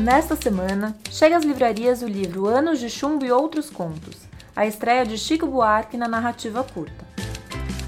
Nesta 0.00 0.34
semana, 0.34 0.96
chega 1.10 1.36
às 1.36 1.44
livrarias 1.44 2.00
o 2.00 2.06
livro 2.06 2.46
Anos 2.46 2.80
de 2.80 2.88
Chumbo 2.88 3.22
e 3.22 3.30
Outros 3.30 3.68
Contos, 3.68 4.16
a 4.56 4.64
estreia 4.64 5.04
de 5.04 5.18
Chico 5.18 5.46
Buarque 5.46 5.98
na 5.98 6.08
narrativa 6.08 6.64
curta. 6.64 7.04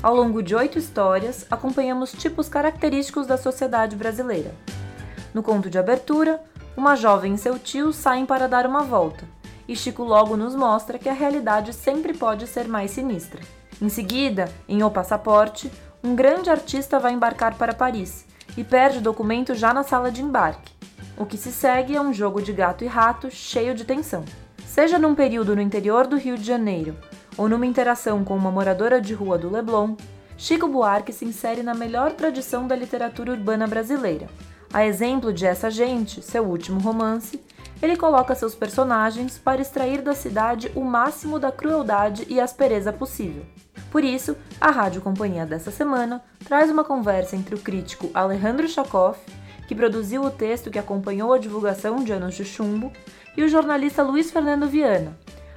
Ao 0.03 0.14
longo 0.14 0.43
de 0.43 0.54
oito 0.54 0.79
histórias, 0.79 1.46
acompanhamos 1.51 2.12
tipos 2.12 2.50
característicos 2.50 3.27
da 3.27 3.39
sociedade 3.39 3.96
brasileira. 3.96 4.54
No 5.32 5.43
conto 5.43 5.71
de 5.71 5.79
abertura, 5.79 6.39
uma 6.77 6.96
jovem 6.96 7.32
e 7.32 7.39
seu 7.39 7.59
tio 7.59 7.95
saem 7.95 8.26
para 8.26 8.46
dar 8.46 8.67
uma 8.67 8.82
volta, 8.82 9.25
e 9.67 9.75
Chico 9.75 10.04
logo 10.04 10.36
nos 10.36 10.54
mostra 10.54 10.99
que 10.99 11.08
a 11.08 11.14
realidade 11.14 11.72
sempre 11.72 12.13
pode 12.13 12.46
ser 12.46 12.68
mais 12.68 12.90
sinistra. 12.90 13.40
Em 13.81 13.89
seguida, 13.89 14.53
em 14.68 14.82
O 14.82 14.90
Passaporte, 14.90 15.72
um 16.04 16.14
grande 16.14 16.50
artista 16.50 17.00
vai 17.00 17.14
embarcar 17.14 17.54
para 17.54 17.72
Paris 17.72 18.26
e 18.54 18.63
perde 18.63 18.99
o 18.99 19.03
documento 19.03 19.54
já 19.54 19.72
na 19.72 19.82
sala 19.82 20.11
de 20.11 20.21
embarque. 20.21 20.71
O 21.22 21.25
que 21.25 21.39
se 21.39 21.53
segue 21.53 21.94
é 21.94 22.00
um 22.00 22.12
jogo 22.12 22.43
de 22.43 22.53
gato 22.53 22.82
e 22.82 22.89
rato 22.89 23.31
cheio 23.31 23.76
de 23.76 23.85
tensão. 23.85 24.25
Seja 24.67 24.99
num 24.99 25.14
período 25.14 25.54
no 25.54 25.62
interior 25.62 26.04
do 26.04 26.17
Rio 26.17 26.36
de 26.36 26.43
Janeiro 26.43 26.96
ou 27.36 27.48
numa 27.48 27.64
interação 27.64 28.25
com 28.25 28.35
uma 28.35 28.50
moradora 28.50 29.00
de 29.00 29.14
rua 29.14 29.39
do 29.39 29.48
Leblon, 29.48 29.95
Chico 30.36 30.67
Buarque 30.67 31.12
se 31.12 31.25
insere 31.25 31.62
na 31.62 31.75
melhor 31.75 32.11
tradição 32.11 32.67
da 32.67 32.75
literatura 32.75 33.31
urbana 33.31 33.69
brasileira. 33.69 34.27
A 34.75 34.84
exemplo 34.84 35.33
de 35.33 35.47
Essa 35.47 35.70
Gente, 35.70 36.20
seu 36.20 36.42
último 36.42 36.81
romance, 36.81 37.41
ele 37.81 37.97
coloca 37.97 38.34
seus 38.34 38.56
personagens 38.56 39.39
para 39.39 39.62
extrair 39.62 40.03
da 40.03 40.17
cidade 40.17 40.73
o 40.75 40.83
máximo 40.83 41.39
da 41.39 41.53
crueldade 41.53 42.27
e 42.28 42.41
aspereza 42.41 42.92
possível. 42.92 43.47
Por 43.92 44.03
isso, 44.03 44.36
a 44.61 44.73
Rádio 44.73 45.00
Companhia 45.00 45.47
dessa 45.47 45.70
semana 45.70 46.20
traz 46.45 46.69
uma 46.69 46.83
conversa 46.83 47.36
entre 47.36 47.55
o 47.55 47.61
crítico 47.61 48.11
Alejandro 48.12 48.67
Chakoff, 48.67 49.20
que 49.73 49.77
produziu 49.77 50.23
o 50.23 50.31
texto 50.31 50.70
que 50.70 50.78
acompanhou 50.78 51.33
a 51.33 51.39
divulgação 51.39 52.05
de 52.05 52.12
Anos 52.12 52.34
de 52.34 52.45
Chumbo, 52.45 52.92
e 53.34 53.42
o 53.42 53.48
jornalista 53.48 54.03
Luiz 54.03 54.31
Fernando 54.31 54.69
Viana, 54.69 55.17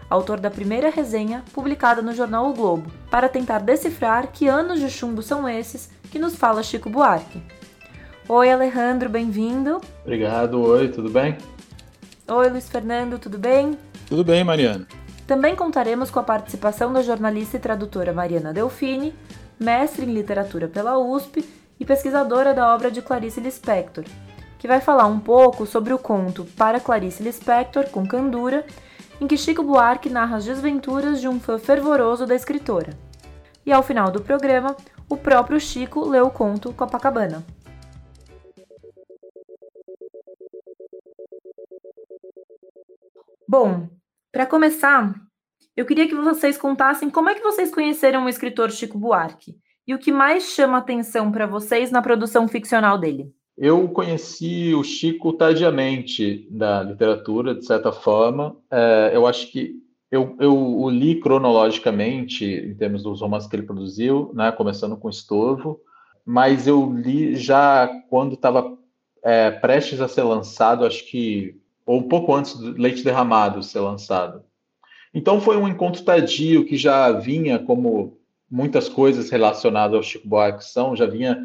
autor 0.09 0.39
da 0.39 0.49
primeira 0.49 0.89
resenha 0.89 1.43
publicada 1.51 2.01
no 2.01 2.13
jornal 2.13 2.49
O 2.49 2.53
Globo, 2.53 2.89
para 3.11 3.27
tentar 3.27 3.59
decifrar 3.59 4.31
que 4.31 4.47
anos 4.47 4.79
de 4.79 4.89
chumbo 4.89 5.21
são 5.21 5.49
esses 5.49 5.89
que 6.09 6.17
nos 6.17 6.37
fala 6.37 6.63
Chico 6.63 6.89
Buarque. 6.89 7.43
Oi, 8.29 8.49
Alejandro, 8.49 9.09
bem-vindo. 9.09 9.81
Obrigado, 10.05 10.61
oi, 10.61 10.87
tudo 10.87 11.09
bem? 11.09 11.37
Oi, 12.25 12.49
Luiz 12.49 12.69
Fernando, 12.69 13.19
tudo 13.19 13.37
bem? 13.37 13.77
Tudo 14.07 14.23
bem, 14.23 14.45
Mariana. 14.45 14.87
Também 15.27 15.57
contaremos 15.57 16.09
com 16.09 16.21
a 16.21 16.23
participação 16.23 16.93
da 16.93 17.01
jornalista 17.01 17.57
e 17.57 17.59
tradutora 17.59 18.13
Mariana 18.13 18.53
Delfini, 18.53 19.13
mestre 19.59 20.05
em 20.05 20.13
literatura 20.13 20.69
pela 20.69 20.97
USP 20.97 21.64
e 21.79 21.85
pesquisadora 21.85 22.53
da 22.53 22.73
obra 22.73 22.89
de 22.89 23.01
Clarice 23.01 23.39
Lispector, 23.39 24.05
que 24.57 24.67
vai 24.67 24.81
falar 24.81 25.05
um 25.07 25.19
pouco 25.19 25.65
sobre 25.65 25.93
o 25.93 25.99
conto 25.99 26.45
Para 26.57 26.79
Clarice 26.79 27.21
Lispector, 27.21 27.89
com 27.89 28.07
Candura, 28.07 28.65
em 29.19 29.27
que 29.27 29.37
Chico 29.37 29.63
Buarque 29.63 30.09
narra 30.09 30.37
as 30.37 30.45
desventuras 30.45 31.21
de 31.21 31.27
um 31.27 31.39
fã 31.39 31.57
fervoroso 31.57 32.25
da 32.25 32.35
escritora. 32.35 32.91
E 33.65 33.71
ao 33.71 33.83
final 33.83 34.11
do 34.11 34.21
programa, 34.21 34.75
o 35.09 35.17
próprio 35.17 35.59
Chico 35.59 36.07
lê 36.07 36.19
o 36.19 36.29
conto 36.29 36.73
Copacabana. 36.73 37.45
Bom, 43.47 43.87
para 44.31 44.45
começar, 44.45 45.13
eu 45.77 45.85
queria 45.85 46.07
que 46.07 46.15
vocês 46.15 46.57
contassem 46.57 47.09
como 47.09 47.29
é 47.29 47.35
que 47.35 47.43
vocês 47.43 47.73
conheceram 47.73 48.25
o 48.25 48.29
escritor 48.29 48.71
Chico 48.71 48.97
Buarque 48.97 49.55
e 49.87 49.93
o 49.93 49.99
que 49.99 50.11
mais 50.11 50.51
chama 50.51 50.77
atenção 50.77 51.31
para 51.31 51.45
vocês 51.45 51.91
na 51.91 52.01
produção 52.01 52.47
ficcional 52.47 52.97
dele. 52.97 53.31
Eu 53.57 53.87
conheci 53.87 54.73
o 54.73 54.83
Chico 54.83 55.31
tardiamente 55.31 56.47
da 56.51 56.83
literatura, 56.83 57.55
de 57.55 57.65
certa 57.65 57.91
forma. 57.91 58.55
É, 58.69 59.11
eu 59.13 59.25
acho 59.25 59.49
que 59.51 59.81
eu, 60.11 60.35
eu 60.39 60.55
o 60.55 60.89
li 60.89 61.19
cronologicamente, 61.19 62.45
em 62.45 62.75
termos 62.75 63.03
dos 63.03 63.21
romances 63.21 63.49
que 63.49 63.55
ele 63.55 63.65
produziu, 63.65 64.31
né, 64.33 64.51
começando 64.51 64.97
com 64.97 65.09
Estorvo, 65.09 65.79
mas 66.25 66.67
eu 66.67 66.91
li 66.93 67.35
já 67.35 67.87
quando 68.09 68.33
estava 68.33 68.77
é, 69.23 69.51
prestes 69.51 70.01
a 70.01 70.07
ser 70.07 70.23
lançado, 70.23 70.85
acho 70.85 71.05
que, 71.09 71.55
ou 71.85 71.99
um 71.99 72.09
pouco 72.09 72.33
antes 72.35 72.55
do 72.57 72.71
Leite 72.71 73.03
Derramado 73.03 73.63
ser 73.63 73.79
lançado. 73.79 74.43
Então 75.13 75.39
foi 75.39 75.55
um 75.55 75.67
encontro 75.67 76.03
tardio 76.03 76.65
que 76.65 76.75
já 76.75 77.11
vinha, 77.13 77.57
como 77.57 78.17
muitas 78.55 78.87
coisas 78.87 79.29
relacionadas 79.29 79.97
ao 79.97 80.01
Chico 80.01 80.29
Buarque 80.29 80.63
são, 80.63 80.95
já 80.95 81.05
vinha 81.05 81.37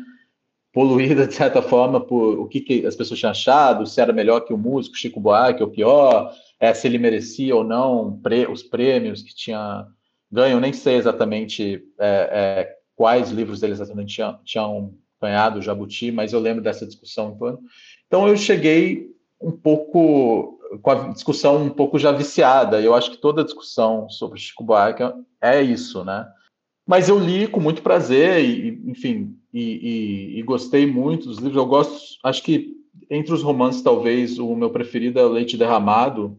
poluída 0.72 1.26
de 1.26 1.34
certa 1.34 1.60
forma 1.60 2.00
por 2.00 2.38
o 2.38 2.46
que, 2.46 2.60
que, 2.60 2.86
as 2.86 2.94
pessoas 2.94 3.18
tinham 3.18 3.32
achado, 3.32 3.84
se 3.84 4.00
era 4.00 4.12
melhor 4.12 4.42
que 4.42 4.54
o 4.54 4.58
músico 4.58 4.96
Chico 4.96 5.18
Buarque 5.18 5.60
ou 5.60 5.68
pior, 5.68 6.32
é, 6.60 6.72
se 6.72 6.86
ele 6.86 6.98
merecia 6.98 7.56
ou 7.56 7.64
não 7.64 8.20
os 8.52 8.62
prêmios 8.62 9.22
que 9.24 9.34
tinha 9.34 9.84
ganho, 10.30 10.60
nem 10.60 10.72
sei 10.72 10.94
exatamente 10.94 11.82
é, 11.98 12.06
é, 12.08 12.76
quais 12.94 13.32
livros 13.32 13.64
eles 13.64 13.80
exatamente 13.80 14.14
tinham, 14.14 14.38
tinham 14.44 14.94
ganhado, 15.20 15.60
Jabuti, 15.60 16.12
mas 16.12 16.32
eu 16.32 16.38
lembro 16.38 16.62
dessa 16.62 16.86
discussão. 16.86 17.36
Então 18.06 18.28
eu 18.28 18.36
cheguei 18.36 19.10
um 19.42 19.50
pouco 19.50 20.60
com 20.80 20.90
a 20.92 21.08
discussão 21.08 21.60
um 21.60 21.70
pouco 21.70 21.98
já 21.98 22.12
viciada. 22.12 22.80
Eu 22.80 22.94
acho 22.94 23.10
que 23.10 23.16
toda 23.16 23.42
discussão 23.42 24.08
sobre 24.08 24.38
Chico 24.38 24.62
Buarque 24.62 25.02
é 25.42 25.60
isso, 25.60 26.04
né? 26.04 26.24
Mas 26.90 27.08
eu 27.08 27.20
li 27.20 27.46
com 27.46 27.60
muito 27.60 27.82
prazer 27.82 28.44
e, 28.44 28.82
enfim, 28.90 29.38
e, 29.54 29.60
e, 30.34 30.40
e, 30.40 30.42
gostei 30.42 30.88
muito 30.88 31.28
dos 31.28 31.38
livros. 31.38 31.56
Eu 31.56 31.64
gosto, 31.64 32.18
acho 32.24 32.42
que 32.42 32.74
entre 33.08 33.32
os 33.32 33.44
romances, 33.44 33.80
talvez 33.80 34.40
o 34.40 34.56
meu 34.56 34.70
preferido 34.70 35.20
é 35.20 35.22
Leite 35.22 35.56
Derramado. 35.56 36.36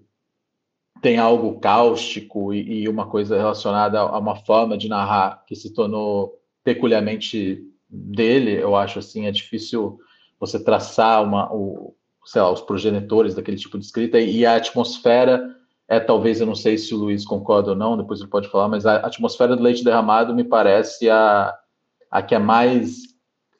Tem 1.01 1.17
algo 1.17 1.57
cáustico 1.62 2.53
e, 2.53 2.81
e 2.81 2.89
uma 2.89 3.07
coisa 3.07 3.38
relacionada 3.38 4.01
a 4.01 4.19
uma 4.19 4.35
forma 4.35 4.78
de 4.78 4.89
narrar 4.89 5.41
que 5.47 5.56
se 5.56 5.73
tornou 5.73 6.38
peculiarmente 6.66 7.66
dele. 7.89 8.62
Eu 8.62 8.75
acho 8.75 9.00
assim, 9.00 9.28
é 9.28 9.31
difícil 9.31 10.00
você 10.38 10.62
traçar 10.62 11.23
uma, 11.23 11.50
o, 11.50 11.95
sei 12.25 12.41
lá, 12.41 12.51
os 12.51 12.59
progenitores 12.59 13.33
daquele 13.33 13.56
tipo 13.56 13.79
de 13.79 13.85
escrita 13.85 14.19
e 14.19 14.45
a 14.45 14.57
atmosfera 14.57 15.61
é 15.91 16.00
talvez, 16.00 16.40
eu 16.40 16.47
não 16.47 16.56
sei 16.56 16.78
se 16.78 16.96
o 16.96 16.97
Luiz 16.97 17.25
concorda 17.25 17.72
ou 17.72 17.75
não, 17.75 17.97
depois 17.97 18.22
ele 18.22 18.29
pode 18.29 18.47
falar, 18.47 18.69
mas 18.69 18.85
a 18.85 18.96
atmosfera 18.96 19.57
do 19.57 19.62
leite 19.62 19.84
derramado 19.84 20.34
me 20.34 20.46
parece 20.46 21.09
a, 21.09 21.53
a 22.09 22.22
que 22.22 22.34
é 22.34 22.40
mais, 22.40 23.00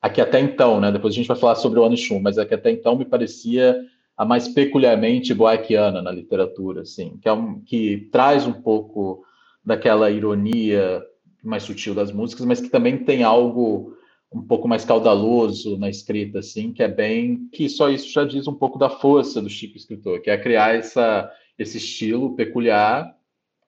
a 0.02 0.09
que 0.09 0.22
até 0.22 0.40
então, 0.40 0.80
né, 0.80 0.94
depois 0.94 1.14
a 1.14 1.18
gente 1.18 1.28
vai 1.28 1.36
falar 1.36 1.56
sobre 1.56 1.78
o 1.78 1.84
Anichum, 1.84 2.22
mas 2.22 2.38
a 2.38 2.46
que 2.46 2.53
até 2.53 2.72
então 2.72 2.96
me 2.96 3.03
parecia 3.03 3.78
a 4.16 4.24
mais 4.24 4.47
peculiarmente 4.47 5.34
boaquiana 5.34 6.02
na 6.02 6.09
literatura, 6.09 6.84
assim, 6.84 7.18
que, 7.22 7.28
é 7.28 7.34
um, 7.34 7.59
que 7.59 8.08
traz 8.14 8.47
um 8.47 8.53
pouco 8.53 9.25
daquela 9.62 10.09
ironia 10.09 11.03
mais 11.44 11.64
sutil 11.64 11.94
das 11.94 12.14
músicas, 12.14 12.46
mas 12.46 12.62
que 12.62 12.70
também 12.70 13.03
tem 13.03 13.24
algo 13.24 13.94
um 14.34 14.41
pouco 14.41 14.70
mais 14.70 14.86
caudaloso 14.86 15.78
na 15.78 15.90
escrita, 15.90 16.40
assim, 16.40 16.72
que 16.72 16.81
é 16.81 16.88
bem 16.88 17.50
que 17.52 17.68
só 17.68 17.90
isso 17.90 18.09
já 18.09 18.24
diz 18.24 18.47
um 18.47 18.53
pouco 18.53 18.80
da 18.80 18.90
força 18.90 19.41
do 19.41 19.50
Chico 19.50 19.75
escritor, 19.75 20.22
que 20.22 20.30
é 20.30 20.38
criar 20.38 20.75
essa 20.75 21.30
esse 21.62 21.78
estilo 21.78 22.36
peculiar 22.36 23.16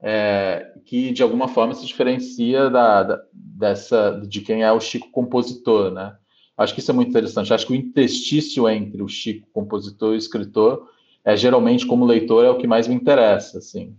é, 0.02 0.74
que 0.86 1.12
de 1.12 1.24
alguma 1.24 1.48
forma 1.48 1.74
se 1.74 1.86
diferencia 1.86 2.70
da, 2.70 3.04
da, 3.04 3.24
dessa 3.32 4.22
de 4.28 4.42
quem 4.42 4.62
é 4.62 4.72
o 4.72 4.82
Chico 4.82 5.10
compositor, 5.10 5.92
né? 5.92 6.18
Acho 6.58 6.74
que 6.74 6.82
isso 6.82 6.92
é 6.92 6.94
muito 6.94 7.10
interessante. 7.10 7.54
Acho 7.54 7.66
que 7.66 7.74
o 7.74 7.76
interstício 7.76 8.70
entre 8.70 9.02
o 9.02 9.08
Chico 9.08 9.48
compositor 9.54 10.14
e 10.14 10.18
escritor 10.18 10.88
é 11.24 11.38
geralmente 11.38 11.86
como 11.86 12.06
leitor 12.06 12.44
é 12.44 12.50
o 12.50 12.58
que 12.58 12.68
mais 12.68 12.88
me 12.88 12.94
interessa, 12.94 13.58
assim. 13.60 13.96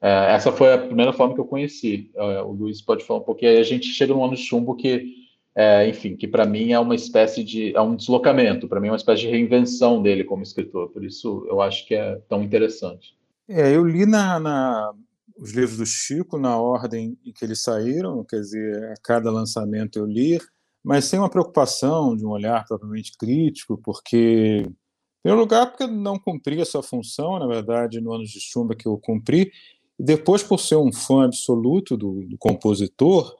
É, 0.00 0.32
essa 0.32 0.52
foi 0.52 0.72
a 0.72 0.78
primeira 0.78 1.12
forma 1.12 1.34
que 1.34 1.40
eu 1.40 1.44
conheci. 1.44 2.10
É, 2.14 2.40
o 2.42 2.52
Luiz 2.52 2.80
pode 2.80 3.04
falar 3.04 3.20
um 3.20 3.24
pouquinho. 3.24 3.50
Aí 3.50 3.58
a 3.58 3.64
gente 3.64 3.88
chega 3.88 4.14
no 4.14 4.24
ano 4.24 4.36
chumbo 4.36 4.76
que, 4.76 5.14
é, 5.54 5.88
enfim, 5.88 6.16
que 6.16 6.28
para 6.28 6.46
mim 6.46 6.72
é 6.72 6.78
uma 6.78 6.94
espécie 6.94 7.42
de 7.42 7.74
é 7.76 7.80
um 7.80 7.96
deslocamento. 7.96 8.68
Para 8.68 8.80
mim 8.80 8.86
é 8.86 8.92
uma 8.92 8.96
espécie 8.96 9.22
de 9.22 9.28
reinvenção 9.28 10.00
dele 10.00 10.22
como 10.22 10.44
escritor. 10.44 10.88
Por 10.90 11.04
isso 11.04 11.44
eu 11.48 11.60
acho 11.60 11.86
que 11.86 11.94
é 11.94 12.16
tão 12.28 12.42
interessante. 12.42 13.14
É, 13.52 13.74
eu 13.74 13.84
li 13.84 14.06
na, 14.06 14.38
na, 14.38 14.94
os 15.36 15.50
livros 15.50 15.76
do 15.76 15.84
Chico 15.84 16.38
na 16.38 16.56
ordem 16.56 17.18
em 17.26 17.32
que 17.32 17.44
eles 17.44 17.60
saíram, 17.60 18.24
quer 18.24 18.36
dizer, 18.36 18.92
a 18.92 18.94
cada 19.02 19.28
lançamento 19.28 19.98
eu 19.98 20.06
li, 20.06 20.38
mas 20.84 21.06
sem 21.06 21.18
uma 21.18 21.28
preocupação 21.28 22.16
de 22.16 22.24
um 22.24 22.30
olhar 22.30 22.64
propriamente 22.64 23.10
crítico, 23.18 23.76
porque, 23.82 24.62
em 24.68 24.76
primeiro 25.20 25.40
lugar, 25.40 25.66
porque 25.66 25.84
não 25.84 26.16
cumpri 26.16 26.60
a 26.60 26.64
sua 26.64 26.80
função, 26.80 27.40
na 27.40 27.46
verdade, 27.48 28.00
no 28.00 28.12
Anos 28.12 28.30
de 28.30 28.38
Chumba 28.40 28.76
que 28.76 28.86
eu 28.86 28.96
cumpri, 28.96 29.50
e 29.98 30.04
depois, 30.04 30.44
por 30.44 30.60
ser 30.60 30.76
um 30.76 30.92
fã 30.92 31.24
absoluto 31.24 31.96
do, 31.96 32.24
do 32.28 32.38
compositor, 32.38 33.34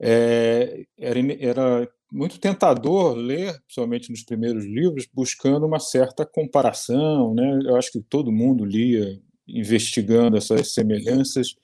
é, 0.00 0.84
era, 0.96 1.18
era 1.40 1.88
muito 2.12 2.38
tentador 2.38 3.16
ler, 3.16 3.60
principalmente 3.62 4.10
nos 4.10 4.22
primeiros 4.22 4.64
livros, 4.64 5.08
buscando 5.12 5.66
uma 5.66 5.80
certa 5.80 6.24
comparação. 6.24 7.34
Né? 7.34 7.58
Eu 7.64 7.74
acho 7.76 7.90
que 7.90 8.00
todo 8.00 8.30
mundo 8.30 8.64
lia 8.64 9.20
investigando 9.48 10.36
essas 10.36 10.72
semelhanças 10.72 11.54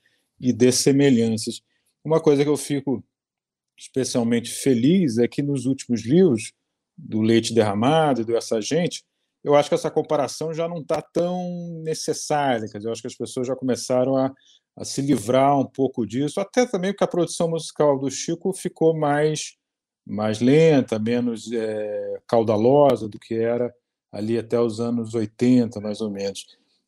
e 0.41 0.53
dessemelhanças. 0.53 1.63
Uma 2.05 2.21
coisa 2.21 2.43
que 2.43 2.49
eu 2.49 2.57
fico 2.57 3.03
especialmente 3.77 4.51
feliz 4.51 5.19
é 5.19 5.27
que 5.27 5.43
nos 5.43 5.67
últimos 5.67 6.05
livros 6.05 6.53
do 6.97 7.21
Leite 7.21 7.55
Derramado 7.55 8.21
e 8.21 8.25
do 8.25 8.37
Essa 8.37 8.61
Gente 8.61 9.05
eu 9.43 9.55
acho 9.57 9.69
que 9.69 9.75
essa 9.75 9.91
comparação 9.91 10.55
já 10.55 10.69
não 10.69 10.79
está 10.79 11.03
tão 11.03 11.81
necessária. 11.83 12.69
Quer 12.69 12.79
dizer, 12.79 12.89
eu 12.89 12.93
acho 12.93 13.03
que 13.03 13.09
as 13.09 13.17
pessoas 13.17 13.47
já 13.47 13.57
começaram 13.57 14.17
a, 14.17 14.33
a 14.77 14.85
se 14.85 15.03
livrar 15.03 15.59
um 15.59 15.67
pouco 15.67 16.07
disso, 16.07 16.41
até 16.41 16.65
também 16.65 16.93
porque 16.93 17.05
a 17.05 17.09
produção 17.09 17.49
musical 17.51 17.99
do 17.99 18.11
Chico 18.11 18.53
ficou 18.53 18.97
mais, 18.97 19.57
mais 20.07 20.41
lenta, 20.41 20.99
menos 20.99 21.51
é, 21.51 22.21
caudalosa 22.27 23.09
do 23.09 23.19
que 23.19 23.35
era 23.35 23.75
ali 24.13 24.39
até 24.39 24.61
os 24.61 24.79
anos 24.79 25.15
80, 25.15 25.81
mais 25.81 26.01
ou 26.01 26.11
menos. 26.11 26.47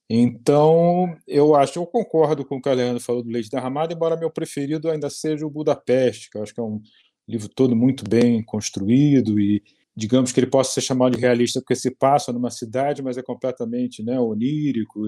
Então, 0.08 1.16
eu 1.26 1.54
acho, 1.54 1.78
eu 1.78 1.86
concordo 1.86 2.44
com 2.44 2.56
o 2.56 2.62
que 2.62 2.68
o 2.68 2.74
Leandro 2.74 3.02
falou 3.02 3.22
do 3.22 3.30
Leite 3.30 3.48
Derramado, 3.50 3.94
embora 3.94 4.16
meu 4.16 4.30
preferido 4.30 4.90
ainda 4.90 5.08
seja 5.08 5.46
o 5.46 5.50
Budapeste, 5.50 6.30
que 6.30 6.36
eu 6.36 6.42
acho 6.42 6.54
que 6.54 6.60
é 6.60 6.62
um 6.62 6.82
livro 7.26 7.48
todo 7.48 7.74
muito 7.74 8.04
bem 8.08 8.42
construído 8.44 9.40
e, 9.40 9.62
digamos 9.96 10.32
que 10.32 10.40
ele 10.40 10.46
possa 10.46 10.72
ser 10.72 10.80
chamado 10.80 11.16
de 11.16 11.20
realista 11.20 11.60
porque 11.60 11.76
se 11.76 11.90
passa 11.90 12.32
numa 12.32 12.50
cidade, 12.50 13.02
mas 13.02 13.16
é 13.16 13.22
completamente 13.22 14.02
né, 14.02 14.18
onírico, 14.18 15.06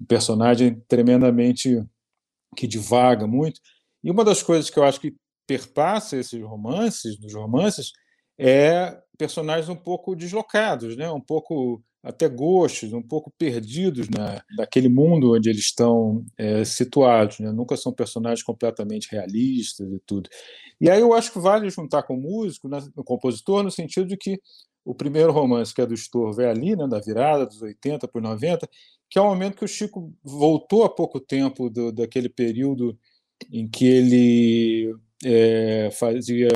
um 0.00 0.04
personagem 0.06 0.80
tremendamente 0.86 1.82
que 2.54 2.66
divaga 2.66 3.26
muito. 3.26 3.60
E 4.04 4.10
uma 4.10 4.24
das 4.24 4.42
coisas 4.42 4.70
que 4.70 4.78
eu 4.78 4.84
acho 4.84 5.00
que 5.00 5.16
perpassa 5.46 6.16
esses 6.16 6.40
romances, 6.42 7.18
dos 7.18 7.34
romances, 7.34 7.92
é 8.38 8.98
personagens 9.16 9.68
um 9.68 9.76
pouco 9.76 10.14
deslocados, 10.14 10.96
né? 10.96 11.10
um 11.10 11.20
pouco 11.20 11.82
até 12.06 12.28
gostos, 12.28 12.92
um 12.92 13.02
pouco 13.02 13.32
perdidos 13.36 14.08
na, 14.08 14.40
naquele 14.56 14.88
mundo 14.88 15.34
onde 15.34 15.50
eles 15.50 15.64
estão 15.64 16.24
é, 16.38 16.64
situados. 16.64 17.40
Né? 17.40 17.50
Nunca 17.50 17.76
são 17.76 17.92
personagens 17.92 18.44
completamente 18.44 19.08
realistas 19.10 19.90
e 19.92 19.98
tudo. 20.06 20.30
E 20.80 20.88
aí 20.88 21.00
eu 21.00 21.12
acho 21.12 21.32
que 21.32 21.40
vale 21.40 21.68
juntar 21.68 22.04
com 22.04 22.14
o 22.14 22.20
músico, 22.20 22.68
né, 22.68 22.78
o 22.94 23.02
compositor, 23.02 23.64
no 23.64 23.72
sentido 23.72 24.06
de 24.06 24.16
que 24.16 24.40
o 24.84 24.94
primeiro 24.94 25.32
romance, 25.32 25.74
que 25.74 25.80
é 25.80 25.86
do 25.86 25.94
Estorvo, 25.94 26.40
é 26.40 26.48
ali, 26.48 26.76
né, 26.76 26.86
da 26.86 27.00
virada 27.00 27.44
dos 27.44 27.60
80 27.60 28.06
para 28.06 28.18
os 28.20 28.22
90, 28.24 28.68
que 29.10 29.18
é 29.18 29.22
o 29.22 29.26
momento 29.26 29.56
que 29.56 29.64
o 29.64 29.68
Chico 29.68 30.14
voltou 30.22 30.84
há 30.84 30.88
pouco 30.88 31.18
tempo 31.18 31.68
do, 31.68 31.90
daquele 31.90 32.28
período 32.28 32.96
em 33.52 33.68
que 33.68 33.84
ele 33.84 34.94
é, 35.24 35.90
fazia 35.90 36.48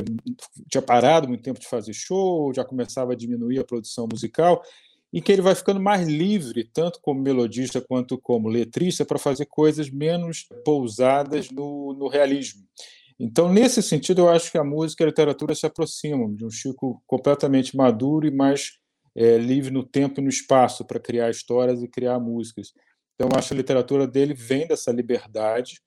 tinha 0.69 0.81
parado 0.81 1.27
muito 1.27 1.43
tempo 1.43 1.59
de 1.59 1.67
fazer 1.67 1.93
show, 1.93 2.53
já 2.53 2.63
começava 2.63 3.11
a 3.11 3.17
diminuir 3.17 3.59
a 3.59 3.65
produção 3.65 4.07
musical 4.09 4.61
e 5.13 5.21
que 5.21 5.31
ele 5.31 5.41
vai 5.41 5.53
ficando 5.53 5.79
mais 5.79 6.07
livre, 6.07 6.63
tanto 6.63 6.99
como 7.01 7.21
melodista 7.21 7.81
quanto 7.81 8.17
como 8.17 8.47
letrista, 8.47 9.05
para 9.05 9.19
fazer 9.19 9.45
coisas 9.45 9.89
menos 9.89 10.47
pousadas 10.63 11.51
no, 11.51 11.93
no, 11.93 12.07
realismo. 12.07 12.63
Então, 13.19 13.51
nesse 13.51 13.83
sentido, 13.83 14.21
eu 14.21 14.29
acho 14.29 14.51
que 14.51 14.57
a 14.57 14.63
música 14.63 15.03
e 15.03 15.05
a 15.05 15.09
literatura 15.09 15.53
se 15.53 15.65
aproximam 15.65 16.33
de 16.33 16.45
um 16.45 16.49
Chico 16.49 17.03
completamente 17.05 17.75
maduro 17.75 18.25
e 18.25 18.31
mais 18.31 18.79
é, 19.15 19.37
livre 19.37 19.71
no 19.71 19.83
tempo 19.83 20.19
e 20.19 20.23
no 20.23 20.29
espaço 20.29 20.85
para 20.85 20.99
criar 20.99 21.29
histórias 21.29 21.83
e 21.83 21.87
criar 21.87 22.17
músicas. 22.19 22.73
Então, 23.15 23.29
eu 23.31 23.37
acho 23.37 23.49
que 23.49 23.53
a 23.53 23.57
literatura 23.57 24.07
dele 24.07 24.33
vem 24.33 24.65
dessa 24.65 24.91
liberdade 24.91 25.81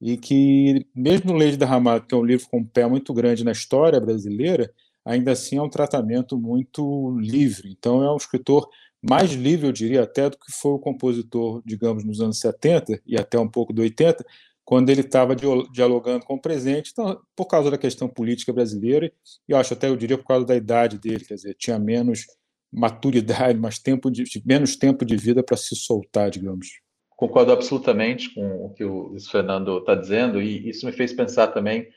e 0.00 0.16
que, 0.16 0.86
mesmo 0.94 1.32
no 1.32 1.38
Leite 1.38 1.58
Derramado, 1.58 2.06
que 2.06 2.14
é 2.14 2.18
um 2.18 2.24
livro 2.24 2.48
com 2.48 2.58
um 2.58 2.66
pé 2.66 2.86
muito 2.86 3.12
grande 3.12 3.44
na 3.44 3.52
história 3.52 4.00
brasileira, 4.00 4.72
ainda 5.04 5.32
assim 5.32 5.56
é 5.56 5.62
um 5.62 5.68
tratamento 5.68 6.38
muito 6.38 7.16
livre. 7.18 7.70
Então, 7.70 8.02
é 8.02 8.12
um 8.12 8.16
escritor 8.16 8.68
mais 9.02 9.32
livre, 9.32 9.66
eu 9.66 9.72
diria, 9.72 10.02
até 10.02 10.28
do 10.28 10.36
que 10.36 10.52
foi 10.52 10.72
o 10.72 10.78
compositor, 10.78 11.62
digamos, 11.64 12.04
nos 12.04 12.20
anos 12.20 12.38
70 12.38 13.00
e 13.06 13.16
até 13.16 13.38
um 13.38 13.48
pouco 13.48 13.72
do 13.72 13.82
80, 13.82 14.24
quando 14.64 14.90
ele 14.90 15.00
estava 15.00 15.34
dialogando 15.34 16.24
com 16.24 16.34
o 16.34 16.40
presente, 16.40 16.90
então, 16.92 17.20
por 17.34 17.46
causa 17.46 17.70
da 17.70 17.78
questão 17.78 18.08
política 18.08 18.52
brasileira, 18.52 19.10
e 19.48 19.52
eu 19.52 19.56
acho 19.56 19.74
até, 19.74 19.88
eu 19.88 19.96
diria, 19.96 20.18
por 20.18 20.26
causa 20.26 20.46
da 20.46 20.54
idade 20.54 20.98
dele, 20.98 21.24
quer 21.24 21.34
dizer, 21.34 21.56
tinha 21.58 21.78
menos 21.78 22.26
maturidade, 22.72 23.58
mais 23.58 23.78
tempo 23.78 24.10
de, 24.10 24.24
menos 24.44 24.76
tempo 24.76 25.04
de 25.04 25.16
vida 25.16 25.42
para 25.42 25.56
se 25.56 25.74
soltar, 25.74 26.30
digamos. 26.30 26.68
Concordo 27.16 27.52
absolutamente 27.52 28.32
com 28.32 28.66
o 28.66 28.70
que 28.72 28.84
o 28.84 29.16
Fernando 29.30 29.78
está 29.78 29.94
dizendo, 29.94 30.40
e 30.40 30.68
isso 30.68 30.86
me 30.86 30.92
fez 30.92 31.12
pensar 31.12 31.48
também 31.48 31.88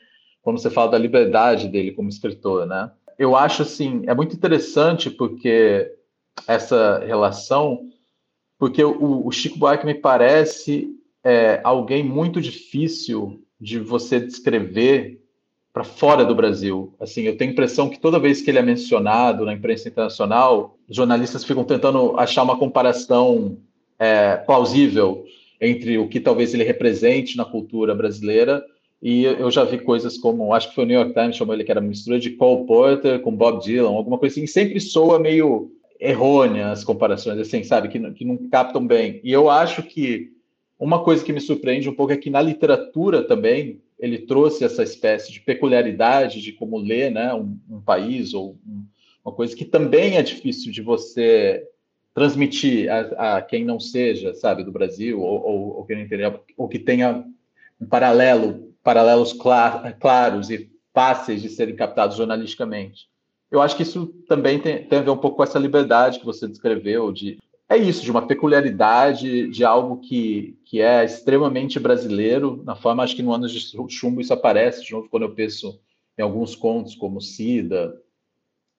quando 0.44 0.60
você 0.60 0.70
fala 0.70 0.92
da 0.92 0.98
liberdade 0.98 1.68
dele 1.68 1.90
como 1.90 2.10
escritor, 2.10 2.66
né? 2.66 2.90
Eu 3.18 3.34
acho 3.34 3.62
assim, 3.62 4.02
é 4.06 4.14
muito 4.14 4.36
interessante 4.36 5.10
porque 5.10 5.90
essa 6.46 6.98
relação, 6.98 7.88
porque 8.58 8.84
o, 8.84 9.26
o 9.26 9.32
Chico 9.32 9.58
Buarque 9.58 9.86
me 9.86 9.94
parece 9.94 10.90
é, 11.24 11.60
alguém 11.64 12.04
muito 12.04 12.40
difícil 12.42 13.42
de 13.58 13.78
você 13.78 14.20
descrever 14.20 15.22
para 15.72 15.82
fora 15.82 16.24
do 16.24 16.34
Brasil. 16.34 16.94
Assim, 17.00 17.22
eu 17.22 17.36
tenho 17.38 17.50
a 17.50 17.52
impressão 17.52 17.88
que 17.88 17.98
toda 17.98 18.18
vez 18.18 18.42
que 18.42 18.50
ele 18.50 18.58
é 18.58 18.62
mencionado 18.62 19.46
na 19.46 19.54
imprensa 19.54 19.88
internacional, 19.88 20.76
jornalistas 20.88 21.42
ficam 21.42 21.64
tentando 21.64 22.18
achar 22.18 22.42
uma 22.42 22.58
comparação 22.58 23.56
é, 23.98 24.36
plausível 24.36 25.24
entre 25.58 25.96
o 25.96 26.06
que 26.06 26.20
talvez 26.20 26.52
ele 26.52 26.64
represente 26.64 27.36
na 27.36 27.44
cultura 27.46 27.94
brasileira 27.94 28.62
e 29.02 29.24
eu 29.24 29.50
já 29.50 29.64
vi 29.64 29.78
coisas 29.78 30.16
como, 30.16 30.54
acho 30.54 30.70
que 30.70 30.74
foi 30.74 30.84
o 30.84 30.86
New 30.86 30.98
York 30.98 31.12
Times 31.12 31.36
chamou 31.36 31.54
ele 31.54 31.64
que 31.64 31.70
era 31.70 31.80
mistura 31.80 32.18
de 32.18 32.30
Cole 32.30 32.66
Porter 32.66 33.20
com 33.20 33.36
Bob 33.36 33.62
Dylan, 33.62 33.90
alguma 33.90 34.18
coisa 34.18 34.34
assim, 34.34 34.46
sempre 34.46 34.80
soa 34.80 35.18
meio 35.18 35.70
errônea 36.00 36.70
as 36.70 36.84
comparações, 36.84 37.38
assim, 37.38 37.62
sabe, 37.62 37.88
que, 37.88 37.98
que 38.12 38.24
não 38.24 38.36
captam 38.48 38.86
bem. 38.86 39.20
E 39.22 39.32
eu 39.32 39.48
acho 39.50 39.82
que 39.82 40.32
uma 40.78 41.02
coisa 41.02 41.24
que 41.24 41.32
me 41.32 41.40
surpreende 41.40 41.88
um 41.88 41.94
pouco 41.94 42.12
é 42.12 42.16
que 42.16 42.30
na 42.30 42.42
literatura 42.42 43.22
também 43.22 43.80
ele 43.98 44.18
trouxe 44.18 44.64
essa 44.64 44.82
espécie 44.82 45.32
de 45.32 45.40
peculiaridade 45.40 46.40
de 46.40 46.52
como 46.52 46.78
ler 46.78 47.10
né, 47.10 47.32
um, 47.32 47.58
um 47.70 47.80
país 47.80 48.34
ou 48.34 48.58
um, 48.66 48.84
uma 49.24 49.34
coisa 49.34 49.54
que 49.54 49.64
também 49.64 50.16
é 50.16 50.22
difícil 50.22 50.72
de 50.72 50.82
você 50.82 51.66
transmitir 52.12 52.90
a, 52.90 53.36
a 53.36 53.42
quem 53.42 53.64
não 53.64 53.80
seja, 53.80 54.34
sabe, 54.34 54.62
do 54.62 54.72
Brasil 54.72 55.20
ou, 55.20 55.42
ou, 55.42 55.76
ou 55.78 55.84
que 55.84 55.94
ou 56.56 56.68
que 56.68 56.78
tenha 56.78 57.24
um 57.80 57.86
paralelo, 57.86 58.73
paralelos 58.84 59.32
clar, 59.32 59.98
claros 59.98 60.50
e 60.50 60.70
fáceis 60.92 61.42
de 61.42 61.48
serem 61.48 61.74
captados 61.74 62.16
jornalisticamente. 62.16 63.08
Eu 63.50 63.60
acho 63.60 63.76
que 63.76 63.82
isso 63.82 64.06
também 64.28 64.60
tem, 64.60 64.86
tem 64.86 64.98
a 65.00 65.02
ver 65.02 65.10
um 65.10 65.16
pouco 65.16 65.38
com 65.38 65.42
essa 65.42 65.58
liberdade 65.58 66.20
que 66.20 66.24
você 66.24 66.46
descreveu 66.46 67.10
de 67.10 67.38
é 67.66 67.78
isso, 67.78 68.02
de 68.02 68.10
uma 68.10 68.26
peculiaridade, 68.26 69.48
de 69.48 69.64
algo 69.64 69.96
que, 69.96 70.58
que 70.66 70.82
é 70.82 71.02
extremamente 71.02 71.80
brasileiro, 71.80 72.62
na 72.62 72.76
forma, 72.76 73.02
acho 73.02 73.16
que 73.16 73.22
no 73.22 73.32
Anos 73.32 73.50
de 73.50 73.60
Chumbo 73.88 74.20
isso 74.20 74.34
aparece 74.34 74.84
de 74.84 74.92
novo 74.92 75.08
quando 75.08 75.22
eu 75.22 75.34
penso 75.34 75.80
em 76.16 76.22
alguns 76.22 76.54
contos, 76.54 76.94
como 76.94 77.22
Cida. 77.22 77.94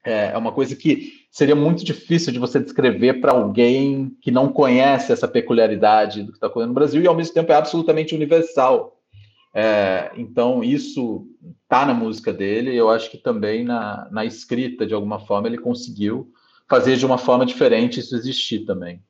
É, 0.06 0.32
é 0.34 0.38
uma 0.38 0.52
coisa 0.52 0.76
que 0.76 1.14
seria 1.32 1.56
muito 1.56 1.84
difícil 1.84 2.32
de 2.32 2.38
você 2.38 2.60
descrever 2.60 3.20
para 3.20 3.32
alguém 3.32 4.16
que 4.22 4.30
não 4.30 4.54
conhece 4.54 5.12
essa 5.12 5.28
peculiaridade 5.28 6.22
do 6.22 6.32
que 6.32 6.38
está 6.38 6.48
ocorrendo 6.48 6.70
no 6.70 6.76
Brasil 6.76 7.02
e, 7.02 7.08
ao 7.08 7.16
mesmo 7.16 7.34
tempo, 7.34 7.52
é 7.52 7.56
absolutamente 7.56 8.14
universal. 8.14 8.95
É, 9.58 10.12
então, 10.18 10.62
isso 10.62 11.26
está 11.64 11.86
na 11.86 11.94
música 11.94 12.34
dele, 12.34 12.76
eu 12.76 12.90
acho 12.90 13.10
que 13.10 13.18
também 13.18 13.64
na, 13.64 14.06
na 14.12 14.26
escrita, 14.26 14.86
de 14.86 14.94
alguma 14.94 15.18
forma, 15.18 15.48
ele 15.48 15.58
conseguiu 15.58 16.30
fazer 16.68 16.98
de 16.98 17.06
uma 17.06 17.18
forma 17.18 17.46
diferente 17.46 18.02
isso 18.02 18.18
existir 18.18 18.66
também. 18.66 19.02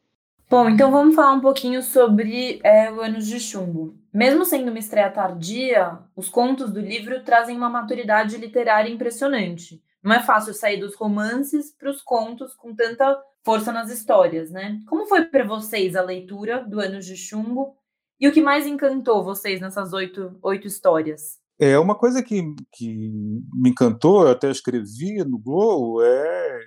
Bom, 0.47 0.69
então 0.69 0.91
vamos 0.91 1.15
falar 1.15 1.33
um 1.33 1.41
pouquinho 1.41 1.81
sobre 1.81 2.59
é, 2.63 2.91
o 2.91 3.01
Anos 3.01 3.25
de 3.25 3.39
Chumbo. 3.39 3.97
Mesmo 4.13 4.45
sendo 4.45 4.69
uma 4.69 4.77
estreia 4.77 5.09
tardia, 5.09 5.97
os 6.15 6.29
contos 6.29 6.71
do 6.71 6.79
livro 6.79 7.23
trazem 7.23 7.57
uma 7.57 7.69
maturidade 7.69 8.37
literária 8.37 8.91
impressionante. 8.91 9.81
Não 10.03 10.13
é 10.13 10.21
fácil 10.21 10.53
sair 10.53 10.79
dos 10.79 10.93
romances 10.93 11.71
para 11.71 11.89
os 11.89 12.03
contos 12.03 12.53
com 12.53 12.75
tanta 12.75 13.19
força 13.43 13.71
nas 13.71 13.89
histórias, 13.89 14.51
né? 14.51 14.79
Como 14.87 15.07
foi 15.07 15.25
para 15.25 15.43
vocês 15.43 15.95
a 15.95 16.03
leitura 16.03 16.63
do 16.63 16.79
Anos 16.79 17.07
de 17.07 17.17
Chumbo 17.17 17.75
e 18.19 18.27
o 18.27 18.31
que 18.31 18.41
mais 18.41 18.65
encantou 18.65 19.23
vocês 19.23 19.59
nessas 19.61 19.93
oito, 19.93 20.37
oito 20.41 20.67
histórias? 20.67 21.37
É 21.59 21.79
uma 21.79 21.95
coisa 21.95 22.21
que, 22.21 22.41
que 22.73 23.09
me 23.53 23.69
encantou, 23.69 24.23
eu 24.23 24.31
até 24.31 24.51
escrevi 24.51 25.23
no 25.23 25.39
Globo, 25.39 26.01
é 26.01 26.59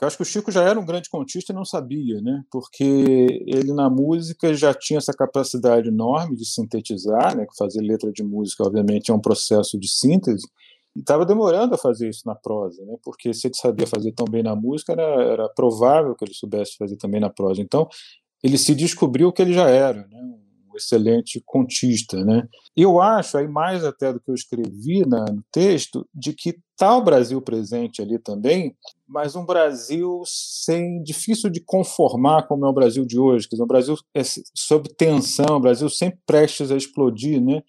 eu 0.00 0.06
acho 0.06 0.16
que 0.16 0.22
o 0.22 0.26
Chico 0.26 0.50
já 0.50 0.62
era 0.62 0.80
um 0.80 0.84
grande 0.84 1.10
contista 1.10 1.52
e 1.52 1.54
não 1.54 1.64
sabia, 1.64 2.22
né? 2.22 2.42
Porque 2.50 3.44
ele 3.46 3.72
na 3.74 3.90
música 3.90 4.54
já 4.54 4.72
tinha 4.72 4.96
essa 4.96 5.12
capacidade 5.12 5.88
enorme 5.88 6.36
de 6.36 6.46
sintetizar, 6.46 7.36
né? 7.36 7.46
Fazer 7.58 7.82
letra 7.82 8.10
de 8.10 8.22
música, 8.22 8.64
obviamente, 8.64 9.10
é 9.10 9.14
um 9.14 9.20
processo 9.20 9.78
de 9.78 9.88
síntese. 9.90 10.46
E 10.96 11.00
estava 11.00 11.26
demorando 11.26 11.74
a 11.74 11.78
fazer 11.78 12.08
isso 12.08 12.22
na 12.24 12.34
prosa, 12.34 12.82
né? 12.86 12.96
Porque 13.04 13.34
se 13.34 13.48
ele 13.48 13.54
sabia 13.54 13.86
fazer 13.86 14.12
tão 14.12 14.24
bem 14.24 14.42
na 14.42 14.56
música, 14.56 14.92
era, 14.92 15.22
era 15.22 15.48
provável 15.50 16.14
que 16.14 16.24
ele 16.24 16.34
soubesse 16.34 16.76
fazer 16.78 16.96
também 16.96 17.20
na 17.20 17.28
prosa. 17.28 17.60
Então, 17.60 17.86
ele 18.42 18.56
se 18.56 18.74
descobriu 18.74 19.30
que 19.30 19.42
ele 19.42 19.52
já 19.52 19.68
era, 19.68 20.06
né? 20.06 20.34
Excelente 20.76 21.42
contista, 21.44 22.24
né? 22.24 22.46
Eu 22.76 23.00
acho, 23.00 23.38
aí 23.38 23.48
mais 23.48 23.84
até 23.84 24.12
do 24.12 24.20
que 24.20 24.30
eu 24.30 24.34
escrevi 24.34 25.04
na, 25.06 25.24
no 25.24 25.42
texto, 25.50 26.06
de 26.14 26.32
que 26.32 26.58
está 26.72 26.96
o 26.96 27.02
Brasil 27.02 27.40
presente 27.42 28.00
ali 28.00 28.18
também, 28.18 28.74
mas 29.06 29.36
um 29.36 29.44
Brasil 29.44 30.22
sem 30.24 31.02
difícil 31.02 31.50
de 31.50 31.60
conformar 31.60 32.46
como 32.46 32.64
é 32.64 32.68
o 32.68 32.72
Brasil 32.72 33.04
de 33.04 33.18
hoje, 33.18 33.48
quer 33.48 33.56
dizer, 33.56 33.64
um 33.64 33.68
Brasil 33.68 33.96
é 34.14 34.22
sob 34.54 34.88
tensão, 34.96 35.56
o 35.56 35.60
Brasil 35.60 35.88
sempre 35.88 36.20
prestes 36.26 36.70
a 36.70 36.76
explodir, 36.76 37.42
né? 37.42 37.62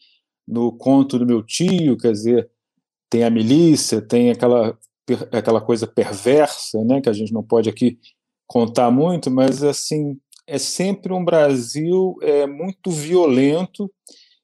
No 0.47 0.71
conto 0.71 1.19
do 1.19 1.25
meu 1.25 1.43
tio, 1.43 1.97
quer 1.97 2.11
dizer, 2.11 2.49
tem 3.09 3.23
a 3.23 3.29
milícia, 3.29 4.01
tem 4.01 4.31
aquela 4.31 4.77
aquela 5.31 5.59
coisa 5.59 5.85
perversa, 5.85 6.83
né? 6.85 7.01
Que 7.01 7.09
a 7.09 7.13
gente 7.13 7.33
não 7.33 7.43
pode 7.43 7.69
aqui 7.69 7.99
contar 8.47 8.91
muito, 8.91 9.29
mas 9.29 9.63
assim 9.63 10.17
é 10.51 10.57
sempre 10.57 11.13
um 11.13 11.23
Brasil 11.23 12.17
é, 12.21 12.45
muito 12.45 12.91
violento, 12.91 13.89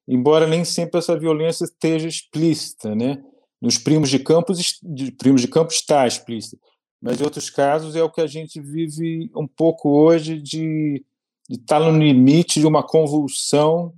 embora 0.08 0.48
nem 0.48 0.64
sempre 0.64 1.00
essa 1.00 1.20
violência 1.20 1.66
esteja 1.66 2.08
explícita, 2.08 2.96
né? 2.96 3.22
Nos 3.62 3.78
primos 3.78 4.10
de 4.10 4.18
campos, 4.18 4.80
de 4.82 5.12
primos 5.12 5.42
de 5.42 5.50
campo 5.50 5.74
está 5.74 6.08
explícita, 6.08 6.58
mas 7.02 7.20
em 7.20 7.26
outros 7.26 7.50
casos 7.50 7.94
é 7.94 8.02
o 8.02 8.10
que 8.10 8.22
a 8.22 8.28
gente 8.28 8.62
vive 8.62 9.30
um 9.36 9.46
pouco 9.46 9.90
hoje 9.90 10.42
de, 10.42 11.04
de 11.50 11.56
estar 11.58 11.82
no 11.82 12.00
limite 12.00 12.62
de 12.62 12.68
uma 12.68 12.88
convulsão 12.88 13.94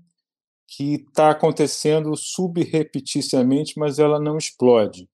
que 0.67 0.95
está 0.95 1.29
acontecendo 1.29 2.15
subrepeticiamente, 2.17 3.77
mas 3.77 3.99
ela 3.99 4.19
não 4.19 4.35
explode. 4.35 5.07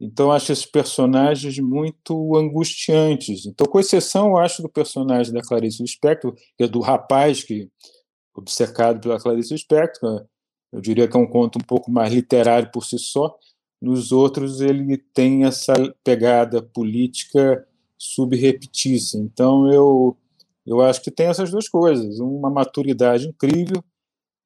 Então, 0.00 0.30
acho 0.30 0.52
esses 0.52 0.64
personagens 0.64 1.58
muito 1.58 2.36
angustiantes. 2.36 3.46
Então, 3.46 3.66
com 3.66 3.80
exceção, 3.80 4.28
eu 4.28 4.36
acho, 4.38 4.62
do 4.62 4.68
personagem 4.68 5.32
da 5.32 5.42
Clarice 5.42 5.82
Lispector, 5.82 6.34
que 6.56 6.64
é 6.64 6.68
do 6.68 6.80
rapaz 6.80 7.42
que 7.42 7.68
obcecado 8.38 9.00
pela 9.00 9.18
Clarice 9.18 9.52
Lispector, 9.52 10.24
eu 10.72 10.80
diria 10.80 11.08
que 11.08 11.16
é 11.16 11.20
um 11.20 11.26
conto 11.26 11.58
um 11.58 11.66
pouco 11.66 11.90
mais 11.90 12.12
literário 12.12 12.70
por 12.70 12.84
si 12.84 12.98
só. 12.98 13.36
Nos 13.80 14.12
outros, 14.12 14.60
ele 14.60 14.96
tem 14.96 15.44
essa 15.44 15.74
pegada 16.04 16.62
política 16.62 17.66
subrepetícia. 17.96 19.18
Então, 19.18 19.72
eu, 19.72 20.16
eu 20.64 20.80
acho 20.80 21.02
que 21.02 21.10
tem 21.10 21.26
essas 21.26 21.50
duas 21.50 21.68
coisas: 21.68 22.20
uma 22.20 22.50
maturidade 22.50 23.26
incrível 23.26 23.82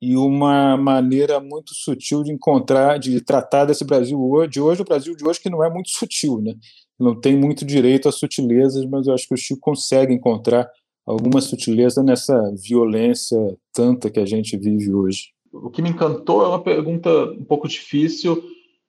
e 0.03 0.17
uma 0.17 0.77
maneira 0.77 1.39
muito 1.39 1.73
sutil 1.73 2.25
de 2.25 2.33
encontrar, 2.33 2.99
de 2.99 3.21
tratar 3.21 3.67
desse 3.67 3.85
Brasil 3.85 4.19
de 4.51 4.61
hoje, 4.61 4.83
o 4.83 4.85
Brasil 4.85 5.15
de 5.15 5.25
hoje 5.25 5.41
que 5.41 5.49
não 5.49 5.63
é 5.63 5.71
muito 5.71 5.91
sutil, 5.91 6.41
né? 6.43 6.55
Não 6.99 7.15
tem 7.15 7.37
muito 7.37 7.65
direito 7.65 8.09
às 8.09 8.17
sutilezas, 8.17 8.85
mas 8.85 9.07
eu 9.07 9.15
acho 9.15 9.29
que 9.29 9.35
o 9.35 9.37
Chico 9.37 9.61
consegue 9.61 10.13
encontrar 10.13 10.69
alguma 11.07 11.41
sutileza 11.41 12.03
nessa 12.03 12.37
violência 12.67 13.39
tanta 13.73 14.11
que 14.11 14.19
a 14.19 14.27
gente 14.27 14.57
vive 14.57 14.93
hoje. 14.93 15.29
O 15.53 15.71
que 15.71 15.81
me 15.81 15.91
encantou 15.91 16.45
é 16.45 16.49
uma 16.49 16.63
pergunta 16.63 17.09
um 17.31 17.45
pouco 17.45 17.69
difícil, 17.69 18.43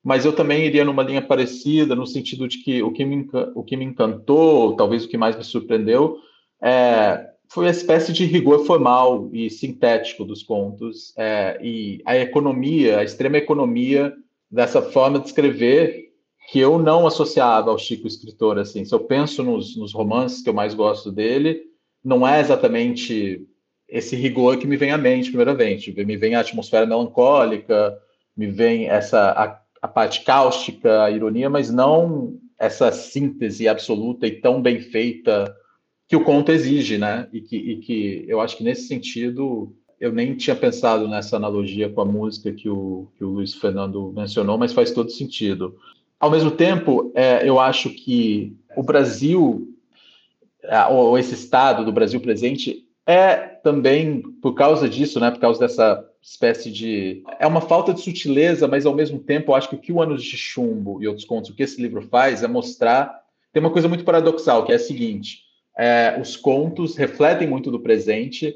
mas 0.03 0.25
eu 0.25 0.33
também 0.33 0.65
iria 0.65 0.83
numa 0.83 1.03
linha 1.03 1.21
parecida, 1.21 1.93
no 1.93 2.07
sentido 2.07 2.47
de 2.47 2.63
que 2.63 2.81
o 2.81 2.91
que 2.91 3.05
me, 3.05 3.29
o 3.53 3.63
que 3.63 3.77
me 3.77 3.85
encantou, 3.85 4.75
talvez 4.75 5.05
o 5.05 5.07
que 5.07 5.17
mais 5.17 5.37
me 5.37 5.43
surpreendeu, 5.43 6.17
é 6.59 7.32
foi 7.53 7.67
a 7.67 7.71
espécie 7.71 8.11
de 8.11 8.25
rigor 8.25 8.65
formal 8.65 9.29
e 9.31 9.47
sintético 9.47 10.25
dos 10.25 10.41
contos 10.41 11.13
é, 11.15 11.59
e 11.61 12.01
a 12.03 12.17
economia, 12.17 12.97
a 12.97 13.03
extrema 13.03 13.37
economia 13.37 14.11
dessa 14.49 14.81
forma 14.81 15.19
de 15.19 15.27
escrever 15.27 16.11
que 16.49 16.59
eu 16.59 16.79
não 16.79 17.05
associava 17.05 17.69
ao 17.69 17.77
Chico 17.77 18.07
escritor 18.07 18.57
assim. 18.57 18.83
Se 18.83 18.93
eu 18.93 19.01
penso 19.01 19.43
nos, 19.43 19.77
nos 19.77 19.93
romances 19.93 20.41
que 20.41 20.49
eu 20.49 20.53
mais 20.53 20.73
gosto 20.73 21.11
dele, 21.11 21.61
não 22.03 22.27
é 22.27 22.39
exatamente 22.39 23.47
esse 23.87 24.15
rigor 24.15 24.57
que 24.57 24.65
me 24.65 24.75
vem 24.75 24.89
à 24.89 24.97
mente 24.97 25.29
primeiramente. 25.29 25.93
Me 26.03 26.17
vem 26.17 26.33
a 26.33 26.39
atmosfera 26.39 26.87
melancólica, 26.87 27.95
me 28.35 28.47
vem 28.47 28.89
essa 28.89 29.29
a, 29.31 29.61
a 29.79 29.87
parte 29.87 30.23
cáustica, 30.23 31.03
a 31.03 31.11
ironia, 31.11 31.51
mas 31.51 31.69
não 31.69 32.35
essa 32.57 32.91
síntese 32.91 33.67
absoluta 33.67 34.25
e 34.25 34.41
tão 34.41 34.59
bem 34.59 34.79
feita 34.79 35.55
que 36.07 36.15
o 36.15 36.23
conto 36.23 36.51
exige, 36.51 36.97
né? 36.97 37.27
E 37.31 37.41
que, 37.41 37.55
e 37.55 37.77
que 37.77 38.25
eu 38.27 38.41
acho 38.41 38.57
que 38.57 38.63
nesse 38.63 38.87
sentido 38.87 39.75
eu 39.99 40.11
nem 40.11 40.35
tinha 40.35 40.55
pensado 40.55 41.07
nessa 41.07 41.37
analogia 41.37 41.89
com 41.89 42.01
a 42.01 42.05
música 42.05 42.51
que 42.51 42.67
o, 42.67 43.07
que 43.17 43.23
o 43.23 43.29
Luiz 43.29 43.53
Fernando 43.53 44.11
mencionou, 44.13 44.57
mas 44.57 44.73
faz 44.73 44.91
todo 44.91 45.09
sentido. 45.09 45.77
Ao 46.19 46.29
mesmo 46.29 46.51
tempo, 46.51 47.11
é, 47.15 47.47
eu 47.47 47.59
acho 47.59 47.89
que 47.89 48.55
o 48.75 48.83
Brasil, 48.83 49.67
ou 50.89 51.17
esse 51.17 51.33
estado 51.33 51.85
do 51.85 51.91
Brasil 51.91 52.19
presente, 52.19 52.85
é 53.05 53.35
também 53.35 54.21
por 54.41 54.53
causa 54.53 54.87
disso, 54.87 55.19
né? 55.19 55.31
Por 55.31 55.39
causa 55.39 55.59
dessa 55.59 56.05
espécie 56.21 56.71
de. 56.71 57.23
É 57.39 57.45
uma 57.45 57.61
falta 57.61 57.93
de 57.93 58.01
sutileza, 58.01 58.67
mas 58.67 58.85
ao 58.85 58.95
mesmo 58.95 59.19
tempo, 59.19 59.51
eu 59.51 59.55
acho 59.55 59.69
que 59.69 59.75
o 59.75 59.79
que 59.79 59.91
o 59.91 60.01
Anos 60.01 60.23
de 60.23 60.37
Chumbo 60.37 61.01
e 61.01 61.07
outros 61.07 61.25
contos, 61.25 61.49
o 61.49 61.55
que 61.55 61.63
esse 61.63 61.81
livro 61.81 62.01
faz 62.01 62.43
é 62.43 62.47
mostrar. 62.47 63.21
Tem 63.51 63.61
uma 63.61 63.71
coisa 63.71 63.87
muito 63.87 64.03
paradoxal, 64.03 64.65
que 64.65 64.71
é 64.71 64.75
a 64.75 64.79
seguinte: 64.79 65.42
é, 65.77 66.17
os 66.21 66.35
contos 66.35 66.95
refletem 66.95 67.47
muito 67.47 67.71
do 67.71 67.79
presente, 67.79 68.55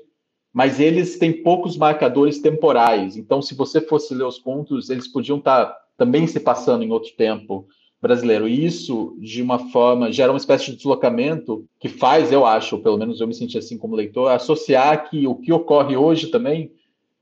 mas 0.53 0.79
eles 0.79 1.17
têm 1.17 1.43
poucos 1.43 1.77
marcadores 1.77 2.39
temporais. 2.39 3.17
Então, 3.17 3.41
se 3.41 3.55
você 3.55 3.81
fosse 3.81 4.13
ler 4.13 4.25
os 4.25 4.39
contos, 4.39 4.89
eles 4.89 5.07
podiam 5.07 5.37
estar 5.37 5.75
também 5.97 6.27
se 6.27 6.39
passando 6.39 6.83
em 6.83 6.91
outro 6.91 7.11
tempo 7.17 7.67
brasileiro. 8.01 8.47
E 8.47 8.65
isso, 8.65 9.17
de 9.19 9.41
uma 9.41 9.71
forma, 9.71 10.11
gera 10.11 10.31
uma 10.31 10.37
espécie 10.37 10.65
de 10.65 10.77
deslocamento 10.77 11.65
que 11.79 11.89
faz, 11.89 12.31
eu 12.31 12.45
acho, 12.45 12.77
pelo 12.79 12.97
menos 12.97 13.19
eu 13.19 13.27
me 13.27 13.33
senti 13.33 13.57
assim 13.57 13.77
como 13.77 13.95
leitor, 13.95 14.31
associar 14.31 15.09
que 15.09 15.27
o 15.27 15.35
que 15.35 15.51
ocorre 15.51 15.97
hoje 15.97 16.27
também 16.27 16.71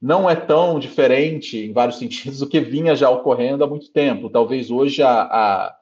não 0.01 0.29
é 0.29 0.35
tão 0.35 0.77
diferente, 0.77 1.57
em 1.57 1.71
vários 1.71 1.97
sentidos, 1.99 2.39
do 2.39 2.47
que 2.47 2.59
vinha 2.59 2.95
já 2.95 3.09
ocorrendo 3.09 3.63
há 3.63 3.67
muito 3.67 3.89
tempo. 3.91 4.29
Talvez 4.29 4.69
hoje 4.69 5.01
a, 5.01 5.21
a 5.21 5.75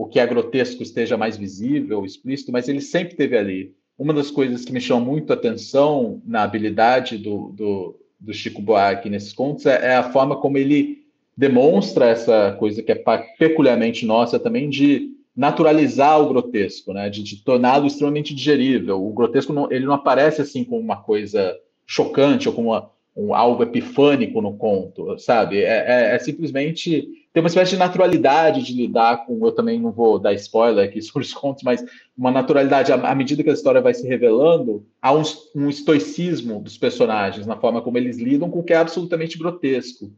o 0.00 0.06
que 0.06 0.18
é 0.18 0.26
grotesco 0.26 0.82
esteja 0.82 1.18
mais 1.18 1.36
visível, 1.36 2.06
explícito, 2.06 2.50
mas 2.50 2.68
ele 2.68 2.80
sempre 2.80 3.16
teve 3.16 3.36
ali. 3.36 3.74
Uma 3.98 4.14
das 4.14 4.30
coisas 4.30 4.64
que 4.64 4.72
me 4.72 4.80
chamou 4.80 5.12
muito 5.12 5.30
a 5.30 5.34
atenção 5.34 6.22
na 6.24 6.42
habilidade 6.42 7.18
do, 7.18 7.52
do, 7.52 8.00
do 8.18 8.32
Chico 8.32 8.62
Buarque 8.62 9.10
nesses 9.10 9.34
contos 9.34 9.66
é, 9.66 9.88
é, 9.88 9.96
a 9.96 10.10
forma 10.10 10.36
como 10.36 10.56
ele 10.56 11.02
demonstra 11.36 12.06
essa 12.06 12.56
coisa 12.58 12.82
que 12.82 12.90
é 12.90 13.04
peculiarmente 13.38 14.06
nossa 14.06 14.38
também 14.38 14.70
de 14.70 15.10
naturalizar 15.36 16.18
o 16.18 16.28
grotesco, 16.30 16.94
né? 16.94 17.10
de, 17.10 17.22
de 17.22 17.44
torná-lo 17.44 17.86
extremamente 17.86 18.34
digerível. 18.34 19.06
O 19.06 19.12
grotesco 19.12 19.52
não, 19.52 19.70
ele 19.70 19.84
não 19.84 19.92
aparece 19.92 20.40
assim 20.40 20.64
como 20.64 20.80
uma 20.80 20.96
coisa 20.96 21.54
chocante 21.86 22.48
ou 22.48 22.54
como 22.54 22.70
uma, 22.70 22.90
um, 23.14 23.34
algo 23.34 23.62
epifânico 23.62 24.40
no 24.40 24.56
conto, 24.56 25.18
sabe? 25.18 25.58
É, 25.58 25.84
é, 25.86 26.14
é, 26.14 26.18
simplesmente 26.18 27.06
tem 27.32 27.42
uma 27.42 27.48
espécie 27.48 27.72
de 27.72 27.76
naturalidade 27.76 28.62
de 28.62 28.74
lidar 28.74 29.24
com. 29.24 29.44
Eu 29.46 29.52
também 29.52 29.78
não 29.78 29.92
vou 29.92 30.18
dar 30.18 30.32
spoiler 30.34 30.84
aqui 30.84 31.00
sobre 31.02 31.26
os 31.26 31.32
contos, 31.32 31.62
mas 31.62 31.84
uma 32.16 32.30
naturalidade, 32.30 32.92
à, 32.92 33.14
medida 33.14 33.42
que 33.42 33.50
a 33.50 33.54
história 33.54 33.80
vai 33.80 33.94
se 33.94 34.06
revelando, 34.06 34.84
há 35.00 35.12
um, 35.14 35.22
um 35.54 35.68
estoicismo 35.68 36.60
dos 36.60 36.76
personagens 36.76 37.46
na 37.46 37.56
forma 37.56 37.82
como 37.82 37.98
eles 37.98 38.18
lidam 38.18 38.50
com 38.50 38.60
o 38.60 38.64
que 38.64 38.72
é 38.72 38.76
absolutamente 38.76 39.38
grotesco. 39.38 40.12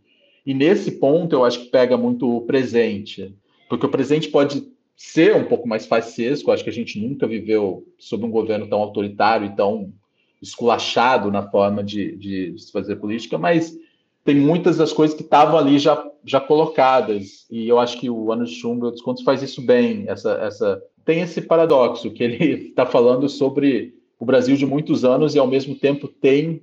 E 0.45 0.55
nesse 0.55 0.93
ponto 0.93 1.35
eu 1.35 1.45
acho 1.45 1.61
que 1.61 1.71
pega 1.71 1.97
muito 1.97 2.37
o 2.37 2.41
presente, 2.43 3.35
porque 3.69 3.87
o 3.87 3.91
presente 3.91 4.29
pode 4.29 4.67
ser 4.97 5.37
um 5.37 5.45
pouco 5.45 5.69
mais 5.69 5.87
faccesco, 5.87 6.51
acho 6.51 6.65
que 6.65 6.71
a 6.71 6.73
gente 6.73 7.01
nunca 7.01 7.27
viveu 7.27 7.87
sob 7.99 8.25
um 8.25 8.31
governo 8.31 8.69
tão 8.69 8.81
autoritário 8.81 9.47
e 9.47 9.57
tão 9.57 9.93
esculachado 10.41 11.31
na 11.31 11.49
forma 11.49 11.85
de, 11.85 12.17
de, 12.17 12.53
de 12.53 12.63
se 12.63 12.73
fazer 12.73 12.97
política, 12.97 13.39
mas 13.39 13.77
tem 14.25 14.37
muitas 14.37 14.77
das 14.77 14.93
coisas 14.93 15.17
que 15.17 15.23
estavam 15.23 15.59
ali 15.59 15.79
já, 15.79 16.03
já 16.25 16.41
colocadas. 16.41 17.47
E 17.51 17.69
eu 17.69 17.79
acho 17.79 17.99
que 17.99 18.09
o 18.09 18.31
Ano 18.31 18.45
de 18.45 18.55
Chumbo 18.55 18.89
e 18.89 19.03
Contos 19.03 19.25
faz 19.25 19.43
isso 19.43 19.61
bem. 19.61 20.05
Essa, 20.09 20.33
essa, 20.35 20.83
tem 21.05 21.21
esse 21.21 21.43
paradoxo 21.43 22.11
que 22.11 22.23
ele 22.23 22.69
está 22.69 22.87
falando 22.87 23.29
sobre 23.29 23.95
o 24.19 24.25
Brasil 24.25 24.57
de 24.57 24.65
muitos 24.65 25.05
anos 25.05 25.35
e, 25.35 25.39
ao 25.39 25.47
mesmo 25.49 25.75
tempo, 25.75 26.07
tem, 26.07 26.63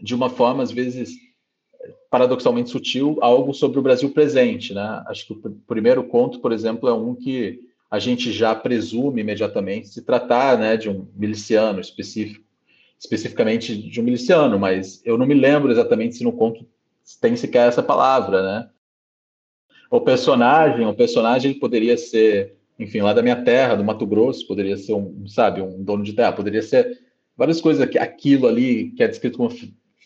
de 0.00 0.14
uma 0.14 0.28
forma, 0.28 0.62
às 0.62 0.72
vezes, 0.72 1.12
paradoxalmente 2.10 2.70
sutil, 2.70 3.18
algo 3.20 3.54
sobre 3.54 3.78
o 3.78 3.82
Brasil 3.82 4.10
presente. 4.10 4.74
Né? 4.74 5.02
Acho 5.06 5.26
que 5.26 5.32
o 5.32 5.50
primeiro 5.68 6.02
conto, 6.04 6.40
por 6.40 6.50
exemplo, 6.50 6.88
é 6.88 6.92
um 6.92 7.14
que 7.14 7.60
a 7.88 8.00
gente 8.00 8.32
já 8.32 8.52
presume 8.52 9.20
imediatamente 9.20 9.88
se 9.88 10.02
tratar 10.02 10.58
né, 10.58 10.76
de 10.76 10.90
um 10.90 11.06
miliciano 11.14 11.80
específico 11.80 12.43
especificamente 12.98 13.76
de 13.76 14.00
um 14.00 14.04
miliciano, 14.04 14.58
mas 14.58 15.02
eu 15.04 15.18
não 15.18 15.26
me 15.26 15.34
lembro 15.34 15.70
exatamente 15.70 16.16
se 16.16 16.24
no 16.24 16.32
conto 16.32 16.66
tem 17.20 17.36
sequer 17.36 17.68
essa 17.68 17.82
palavra, 17.82 18.42
né? 18.42 18.70
O 19.90 20.00
personagem, 20.00 20.86
o 20.86 20.94
personagem 20.94 21.54
poderia 21.58 21.96
ser, 21.96 22.56
enfim, 22.78 23.00
lá 23.00 23.12
da 23.12 23.22
minha 23.22 23.44
terra, 23.44 23.74
do 23.74 23.84
Mato 23.84 24.06
Grosso, 24.06 24.46
poderia 24.46 24.76
ser 24.76 24.94
um, 24.94 25.26
sabe, 25.26 25.60
um 25.60 25.82
dono 25.84 26.02
de 26.02 26.14
terra, 26.14 26.32
poderia 26.32 26.62
ser 26.62 26.98
várias 27.36 27.60
coisas 27.60 27.88
que 27.88 27.98
aquilo 27.98 28.46
ali 28.46 28.90
que 28.92 29.02
é 29.02 29.08
descrito 29.08 29.38
como 29.38 29.50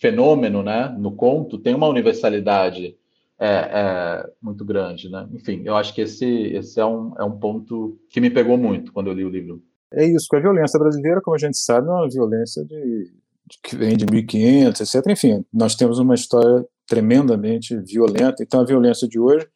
fenômeno, 0.00 0.62
né, 0.62 0.94
no 0.98 1.12
conto, 1.12 1.58
tem 1.58 1.74
uma 1.74 1.88
universalidade 1.88 2.96
é, 3.38 3.46
é, 3.46 4.30
muito 4.42 4.64
grande, 4.64 5.08
né? 5.08 5.28
Enfim, 5.32 5.62
eu 5.64 5.76
acho 5.76 5.94
que 5.94 6.00
esse, 6.00 6.26
esse 6.26 6.80
é, 6.80 6.84
um, 6.84 7.14
é 7.16 7.24
um 7.24 7.38
ponto 7.38 7.98
que 8.10 8.20
me 8.20 8.30
pegou 8.30 8.58
muito 8.58 8.92
quando 8.92 9.06
eu 9.06 9.14
li 9.14 9.24
o 9.24 9.30
livro. 9.30 9.62
É 9.92 10.04
isso, 10.04 10.26
que 10.28 10.36
a 10.36 10.40
violência 10.40 10.78
brasileira, 10.78 11.20
como 11.20 11.34
a 11.34 11.38
gente 11.38 11.56
sabe, 11.56 11.88
é 11.88 11.90
uma 11.90 12.08
violência 12.08 12.64
de, 12.64 13.12
de 13.46 13.58
que 13.62 13.76
vem 13.76 13.96
de 13.96 14.04
1500, 14.06 14.80
etc. 14.80 15.10
Enfim, 15.10 15.44
nós 15.52 15.74
temos 15.74 15.98
uma 15.98 16.14
história 16.14 16.64
tremendamente 16.86 17.76
violenta, 17.78 18.42
então 18.42 18.60
a 18.60 18.64
violência 18.64 19.08
de 19.08 19.18
hoje, 19.18 19.46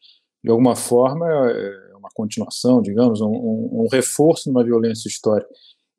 de 0.42 0.50
alguma 0.50 0.74
forma, 0.74 1.26
é 1.28 1.96
uma 1.96 2.10
continuação, 2.14 2.82
digamos, 2.82 3.20
um, 3.20 3.30
um, 3.30 3.82
um 3.82 3.88
reforço 3.90 4.44
de 4.44 4.50
uma 4.50 4.64
violência 4.64 5.08
histórica. 5.08 5.48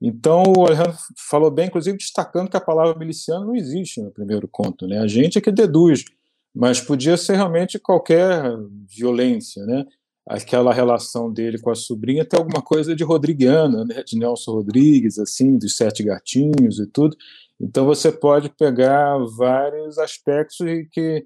Então, 0.01 0.43
o 0.57 0.65
Alejandro 0.65 0.97
falou 1.17 1.49
bem, 1.49 1.67
inclusive 1.67 1.97
destacando 1.97 2.49
que 2.49 2.57
a 2.57 2.61
palavra 2.61 2.97
miliciano 2.99 3.45
não 3.45 3.55
existe 3.55 4.01
no 4.01 4.11
primeiro 4.11 4.49
conto, 4.49 4.85
né? 4.85 4.99
A 4.99 5.07
gente 5.07 5.37
é 5.37 5.41
que 5.41 5.49
deduz, 5.49 6.03
mas 6.53 6.81
podia 6.81 7.15
ser 7.15 7.35
realmente 7.35 7.79
qualquer 7.79 8.43
violência, 8.85 9.65
né? 9.65 9.85
Aquela 10.27 10.73
relação 10.73 11.31
dele 11.31 11.59
com 11.59 11.69
a 11.69 11.75
sobrinha 11.75 12.25
tem 12.25 12.39
alguma 12.39 12.61
coisa 12.61 12.95
de 12.95 13.03
rodriguiana, 13.03 13.83
né? 13.85 14.03
de 14.03 14.17
Nelson 14.17 14.53
Rodrigues, 14.53 15.19
assim, 15.19 15.57
dos 15.57 15.75
Sete 15.75 16.03
Gatinhos 16.03 16.79
e 16.79 16.87
tudo. 16.87 17.15
Então 17.59 17.85
você 17.85 18.11
pode 18.11 18.49
pegar 18.49 19.17
vários 19.37 19.97
aspectos 19.97 20.59
e 20.61 20.85
que 20.91 21.25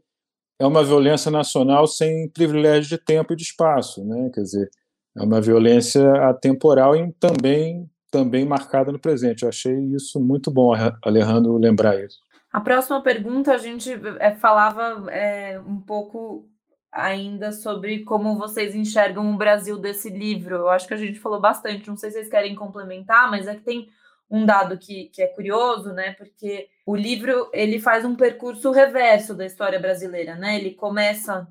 é 0.60 0.66
uma 0.66 0.84
violência 0.84 1.30
nacional 1.30 1.88
sem 1.88 2.30
privilégio 2.30 2.90
de 2.90 2.98
tempo 2.98 3.34
e 3.34 3.36
de 3.36 3.44
espaço, 3.44 4.04
né? 4.04 4.32
Quer 4.34 4.42
dizer, 4.42 4.70
é 5.16 5.24
uma 5.24 5.40
violência 5.40 6.12
atemporal 6.28 6.96
e 6.96 7.12
também 7.14 7.90
também 8.10 8.46
marcada 8.46 8.92
no 8.92 9.00
presente. 9.00 9.44
Eu 9.44 9.50
achei 9.50 9.78
isso 9.94 10.20
muito 10.20 10.50
bom, 10.50 10.74
Alejandro, 11.04 11.58
lembrar 11.58 12.02
isso. 12.04 12.20
A 12.52 12.62
próxima 12.62 13.02
pergunta 13.04 13.54
a 13.54 13.58
gente 13.58 13.92
é, 14.20 14.32
falava 14.32 15.12
é, 15.12 15.60
um 15.60 15.80
pouco 15.80 16.50
ainda 16.92 17.52
sobre 17.52 18.04
como 18.04 18.38
vocês 18.38 18.76
enxergam 18.76 19.34
o 19.34 19.38
Brasil 19.38 19.78
desse 19.78 20.10
livro. 20.10 20.56
Eu 20.56 20.70
acho 20.70 20.88
que 20.88 20.94
a 20.94 20.98
gente 20.98 21.20
falou 21.20 21.40
bastante. 21.40 21.88
Não 21.88 21.98
sei 21.98 22.10
se 22.10 22.18
vocês 22.18 22.30
querem 22.30 22.56
complementar, 22.56 23.30
mas 23.30 23.48
é 23.48 23.56
que 23.56 23.62
tem 23.62 23.90
um 24.30 24.46
dado 24.46 24.78
que, 24.78 25.06
que 25.06 25.22
é 25.22 25.28
curioso, 25.28 25.94
né? 25.94 26.14
Porque 26.14 26.70
o 26.86 26.96
livro 26.96 27.50
ele 27.54 27.80
faz 27.80 28.04
um 28.04 28.16
percurso 28.16 28.72
reverso 28.72 29.34
da 29.34 29.46
história 29.46 29.80
brasileira, 29.80 30.36
né? 30.36 30.58
Ele 30.58 30.72
começa 30.72 31.48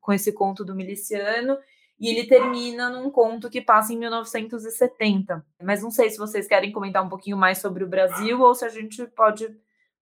com 0.00 0.12
esse 0.12 0.32
conto 0.32 0.64
do 0.64 0.74
miliciano 0.74 1.58
e 1.98 2.08
ele 2.08 2.26
termina 2.26 2.88
num 2.88 3.10
conto 3.10 3.50
que 3.50 3.60
passa 3.60 3.92
em 3.92 3.98
1970. 3.98 5.44
Mas 5.62 5.82
não 5.82 5.90
sei 5.90 6.10
se 6.10 6.18
vocês 6.18 6.46
querem 6.46 6.72
comentar 6.72 7.04
um 7.04 7.08
pouquinho 7.08 7.36
mais 7.36 7.58
sobre 7.58 7.84
o 7.84 7.88
Brasil 7.88 8.40
ou 8.40 8.54
se 8.54 8.64
a 8.64 8.68
gente 8.68 9.06
pode 9.08 9.54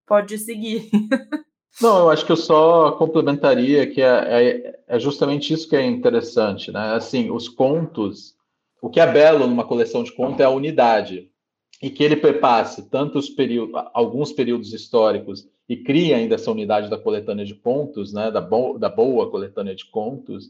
pode 0.05 0.37
seguir. 0.39 0.89
Não, 1.81 1.99
eu 1.99 2.09
acho 2.09 2.25
que 2.25 2.31
eu 2.31 2.37
só 2.37 2.91
complementaria 2.93 3.87
que 3.87 4.01
é, 4.01 4.07
é, 4.07 4.79
é, 4.87 4.99
justamente 4.99 5.53
isso 5.53 5.69
que 5.69 5.75
é 5.75 5.85
interessante, 5.85 6.71
né? 6.71 6.93
Assim, 6.93 7.31
os 7.31 7.47
contos, 7.47 8.35
o 8.81 8.89
que 8.89 8.99
é 8.99 9.11
belo 9.11 9.47
numa 9.47 9.65
coleção 9.65 10.03
de 10.03 10.11
contos 10.11 10.39
é 10.39 10.43
a 10.43 10.49
unidade 10.49 11.29
e 11.81 11.89
que 11.89 12.03
ele 12.03 12.17
perpasse 12.17 12.89
tantos 12.89 13.29
períodos, 13.29 13.81
alguns 13.93 14.33
períodos 14.33 14.73
históricos 14.73 15.47
e 15.67 15.77
cria 15.77 16.17
ainda 16.17 16.35
essa 16.35 16.51
unidade 16.51 16.89
da 16.89 16.97
coletânea 16.97 17.45
de 17.45 17.55
contos, 17.55 18.11
né, 18.11 18.29
da, 18.29 18.41
bo 18.41 18.77
da 18.77 18.89
boa 18.89 19.29
coletânea 19.29 19.75
de 19.75 19.85
contos, 19.85 20.49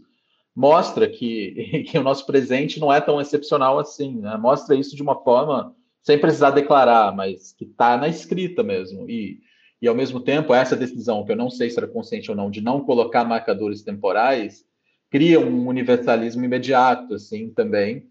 mostra 0.55 1.07
que, 1.07 1.85
que, 1.89 1.97
o 1.97 2.03
nosso 2.03 2.25
presente 2.25 2.79
não 2.79 2.91
é 2.91 2.99
tão 2.99 3.21
excepcional 3.21 3.77
assim, 3.77 4.19
né? 4.19 4.35
mostra 4.37 4.75
isso 4.75 4.95
de 4.95 5.01
uma 5.01 5.15
forma 5.23 5.75
sem 6.01 6.17
precisar 6.17 6.51
declarar, 6.51 7.15
mas 7.15 7.53
que 7.53 7.65
está 7.65 7.97
na 7.97 8.07
escrita 8.07 8.63
mesmo. 8.63 9.09
E, 9.09 9.41
e, 9.81 9.87
ao 9.87 9.95
mesmo 9.95 10.19
tempo, 10.19 10.53
essa 10.53 10.75
decisão, 10.75 11.23
que 11.23 11.31
eu 11.31 11.35
não 11.35 11.49
sei 11.49 11.69
se 11.69 11.77
era 11.77 11.87
consciente 11.87 12.29
ou 12.29 12.35
não, 12.35 12.51
de 12.51 12.61
não 12.61 12.81
colocar 12.81 13.23
marcadores 13.23 13.81
temporais, 13.81 14.65
cria 15.09 15.39
um 15.39 15.67
universalismo 15.67 16.43
imediato, 16.43 17.15
assim, 17.15 17.49
também, 17.49 18.07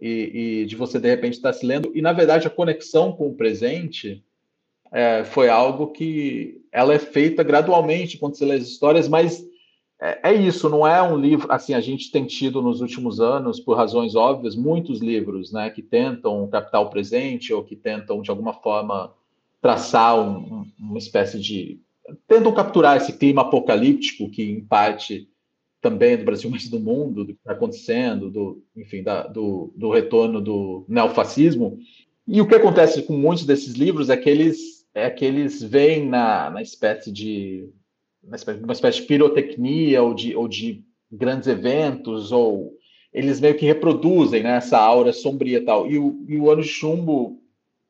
e, 0.00 0.62
e, 0.62 0.66
de 0.66 0.76
você 0.76 0.98
de 1.00 1.08
repente 1.08 1.34
estar 1.34 1.52
tá 1.52 1.58
se 1.58 1.66
lendo. 1.66 1.90
E 1.94 2.00
na 2.00 2.12
verdade 2.12 2.46
a 2.46 2.50
conexão 2.50 3.12
com 3.12 3.28
o 3.28 3.34
presente 3.34 4.24
é, 4.92 5.24
foi 5.24 5.48
algo 5.48 5.88
que 5.88 6.62
ela 6.72 6.94
é 6.94 6.98
feita 6.98 7.42
gradualmente 7.42 8.16
quando 8.16 8.36
você 8.36 8.44
lê 8.44 8.54
as 8.54 8.62
histórias, 8.62 9.08
mas 9.08 9.44
é, 10.00 10.30
é, 10.30 10.32
isso, 10.32 10.68
não 10.68 10.86
é 10.86 11.02
um 11.02 11.16
livro. 11.16 11.50
Assim, 11.50 11.74
a 11.74 11.80
gente 11.80 12.12
tem 12.12 12.24
tido 12.24 12.62
nos 12.62 12.80
últimos 12.80 13.20
anos, 13.20 13.58
por 13.58 13.76
razões 13.76 14.14
óbvias, 14.14 14.54
muitos 14.54 15.00
livros, 15.00 15.52
né, 15.52 15.70
que 15.70 15.82
tentam 15.82 16.48
captar 16.48 16.80
o 16.80 16.90
presente 16.90 17.52
ou 17.52 17.64
que 17.64 17.74
tentam 17.74 18.22
de 18.22 18.30
alguma 18.30 18.52
forma 18.52 19.12
traçar 19.60 20.18
um, 20.18 20.64
uma 20.78 20.98
espécie 20.98 21.38
de 21.38 21.80
tentam 22.26 22.54
capturar 22.54 22.96
esse 22.96 23.12
clima 23.12 23.42
apocalíptico 23.42 24.30
que 24.30 24.42
em 24.42 24.64
parte 24.64 25.28
também 25.80 26.16
do 26.16 26.24
Brasil, 26.24 26.48
mas 26.50 26.68
do 26.68 26.80
mundo, 26.80 27.24
do 27.24 27.34
que 27.34 27.40
está 27.40 27.52
acontecendo, 27.52 28.30
do, 28.30 28.62
enfim, 28.76 29.02
da, 29.02 29.26
do, 29.26 29.72
do 29.76 29.90
retorno 29.90 30.40
do 30.40 30.84
neofascismo. 30.88 31.78
E 32.26 32.40
o 32.40 32.46
que 32.46 32.54
acontece 32.54 33.02
com 33.02 33.14
muitos 33.14 33.46
desses 33.46 33.74
livros 33.74 34.10
é 34.10 34.16
que 34.16 34.28
eles, 34.28 34.86
é 34.94 35.08
que 35.08 35.24
eles 35.24 35.62
veem 35.62 36.06
na, 36.06 36.50
na 36.50 36.62
espécie 36.62 37.10
de 37.10 37.68
uma 38.22 38.36
espécie, 38.36 38.62
uma 38.62 38.72
espécie 38.72 39.00
de 39.00 39.06
pirotecnia 39.06 40.02
ou 40.02 40.12
de, 40.12 40.36
ou 40.36 40.46
de 40.48 40.84
grandes 41.10 41.48
eventos, 41.48 42.30
ou 42.30 42.76
eles 43.12 43.40
meio 43.40 43.56
que 43.56 43.64
reproduzem 43.64 44.42
né, 44.42 44.56
essa 44.56 44.78
aura 44.78 45.12
sombria 45.12 45.58
e 45.58 45.64
tal. 45.64 45.90
E 45.90 45.98
o, 45.98 46.24
e 46.28 46.36
o 46.36 46.50
Ano 46.50 46.62
de 46.62 46.68
Chumbo 46.68 47.40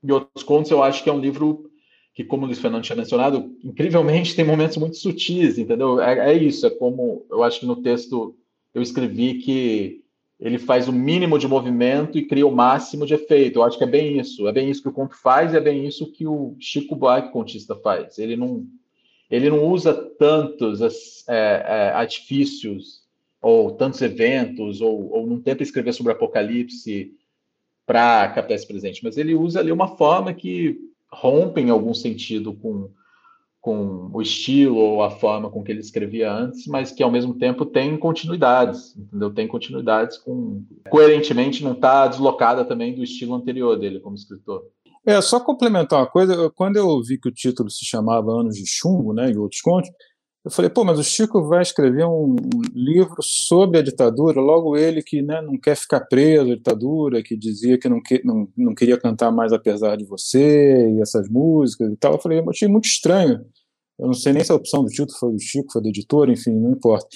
e 0.03 0.13
outros 0.13 0.45
contos, 0.45 0.71
eu 0.71 0.83
acho 0.83 1.03
que 1.03 1.11
é 1.11 1.13
um 1.13 1.21
livro 1.21 1.71
que, 2.15 2.25
como 2.25 2.43
o 2.43 2.47
Luiz 2.47 2.59
Fernando 2.59 2.83
tinha 2.83 2.97
mencionado, 2.97 3.57
incrivelmente 3.63 4.35
tem 4.37 4.45
momentos 4.45 4.77
muito 4.77 4.97
sutis, 4.97 5.59
entendeu? 5.59 6.01
É, 6.01 6.33
é, 6.33 6.35
isso, 6.35 6.67
é 6.67 6.71
como 6.71 7.27
eu 7.31 7.43
acho 7.43 7.61
que 7.61 7.67
no 7.67 7.77
texto 7.77 8.37
eu 8.75 8.83
escrevi 8.83 9.35
que 9.35 10.03
ele 10.39 10.59
faz 10.59 10.87
o 10.87 10.93
mínimo 10.93 11.39
de 11.39 11.49
movimento 11.49 12.17
e 12.17 12.25
cria 12.25 12.47
o 12.47 12.55
máximo 12.55 13.05
de 13.05 13.15
efeito. 13.15 13.59
Eu 13.59 13.65
acho 13.65 13.77
que 13.77 13.85
é 13.85 13.89
bem 13.89 14.19
isso, 14.19 14.47
é 14.47 14.53
bem 14.53 14.71
isso 14.71 14.83
que 14.83 14.89
o 14.89 14.93
conto 14.93 15.17
faz 15.17 15.53
é 15.53 15.61
bem 15.61 15.87
isso 15.87 16.13
que 16.13 16.27
o 16.27 16.57
Chico 16.61 16.95
Buarque 16.95 17.33
contista 17.33 17.75
faz. 17.75 18.19
Ele 18.19 18.37
não, 18.37 18.65
ele 19.29 19.51
não 19.51 19.65
usa 19.65 19.93
tantos 19.93 20.81
é, 20.81 20.85
é, 21.29 21.91
artifícios 21.91 23.03
ou 23.43 23.73
tantos 23.73 24.01
eventos 24.01 24.81
ou, 24.81 25.13
ou 25.13 25.27
não 25.27 25.41
tenta 25.41 25.63
escrever 25.63 25.93
sobre 25.93 26.13
apocalipse 26.13 27.13
para 27.89 28.29
captar 28.29 28.55
esse 28.55 28.69
presente, 28.69 29.03
mas 29.03 29.17
ele 29.17 29.35
usa 29.35 29.61
ali 29.61 29.73
uma 29.73 29.97
forma 29.97 30.35
que 30.35 30.77
rompe 31.11 31.59
em 31.63 31.71
algum 31.71 31.95
sentido 31.95 32.53
com, 32.53 32.91
com 33.63 34.11
o 34.13 34.21
estilo 34.21 34.77
ou 34.77 35.03
a 35.03 35.11
forma 35.11 35.51
com 35.51 35.63
que 35.65 35.73
ele 35.73 35.81
escrevia 35.81 36.31
antes, 36.31 36.67
mas 36.67 36.93
que 36.93 37.03
ao 37.03 37.11
mesmo 37.11 37.39
tempo 37.39 37.65
tem 37.65 37.97
continuidades, 37.97 38.95
entendeu? 38.95 39.33
Tem 39.33 39.49
continuidades 39.49 40.19
com 40.19 40.63
coerentemente 40.91 41.65
não 41.65 41.73
está 41.73 42.07
deslocada 42.07 42.63
também 42.63 42.95
do 42.95 43.03
estilo 43.03 43.35
anterior 43.35 43.79
dele 43.79 44.01
como 44.01 44.17
escritor. 44.17 44.65
É, 45.07 45.19
só 45.23 45.41
complementar 45.41 46.01
uma 46.01 46.07
coisa, 46.07 46.51
quando 46.51 46.77
eu 46.77 47.03
vi 47.03 47.19
que 47.19 47.31
o 47.31 47.33
título 47.33 47.71
se 47.71 47.87
chamava 47.87 48.31
Anos 48.31 48.57
de 48.57 48.67
Chumbo, 48.67 49.15
né, 49.15 49.31
e 49.31 49.39
outros 49.39 49.63
contos, 49.63 49.89
eu 50.45 50.51
falei, 50.51 50.71
pô, 50.71 50.85
mas 50.85 50.99
o 50.99 51.05
Chico 51.05 51.43
vai 51.47 51.63
escrever 51.63 52.07
um 52.07 52.37
livro 52.73 53.17
sobre 53.21 53.79
a 53.79 53.83
ditadura, 53.83 54.41
logo 54.41 54.77
ele 54.77 55.03
que 55.03 55.21
né, 55.21 55.43
não 55.43 55.59
quer 55.59 55.77
ficar 55.77 56.01
preso 56.01 56.53
à 56.53 56.57
ditadura, 56.57 57.23
que 57.23 57.37
dizia 57.37 57.79
que 57.79 57.89
não, 57.89 58.01
que 58.01 58.23
não, 58.25 58.49
não 58.57 58.75
queria 58.75 58.99
cantar 58.99 59.31
mais 59.33 59.53
apesar 59.53 59.97
de 59.97 60.05
você, 60.05 60.91
e 60.91 61.01
essas 61.01 61.29
músicas 61.29 61.93
e 61.93 61.97
tal. 61.97 62.15
Eu 62.15 62.21
falei, 62.21 62.39
eu 62.39 62.49
achei 62.49 62.69
muito 62.69 62.87
estranho. 62.87 63.45
Eu 63.99 64.07
não 64.07 64.15
sei 64.15 64.33
nem 64.33 64.45
se 64.45 64.53
a 64.53 64.55
opção 64.55 64.85
do 64.85 64.91
título 64.91 65.19
foi 65.19 65.33
do 65.33 65.41
Chico, 65.41 65.73
foi 65.73 65.83
do 65.83 65.89
editor, 65.89 66.31
enfim, 66.31 66.53
não 66.53 66.71
importa. 66.71 67.09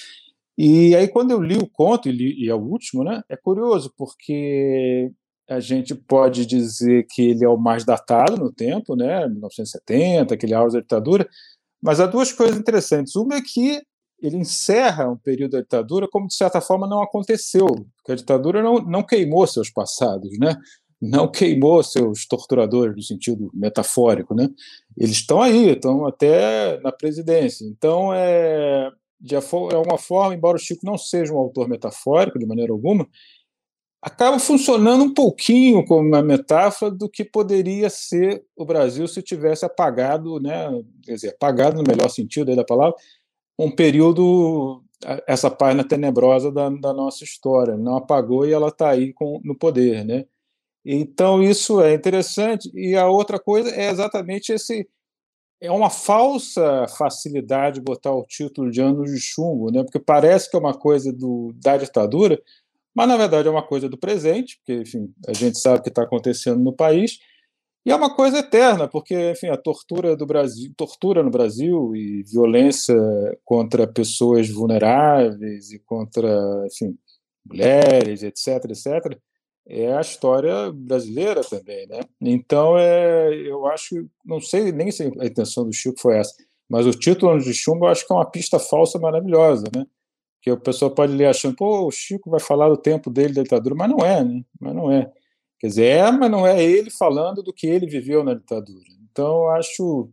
E 0.59 0.95
aí, 0.95 1.09
quando 1.09 1.31
eu 1.31 1.41
li 1.41 1.57
o 1.57 1.67
conto, 1.67 2.09
e, 2.09 2.13
li, 2.13 2.45
e 2.45 2.51
é 2.51 2.55
o 2.55 2.61
último, 2.61 3.05
né, 3.05 3.23
é 3.29 3.37
curioso, 3.37 3.93
porque 3.97 5.11
a 5.49 5.61
gente 5.61 5.95
pode 5.95 6.45
dizer 6.45 7.07
que 7.11 7.23
ele 7.23 7.45
é 7.45 7.49
o 7.49 7.57
mais 7.57 7.85
datado 7.85 8.37
no 8.37 8.53
tempo, 8.53 8.97
né, 8.97 9.27
1970, 9.29 10.35
aquele 10.35 10.55
auge 10.55 10.75
da 10.75 10.81
ditadura, 10.81 11.29
mas 11.83 12.01
há 12.01 12.07
duas 12.07 12.33
coisas 12.33 12.57
interessantes. 12.57 13.17
Uma 13.17 13.37
é 13.37 13.41
que 13.41 13.83
ele 14.23 14.37
encerra 14.37 15.11
um 15.11 15.17
período 15.17 15.53
da 15.53 15.61
ditadura 15.61 16.09
como, 16.09 16.29
de 16.29 16.35
certa 16.35 16.61
forma, 16.61 16.87
não 16.87 17.03
aconteceu, 17.03 17.67
porque 17.97 18.13
a 18.13 18.15
ditadura 18.15 18.63
não, 18.63 18.77
não 18.77 19.03
queimou 19.03 19.47
seus 19.47 19.69
passados, 19.69 20.39
né? 20.39 20.57
não 21.03 21.29
queimou 21.29 21.83
seus 21.83 22.25
torturadores, 22.27 22.95
no 22.95 23.03
sentido 23.03 23.51
metafórico. 23.53 24.33
Né? 24.33 24.49
Eles 24.97 25.17
estão 25.17 25.43
aí, 25.43 25.71
estão 25.71 26.07
até 26.07 26.81
na 26.81 26.93
presidência. 26.93 27.65
Então, 27.65 28.15
é, 28.15 28.89
de 29.21 29.35
alguma 29.35 29.99
forma, 29.99 30.35
embora 30.35 30.57
o 30.57 30.61
Chico 30.61 30.87
não 30.87 30.97
seja 30.97 31.35
um 31.35 31.39
autor 31.39 31.69
metafórico, 31.69 32.39
de 32.39 32.47
maneira 32.47 32.73
alguma, 32.73 33.09
acaba 34.03 34.41
funcionando 34.41 35.05
um 35.05 35.15
pouquinho 35.15 35.85
como 35.85 36.09
uma 36.09 36.21
metáfora 36.21 36.91
do 36.91 37.09
que 37.09 37.25
poderia 37.25 37.89
ser 37.89 38.45
o 38.57 38.65
Brasil 38.65 39.07
se 39.07 39.23
tivesse 39.23 39.65
apagado, 39.65 40.41
né, 40.41 40.69
quer 41.05 41.15
dizer, 41.15 41.29
apagado 41.29 41.77
no 41.77 41.85
melhor 41.87 42.11
sentido 42.11 42.55
da 42.57 42.65
palavra, 42.65 42.97
um 43.57 43.71
período, 43.71 44.83
essa 45.27 45.49
página 45.49 45.85
tenebrosa 45.85 46.51
da, 46.51 46.69
da 46.69 46.93
nossa 46.93 47.23
história. 47.23 47.77
Não 47.77 47.97
apagou 47.97 48.47
e 48.47 48.53
ela 48.53 48.69
está 48.69 48.91
aí 48.91 49.13
com, 49.13 49.41
no 49.45 49.57
poder. 49.57 50.05
Né? 50.05 50.25
Então, 50.85 51.43
isso 51.43 51.81
é 51.81 51.95
interessante. 51.95 52.71
E 52.75 52.97
a 52.97 53.09
outra 53.09 53.39
coisa 53.39 53.71
é 53.71 53.91
exatamente 53.91 54.53
esse. 54.53 54.89
É 55.61 55.71
uma 55.71 55.91
falsa 55.91 56.89
facilidade 56.99 57.81
botar 57.81 58.13
o 58.13 58.25
título 58.25 58.69
de 58.69 58.81
Anos 58.81 59.13
de 59.13 59.21
Chumbo, 59.21 59.71
né? 59.71 59.85
porque 59.85 60.01
parece 60.01 60.51
que 60.51 60.57
é 60.57 60.59
uma 60.59 60.75
coisa 60.75 61.13
do, 61.13 61.53
da 61.55 61.77
ditadura, 61.77 62.41
mas 62.95 63.09
na 63.09 63.17
verdade 63.17 63.49
é 63.49 63.51
uma 63.51 63.63
coisa 63.67 63.89
do 63.89 63.99
presente, 63.99 64.59
porque 64.59 64.83
enfim, 64.83 65.13
a 65.27 65.33
gente 65.33 65.59
sabe 65.59 65.81
o 65.81 65.83
que 65.83 65.89
está 65.89 66.03
acontecendo 66.03 66.63
no 66.63 66.73
país, 66.73 67.19
e 67.85 67.91
é 67.91 67.97
uma 67.97 68.15
coisa 68.15 68.39
eterna, 68.39 68.87
porque 68.87 69.33
enfim, 69.33 69.49
a 69.49 69.57
tortura 69.57 70.17
do 70.17 70.25
Brasil, 70.25 70.73
tortura 70.77 71.23
no 71.23 71.31
Brasil 71.31 71.95
e 71.97 72.23
violência 72.23 72.95
contra 73.45 73.87
pessoas 73.89 74.49
vulneráveis 74.49 75.73
e 75.73 75.81
contra, 75.81 76.29
enfim, 76.67 76.97
mulheres, 77.45 78.23
etc, 78.23 78.65
etc, 78.71 79.19
é 79.67 79.93
a 79.93 80.01
história 80.01 80.73
brasileira 80.73 81.43
também, 81.43 81.87
né? 81.89 82.01
Então 82.21 82.77
é, 82.79 83.35
eu 83.35 83.67
acho, 83.67 84.09
não 84.25 84.41
sei 84.41 84.73
nem 84.73 84.91
se 84.91 85.03
a 85.03 85.27
intenção 85.27 85.65
do 85.65 85.73
Chico 85.73 86.01
foi 86.01 86.19
essa, 86.19 86.35
mas 86.69 86.87
o 86.87 86.91
título 86.91 87.39
de 87.39 87.53
Chumbo 87.53 87.87
eu 87.87 87.91
acho 87.91 88.07
que 88.07 88.13
é 88.13 88.17
uma 88.17 88.31
pista 88.31 88.59
falsa 88.59 88.99
maravilhosa, 88.99 89.65
né? 89.75 89.85
Que 90.43 90.51
o 90.51 90.61
pessoal 90.61 90.91
pode 90.91 91.13
ler 91.13 91.27
achando, 91.27 91.55
pô, 91.55 91.87
o 91.87 91.91
Chico 91.93 92.29
vai 92.29 92.41
falar 92.41 92.69
do 92.69 92.77
tempo 92.77 93.09
dele 93.09 93.33
da 93.33 93.45
ditadura, 93.45 93.77
mas 93.77 93.89
não 93.89 93.99
é, 93.99 94.25
né? 94.25 94.43
Mas 94.61 94.75
não 94.75 94.91
é. 94.91 95.09
Quer 95.61 95.69
dizer, 95.69 95.85
é, 95.85 96.11
mas 96.11 96.29
não 96.29 96.45
é 96.45 96.61
ele 96.61 96.91
falando 96.91 97.45
do 97.45 97.53
que 97.53 97.69
ele 97.69 97.87
viveu 97.87 98.25
na 98.25 98.35
ditadura. 98.35 98.85
Então, 99.11 99.49
acho 99.51 100.11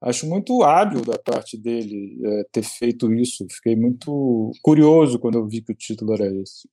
acho 0.00 0.28
muito 0.28 0.62
hábil 0.62 1.02
da 1.02 1.18
parte 1.18 1.56
dele 1.56 2.20
é, 2.24 2.44
ter 2.52 2.62
feito 2.62 3.12
isso. 3.12 3.46
Fiquei 3.50 3.76
muito 3.76 4.50
curioso 4.62 5.18
quando 5.18 5.38
eu 5.38 5.46
vi 5.46 5.62
que 5.62 5.72
o 5.72 5.76
título 5.76 6.14
era 6.14 6.26
esse. 6.26 6.68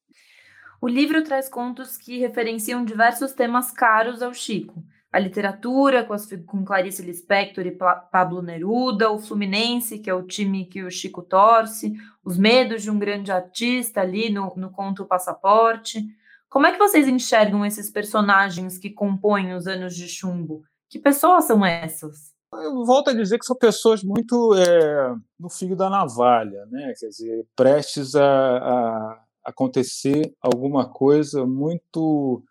O 0.82 0.88
livro 0.88 1.24
traz 1.24 1.48
contos 1.48 1.98
que 1.98 2.18
referenciam 2.18 2.84
diversos 2.84 3.34
temas 3.34 3.72
caros 3.72 4.22
ao 4.22 4.34
Chico. 4.34 4.84
A 5.16 5.20
literatura, 5.20 6.04
com, 6.04 6.12
as, 6.12 6.28
com 6.46 6.66
Clarice 6.66 7.02
Lispector 7.02 7.66
e 7.66 7.72
Pablo 8.12 8.42
Neruda, 8.42 9.10
o 9.10 9.18
Fluminense, 9.18 10.00
que 10.00 10.10
é 10.10 10.14
o 10.14 10.28
time 10.28 10.66
que 10.66 10.84
o 10.84 10.92
Chico 10.92 11.22
torce, 11.22 11.94
os 12.22 12.38
medos 12.38 12.84
de 12.84 12.92
um 12.92 13.00
grande 13.00 13.32
artista 13.32 14.02
ali 14.02 14.30
no, 14.30 14.54
no 14.58 14.70
conto 14.70 15.06
Passaporte. 15.06 16.06
Como 16.50 16.68
é 16.68 16.74
que 16.74 16.78
vocês 16.78 17.08
enxergam 17.08 17.66
esses 17.66 17.90
personagens 17.90 18.78
que 18.78 18.90
compõem 18.90 19.54
os 19.54 19.68
anos 19.68 19.96
de 19.96 20.10
chumbo? 20.10 20.66
Que 20.90 21.00
pessoas 21.00 21.46
são 21.46 21.66
essas? 21.66 22.34
Eu 22.52 22.84
volto 22.84 23.12
a 23.12 23.14
dizer 23.14 23.40
que 23.40 23.46
são 23.46 23.56
pessoas 23.56 24.04
muito 24.04 24.54
é, 24.56 25.16
no 25.40 25.50
fio 25.50 25.78
da 25.78 25.90
navalha, 25.90 26.66
né? 26.66 26.94
Quer 27.00 27.08
dizer, 27.08 27.48
prestes 27.56 28.16
a, 28.16 28.58
a 28.58 29.24
acontecer 29.46 30.36
alguma 30.42 30.90
coisa 30.90 31.46
muito 31.46 32.44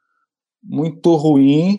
muito 0.66 1.14
ruim 1.14 1.78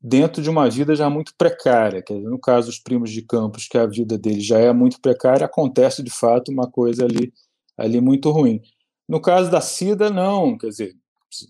dentro 0.00 0.42
de 0.42 0.48
uma 0.48 0.68
vida 0.70 0.94
já 0.96 1.10
muito 1.10 1.34
precária. 1.36 2.02
Quer 2.02 2.14
dizer, 2.14 2.28
no 2.28 2.38
caso 2.38 2.68
dos 2.68 2.78
primos 2.78 3.10
de 3.10 3.22
Campos, 3.22 3.68
que 3.68 3.76
a 3.76 3.86
vida 3.86 4.16
deles 4.16 4.46
já 4.46 4.58
é 4.58 4.72
muito 4.72 5.00
precária, 5.00 5.44
acontece 5.44 6.02
de 6.02 6.10
fato 6.10 6.50
uma 6.50 6.70
coisa 6.70 7.04
ali, 7.04 7.32
ali 7.76 8.00
muito 8.00 8.30
ruim. 8.30 8.62
No 9.08 9.20
caso 9.20 9.50
da 9.50 9.60
Cida, 9.60 10.08
não. 10.08 10.56
Quer 10.56 10.68
dizer, 10.68 10.96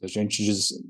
a 0.02 0.06
gente 0.06 0.42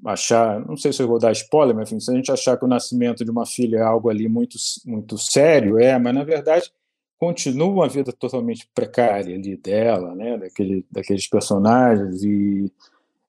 achar, 0.04 0.64
não 0.66 0.76
sei 0.76 0.92
se 0.92 1.02
eu 1.02 1.08
vou 1.08 1.18
dar 1.18 1.32
spoiler, 1.32 1.74
mas 1.76 1.90
enfim, 1.90 2.00
se 2.00 2.10
a 2.10 2.14
gente 2.14 2.32
achar 2.32 2.56
que 2.56 2.64
o 2.64 2.68
nascimento 2.68 3.24
de 3.24 3.30
uma 3.30 3.46
filha 3.46 3.78
é 3.78 3.82
algo 3.82 4.08
ali 4.08 4.28
muito, 4.28 4.56
muito 4.84 5.16
sério, 5.16 5.78
é, 5.78 5.98
mas 5.98 6.14
na 6.14 6.24
verdade 6.24 6.70
continua 7.16 7.68
uma 7.68 7.88
vida 7.88 8.12
totalmente 8.12 8.68
precária 8.74 9.34
ali 9.36 9.56
dela, 9.56 10.14
né, 10.14 10.38
daquele, 10.38 10.84
daqueles 10.90 11.28
personagens 11.28 12.24
e, 12.24 12.72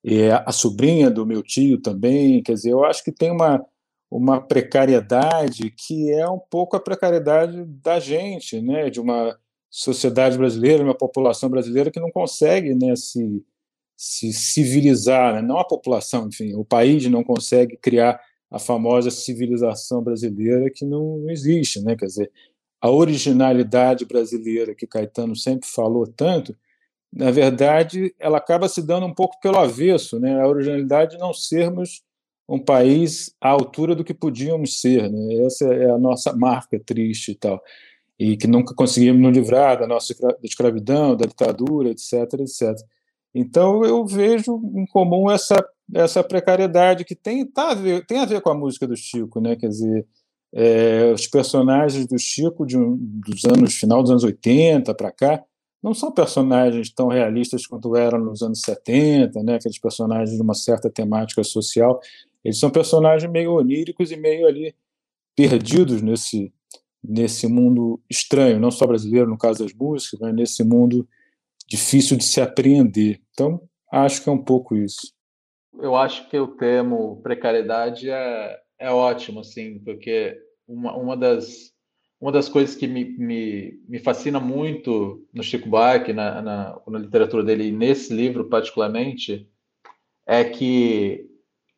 e 0.03 0.31
a 0.31 0.51
sobrinha 0.51 1.11
do 1.11 1.25
meu 1.25 1.43
tio 1.43 1.79
também, 1.79 2.41
quer 2.41 2.53
dizer, 2.53 2.71
eu 2.71 2.83
acho 2.83 3.03
que 3.03 3.11
tem 3.11 3.29
uma 3.29 3.63
uma 4.11 4.41
precariedade 4.41 5.71
que 5.71 6.11
é 6.11 6.27
um 6.27 6.37
pouco 6.37 6.75
a 6.75 6.81
precariedade 6.81 7.63
da 7.65 7.97
gente, 7.97 8.61
né, 8.61 8.89
de 8.89 8.99
uma 8.99 9.39
sociedade 9.69 10.37
brasileira, 10.37 10.83
uma 10.83 10.93
população 10.93 11.49
brasileira 11.49 11.89
que 11.89 11.99
não 11.99 12.11
consegue 12.11 12.75
né, 12.75 12.93
se, 12.97 13.41
se 13.95 14.33
civilizar, 14.33 15.35
né? 15.35 15.41
não 15.41 15.57
a 15.57 15.65
população, 15.65 16.27
enfim, 16.27 16.53
o 16.55 16.65
país 16.65 17.07
não 17.07 17.23
consegue 17.23 17.77
criar 17.77 18.19
a 18.51 18.59
famosa 18.59 19.09
civilização 19.09 20.03
brasileira 20.03 20.69
que 20.69 20.83
não, 20.83 21.29
existe, 21.29 21.81
né? 21.81 21.95
Quer 21.95 22.07
dizer, 22.07 22.31
a 22.81 22.91
originalidade 22.91 24.03
brasileira 24.03 24.75
que 24.75 24.85
Caetano 24.85 25.37
sempre 25.37 25.69
falou 25.69 26.05
tanto, 26.05 26.53
na 27.13 27.31
verdade, 27.31 28.13
ela 28.19 28.39
acaba 28.39 28.67
se 28.67 28.81
dando 28.81 29.05
um 29.05 29.13
pouco 29.13 29.39
pelo 29.39 29.57
avesso, 29.57 30.19
né? 30.19 30.41
A 30.41 30.47
originalidade 30.47 31.11
de 31.11 31.17
não 31.17 31.33
sermos 31.33 32.03
um 32.51 32.59
país 32.59 33.33
à 33.39 33.47
altura 33.47 33.95
do 33.95 34.03
que 34.03 34.13
podíamos 34.13 34.81
ser, 34.81 35.09
né? 35.09 35.35
Essa 35.45 35.73
é 35.73 35.89
a 35.89 35.97
nossa 35.97 36.35
marca 36.35 36.77
triste 36.85 37.31
e 37.31 37.35
tal, 37.35 37.63
e 38.19 38.35
que 38.35 38.45
nunca 38.45 38.75
conseguimos 38.75 39.21
nos 39.21 39.33
livrar 39.33 39.79
da 39.79 39.87
nossa 39.87 40.13
escravidão, 40.43 41.15
da 41.15 41.25
ditadura, 41.25 41.89
etc, 41.89 42.13
etc. 42.41 42.75
Então 43.33 43.85
eu 43.85 44.05
vejo 44.05 44.61
em 44.75 44.85
comum 44.85 45.31
essa 45.31 45.65
essa 45.93 46.23
precariedade 46.23 47.03
que 47.03 47.15
tem 47.15 47.45
tá 47.45 47.71
a 47.71 47.73
ver, 47.73 48.05
tem 48.05 48.19
a 48.19 48.25
ver 48.25 48.41
com 48.41 48.49
a 48.49 48.53
música 48.53 48.85
do 48.85 48.97
Chico, 48.97 49.39
né? 49.39 49.55
Quer 49.55 49.67
dizer, 49.69 50.05
é, 50.53 51.11
os 51.13 51.27
personagens 51.27 52.05
do 52.05 52.19
Chico 52.19 52.65
de, 52.65 52.77
dos 52.77 53.45
anos 53.45 53.75
final 53.75 54.01
dos 54.01 54.11
anos 54.11 54.23
80 54.25 54.93
para 54.93 55.11
cá 55.11 55.41
não 55.81 55.93
são 55.93 56.11
personagens 56.11 56.91
tão 56.91 57.07
realistas 57.07 57.65
quanto 57.65 57.95
eram 57.95 58.19
nos 58.19 58.41
anos 58.41 58.61
70, 58.61 59.41
né? 59.41 59.55
Aqueles 59.55 59.79
personagens 59.79 60.35
de 60.35 60.41
uma 60.41 60.53
certa 60.53 60.89
temática 60.89 61.43
social 61.43 61.99
eles 62.43 62.59
são 62.59 62.69
personagens 62.69 63.31
meio 63.31 63.53
oníricos 63.53 64.11
e 64.11 64.17
meio 64.17 64.47
ali 64.47 64.75
perdidos 65.35 66.01
nesse 66.01 66.53
nesse 67.03 67.47
mundo 67.47 67.99
estranho, 68.09 68.59
não 68.59 68.69
só 68.69 68.85
brasileiro 68.85 69.27
no 69.27 69.37
caso 69.37 69.63
das 69.63 69.73
músicas, 69.73 70.19
mas 70.19 70.35
nesse 70.35 70.63
mundo 70.63 71.07
difícil 71.67 72.15
de 72.15 72.23
se 72.23 72.39
apreender. 72.39 73.19
Então, 73.31 73.61
acho 73.91 74.23
que 74.23 74.29
é 74.29 74.31
um 74.31 74.43
pouco 74.43 74.75
isso. 74.75 75.13
Eu 75.79 75.95
acho 75.95 76.29
que 76.29 76.37
o 76.37 76.47
termo 76.47 77.21
precariedade 77.23 78.09
é, 78.09 78.59
é 78.77 78.91
ótimo, 78.91 79.39
assim, 79.39 79.79
porque 79.79 80.37
uma, 80.67 80.95
uma, 80.95 81.17
das, 81.17 81.73
uma 82.19 82.31
das 82.31 82.47
coisas 82.47 82.75
que 82.75 82.87
me, 82.87 83.05
me, 83.17 83.79
me 83.87 83.99
fascina 83.99 84.39
muito 84.39 85.25
no 85.33 85.41
Chico 85.41 85.69
Buarque, 85.69 86.13
na, 86.13 86.41
na, 86.41 86.81
na 86.87 86.99
literatura 86.99 87.43
dele, 87.43 87.69
e 87.69 87.71
nesse 87.71 88.13
livro 88.13 88.49
particularmente, 88.49 89.49
é 90.27 90.43
que 90.43 91.30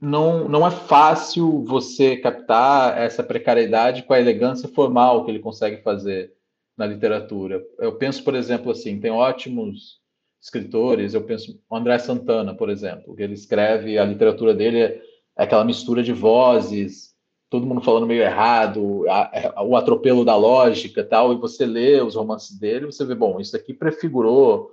não, 0.03 0.49
não 0.49 0.67
é 0.67 0.69
fácil 0.69 1.63
você 1.63 2.17
captar 2.17 2.97
essa 2.97 3.23
precariedade 3.23 4.03
com 4.03 4.11
a 4.11 4.19
elegância 4.19 4.67
formal 4.67 5.23
que 5.23 5.31
ele 5.31 5.39
consegue 5.39 5.81
fazer 5.81 6.33
na 6.77 6.85
literatura. 6.85 7.63
Eu 7.79 7.93
penso, 7.95 8.21
por 8.21 8.35
exemplo, 8.35 8.69
assim, 8.69 8.99
tem 8.99 9.11
ótimos 9.11 10.01
escritores, 10.41 11.13
eu 11.13 11.23
penso 11.23 11.57
André 11.71 11.97
Santana, 11.99 12.53
por 12.53 12.69
exemplo, 12.69 13.15
que 13.15 13.23
ele 13.23 13.33
escreve, 13.33 13.97
a 13.97 14.03
literatura 14.03 14.53
dele 14.53 14.81
é 14.81 15.01
aquela 15.37 15.63
mistura 15.63 16.03
de 16.03 16.11
vozes, 16.11 17.15
todo 17.49 17.65
mundo 17.65 17.79
falando 17.79 18.05
meio 18.05 18.23
errado, 18.23 19.05
a, 19.07 19.59
a, 19.61 19.63
o 19.63 19.77
atropelo 19.77 20.25
da 20.25 20.35
lógica 20.35 21.01
tal, 21.01 21.31
e 21.31 21.37
você 21.37 21.65
lê 21.65 22.01
os 22.01 22.15
romances 22.15 22.59
dele, 22.59 22.87
você 22.87 23.05
vê, 23.05 23.15
bom, 23.15 23.39
isso 23.39 23.55
aqui 23.55 23.73
prefigurou 23.73 24.69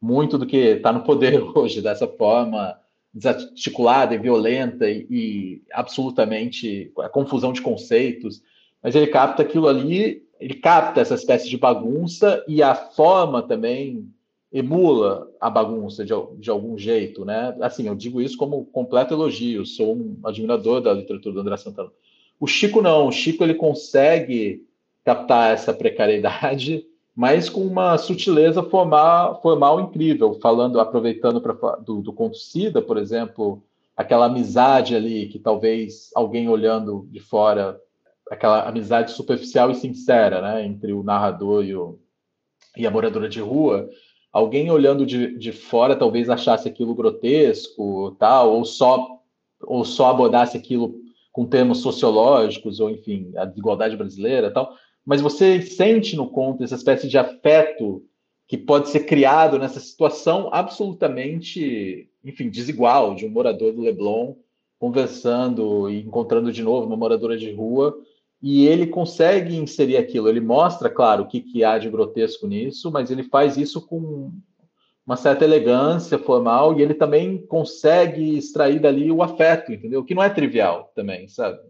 muito 0.00 0.38
do 0.38 0.46
que 0.46 0.56
está 0.56 0.92
no 0.92 1.02
poder 1.02 1.42
hoje, 1.58 1.82
dessa 1.82 2.06
forma 2.06 2.78
desarticulada 3.12 4.14
e 4.14 4.18
violenta 4.18 4.88
e, 4.88 5.06
e 5.10 5.62
absolutamente 5.72 6.92
a 6.98 7.08
confusão 7.08 7.52
de 7.52 7.60
conceitos, 7.60 8.42
mas 8.82 8.94
ele 8.94 9.08
capta 9.08 9.42
aquilo 9.42 9.66
ali, 9.66 10.22
ele 10.38 10.54
capta 10.54 11.00
essa 11.00 11.14
espécie 11.14 11.48
de 11.48 11.56
bagunça 11.56 12.44
e 12.46 12.62
a 12.62 12.74
forma 12.74 13.42
também 13.42 14.08
emula 14.52 15.30
a 15.40 15.50
bagunça 15.50 16.04
de, 16.04 16.12
de 16.38 16.50
algum 16.50 16.78
jeito, 16.78 17.24
né? 17.24 17.54
Assim, 17.60 17.86
eu 17.86 17.94
digo 17.94 18.20
isso 18.20 18.36
como 18.36 18.64
completo 18.66 19.14
elogio, 19.14 19.66
sou 19.66 19.94
um 19.94 20.18
admirador 20.24 20.80
da 20.80 20.92
literatura 20.92 21.34
do 21.34 21.40
André 21.40 21.56
Santana. 21.56 21.90
O 22.40 22.46
Chico 22.46 22.80
não, 22.80 23.08
o 23.08 23.12
Chico 23.12 23.42
ele 23.42 23.54
consegue 23.54 24.64
captar 25.04 25.52
essa 25.52 25.72
precariedade 25.72 26.84
mas 27.18 27.48
com 27.48 27.66
uma 27.66 27.98
sutileza 27.98 28.62
formal, 28.62 29.42
formal 29.42 29.80
incrível, 29.80 30.38
falando, 30.40 30.78
aproveitando 30.78 31.40
pra, 31.40 31.74
do, 31.74 32.00
do 32.00 32.12
conto 32.12 32.36
Cida, 32.36 32.80
por 32.80 32.96
exemplo, 32.96 33.60
aquela 33.96 34.26
amizade 34.26 34.94
ali 34.94 35.26
que 35.26 35.36
talvez 35.36 36.10
alguém 36.14 36.48
olhando 36.48 37.08
de 37.10 37.18
fora, 37.18 37.76
aquela 38.30 38.68
amizade 38.68 39.10
superficial 39.10 39.68
e 39.68 39.74
sincera, 39.74 40.40
né, 40.40 40.64
entre 40.64 40.92
o 40.92 41.02
narrador 41.02 41.64
e, 41.64 41.74
o, 41.74 41.98
e 42.76 42.86
a 42.86 42.90
moradora 42.90 43.28
de 43.28 43.40
rua, 43.40 43.90
alguém 44.32 44.70
olhando 44.70 45.04
de, 45.04 45.36
de 45.36 45.50
fora 45.50 45.96
talvez 45.96 46.30
achasse 46.30 46.68
aquilo 46.68 46.94
grotesco, 46.94 48.14
tal, 48.16 48.52
ou 48.54 48.64
só 48.64 49.18
ou 49.62 49.84
só 49.84 50.10
abordasse 50.10 50.56
aquilo 50.56 50.94
com 51.32 51.44
termos 51.44 51.78
sociológicos, 51.78 52.78
ou 52.78 52.88
enfim, 52.88 53.32
a 53.36 53.44
desigualdade 53.44 53.96
brasileira, 53.96 54.52
tal 54.52 54.72
mas 55.08 55.22
você 55.22 55.62
sente 55.62 56.14
no 56.14 56.28
conto 56.28 56.62
essa 56.62 56.74
espécie 56.74 57.08
de 57.08 57.16
afeto 57.16 58.04
que 58.46 58.58
pode 58.58 58.90
ser 58.90 59.06
criado 59.06 59.58
nessa 59.58 59.80
situação 59.80 60.50
absolutamente, 60.52 62.10
enfim, 62.22 62.50
desigual 62.50 63.14
de 63.14 63.24
um 63.24 63.30
morador 63.30 63.72
do 63.72 63.80
Leblon 63.80 64.34
conversando 64.78 65.88
e 65.88 66.02
encontrando 66.02 66.52
de 66.52 66.62
novo 66.62 66.86
uma 66.86 66.96
moradora 66.96 67.38
de 67.38 67.50
rua 67.50 67.98
e 68.42 68.66
ele 68.66 68.86
consegue 68.86 69.56
inserir 69.56 69.96
aquilo. 69.96 70.28
Ele 70.28 70.40
mostra, 70.40 70.90
claro, 70.90 71.22
o 71.22 71.26
que, 71.26 71.40
que 71.40 71.64
há 71.64 71.78
de 71.78 71.88
grotesco 71.88 72.46
nisso, 72.46 72.90
mas 72.92 73.10
ele 73.10 73.22
faz 73.22 73.56
isso 73.56 73.80
com 73.86 74.30
uma 75.06 75.16
certa 75.16 75.42
elegância 75.42 76.18
formal 76.18 76.78
e 76.78 76.82
ele 76.82 76.92
também 76.92 77.38
consegue 77.46 78.36
extrair 78.36 78.78
dali 78.78 79.10
o 79.10 79.22
afeto, 79.22 79.72
entendeu? 79.72 80.04
Que 80.04 80.14
não 80.14 80.22
é 80.22 80.28
trivial 80.28 80.92
também, 80.94 81.28
sabe? 81.28 81.60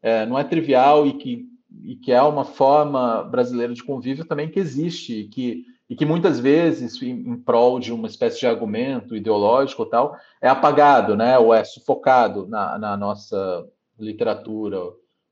É, 0.00 0.24
não 0.24 0.38
é 0.38 0.44
trivial 0.44 1.06
e 1.06 1.12
que 1.12 1.57
e 1.82 1.96
que 1.96 2.12
é 2.12 2.22
uma 2.22 2.44
forma 2.44 3.22
brasileira 3.24 3.74
de 3.74 3.84
convívio 3.84 4.24
também 4.24 4.48
que 4.48 4.58
existe 4.58 5.20
e 5.20 5.28
que, 5.28 5.64
e 5.88 5.94
que 5.94 6.04
muitas 6.04 6.40
vezes, 6.40 7.00
em, 7.02 7.10
em 7.10 7.36
prol 7.36 7.78
de 7.78 7.92
uma 7.92 8.06
espécie 8.06 8.40
de 8.40 8.46
argumento 8.46 9.14
ideológico 9.14 9.82
ou 9.82 9.88
tal, 9.88 10.16
é 10.40 10.48
apagado, 10.48 11.16
né, 11.16 11.38
ou 11.38 11.52
é 11.52 11.64
sufocado 11.64 12.46
na, 12.46 12.78
na 12.78 12.96
nossa 12.96 13.66
literatura 13.98 14.80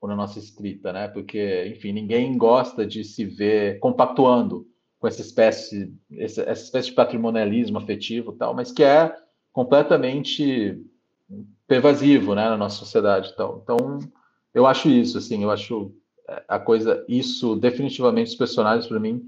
ou 0.01 0.09
na 0.09 0.17
nossa 0.17 0.39
escrita, 0.39 0.93
né, 0.93 1.09
porque, 1.09 1.67
enfim, 1.75 1.93
ninguém 1.93 2.37
gosta 2.37 2.87
de 2.87 3.03
se 3.03 3.25
ver 3.25 3.79
compactuando 3.79 4.67
com 4.99 5.07
essa 5.07 5.21
espécie, 5.21 5.93
essa, 6.13 6.43
essa 6.43 6.65
espécie 6.65 6.89
de 6.89 6.95
patrimonialismo 6.95 7.79
afetivo 7.79 8.33
tal, 8.33 8.55
mas 8.55 8.73
que 8.73 8.83
é 8.83 9.15
completamente 9.53 10.83
pervasivo, 11.67 12.35
né, 12.35 12.49
na 12.49 12.57
nossa 12.57 12.77
sociedade 12.77 13.35
tal. 13.37 13.61
Então, 13.63 13.99
eu 14.55 14.67
acho 14.67 14.89
isso, 14.89 15.19
assim, 15.19 15.43
eu 15.43 15.51
acho 15.51 15.93
a 16.49 16.59
coisa, 16.59 17.05
isso 17.09 17.57
definitivamente 17.57 18.31
os 18.31 18.37
personagens 18.37 18.87
para 18.87 19.01
mim, 19.01 19.23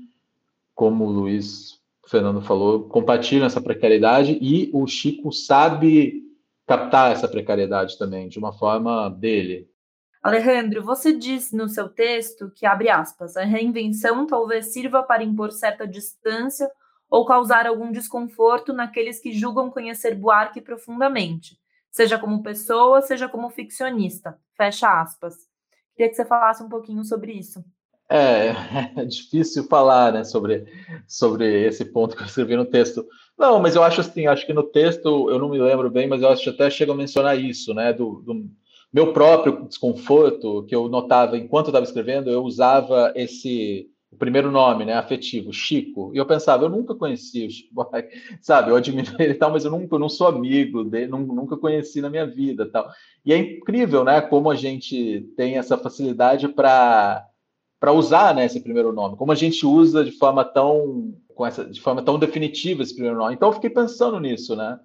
como 0.74 1.04
o 1.04 1.10
Luiz 1.10 1.80
Fernando 2.06 2.40
falou, 2.40 2.88
compartilham 2.88 3.46
essa 3.46 3.60
precariedade 3.60 4.38
e 4.40 4.70
o 4.72 4.86
Chico 4.86 5.32
sabe 5.32 6.24
captar 6.66 7.12
essa 7.12 7.28
precariedade 7.28 7.98
também 7.98 8.28
de 8.28 8.38
uma 8.38 8.52
forma 8.52 9.08
dele. 9.10 9.68
Alejandro, 10.22 10.82
você 10.82 11.12
diz 11.12 11.52
no 11.52 11.68
seu 11.68 11.88
texto 11.88 12.50
que 12.54 12.66
abre 12.66 12.90
aspas, 12.90 13.36
a 13.36 13.44
reinvenção 13.44 14.26
talvez 14.26 14.72
sirva 14.72 15.02
para 15.02 15.22
impor 15.22 15.52
certa 15.52 15.86
distância 15.86 16.68
ou 17.08 17.24
causar 17.24 17.66
algum 17.66 17.90
desconforto 17.90 18.72
naqueles 18.72 19.20
que 19.20 19.32
julgam 19.32 19.70
conhecer 19.70 20.14
Buarque 20.14 20.60
profundamente, 20.60 21.58
seja 21.90 22.18
como 22.18 22.42
pessoa, 22.42 23.00
seja 23.00 23.28
como 23.28 23.48
ficcionista. 23.48 24.38
Fecha 24.56 25.00
aspas. 25.00 25.48
Queria 25.98 26.10
que 26.10 26.14
você 26.14 26.24
falasse 26.24 26.62
um 26.62 26.68
pouquinho 26.68 27.02
sobre 27.02 27.32
isso. 27.32 27.64
É, 28.08 28.50
é 28.96 29.04
difícil 29.04 29.64
falar 29.64 30.12
né, 30.12 30.22
sobre, 30.22 30.64
sobre 31.08 31.66
esse 31.66 31.84
ponto 31.86 32.14
que 32.14 32.22
eu 32.22 32.26
escrevi 32.26 32.54
no 32.54 32.64
texto. 32.64 33.04
Não, 33.36 33.58
mas 33.58 33.74
eu 33.74 33.82
acho 33.82 34.00
assim, 34.00 34.28
acho 34.28 34.46
que 34.46 34.52
no 34.52 34.62
texto, 34.62 35.28
eu 35.28 35.40
não 35.40 35.48
me 35.48 35.58
lembro 35.58 35.90
bem, 35.90 36.06
mas 36.06 36.22
eu 36.22 36.28
acho 36.28 36.44
que 36.44 36.50
até 36.50 36.70
chego 36.70 36.92
a 36.92 36.94
mencionar 36.94 37.36
isso, 37.36 37.74
né, 37.74 37.92
do, 37.92 38.22
do 38.24 38.48
meu 38.92 39.12
próprio 39.12 39.66
desconforto, 39.66 40.64
que 40.68 40.74
eu 40.74 40.88
notava 40.88 41.36
enquanto 41.36 41.66
eu 41.66 41.70
estava 41.70 41.84
escrevendo, 41.84 42.30
eu 42.30 42.44
usava 42.44 43.12
esse 43.16 43.90
o 44.10 44.16
primeiro 44.16 44.50
nome, 44.50 44.84
né, 44.84 44.94
afetivo, 44.94 45.52
Chico. 45.52 46.10
E 46.14 46.18
eu 46.18 46.26
pensava, 46.26 46.64
eu 46.64 46.68
nunca 46.68 46.94
conheci 46.94 47.46
o 47.46 47.50
Chico 47.50 47.74
Buarque, 47.74 48.08
sabe? 48.40 48.70
Eu 48.70 48.76
admiro 48.76 49.14
ele 49.18 49.32
e 49.32 49.36
tal, 49.36 49.50
mas 49.50 49.64
eu 49.64 49.70
nunca, 49.70 49.94
eu 49.94 49.98
não 49.98 50.08
sou 50.08 50.26
amigo 50.26 50.84
dele, 50.84 51.08
nunca 51.08 51.56
conheci 51.56 52.00
na 52.00 52.08
minha 52.08 52.26
vida, 52.26 52.70
tal. 52.70 52.90
E 53.24 53.32
é 53.32 53.36
incrível, 53.36 54.04
né, 54.04 54.20
como 54.20 54.50
a 54.50 54.54
gente 54.54 55.30
tem 55.36 55.58
essa 55.58 55.76
facilidade 55.76 56.48
para 56.48 57.24
para 57.80 57.92
usar, 57.92 58.34
né, 58.34 58.44
esse 58.44 58.58
primeiro 58.58 58.92
nome, 58.92 59.16
como 59.16 59.30
a 59.30 59.36
gente 59.36 59.64
usa 59.64 60.04
de 60.04 60.10
forma 60.10 60.44
tão 60.44 61.14
com 61.32 61.46
essa 61.46 61.64
de 61.64 61.80
forma 61.80 62.02
tão 62.02 62.18
definitiva 62.18 62.82
esse 62.82 62.92
primeiro 62.92 63.16
nome. 63.16 63.34
Então 63.34 63.50
eu 63.50 63.52
fiquei 63.52 63.70
pensando 63.70 64.18
nisso, 64.18 64.56
né? 64.56 64.80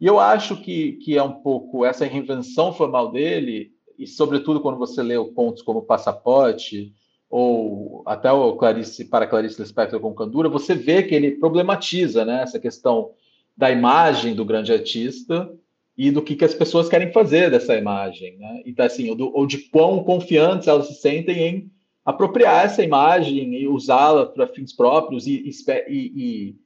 E 0.00 0.06
eu 0.06 0.20
acho 0.20 0.56
que, 0.56 0.92
que 0.92 1.16
é 1.16 1.22
um 1.22 1.32
pouco 1.32 1.84
essa 1.84 2.04
reinvenção 2.04 2.72
formal 2.72 3.10
dele, 3.10 3.72
e 3.98 4.06
sobretudo 4.06 4.60
quando 4.60 4.78
você 4.78 5.02
lê 5.02 5.16
pontos 5.32 5.62
como 5.62 5.82
Passaporte, 5.82 6.94
ou 7.28 8.02
até 8.06 8.30
o 8.30 8.56
Clarice, 8.56 9.04
para 9.04 9.26
Clarice 9.26 9.60
Lispector 9.60 10.00
com 10.00 10.14
Candura, 10.14 10.48
você 10.48 10.74
vê 10.74 11.02
que 11.02 11.14
ele 11.14 11.32
problematiza 11.32 12.24
né, 12.24 12.42
essa 12.42 12.58
questão 12.58 13.10
da 13.56 13.70
imagem 13.70 14.34
do 14.34 14.44
grande 14.44 14.72
artista 14.72 15.50
e 15.96 16.10
do 16.10 16.22
que, 16.22 16.36
que 16.36 16.44
as 16.44 16.54
pessoas 16.54 16.88
querem 16.88 17.12
fazer 17.12 17.50
dessa 17.50 17.74
imagem. 17.76 18.36
Né? 18.38 18.62
Então, 18.66 18.84
assim, 18.84 19.08
ou, 19.08 19.16
do, 19.16 19.34
ou 19.34 19.46
de 19.46 19.58
quão 19.58 20.04
confiantes 20.04 20.68
elas 20.68 20.88
se 20.88 20.94
sentem 20.94 21.38
em 21.38 21.70
apropriar 22.04 22.66
essa 22.66 22.84
imagem 22.84 23.54
e 23.54 23.66
usá-la 23.66 24.26
para 24.26 24.46
fins 24.46 24.72
próprios 24.72 25.26
e, 25.26 25.42
e, 25.48 25.50
e, 25.88 26.56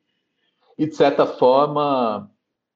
e, 0.76 0.86
de 0.86 0.94
certa 0.94 1.26
forma, 1.26 2.30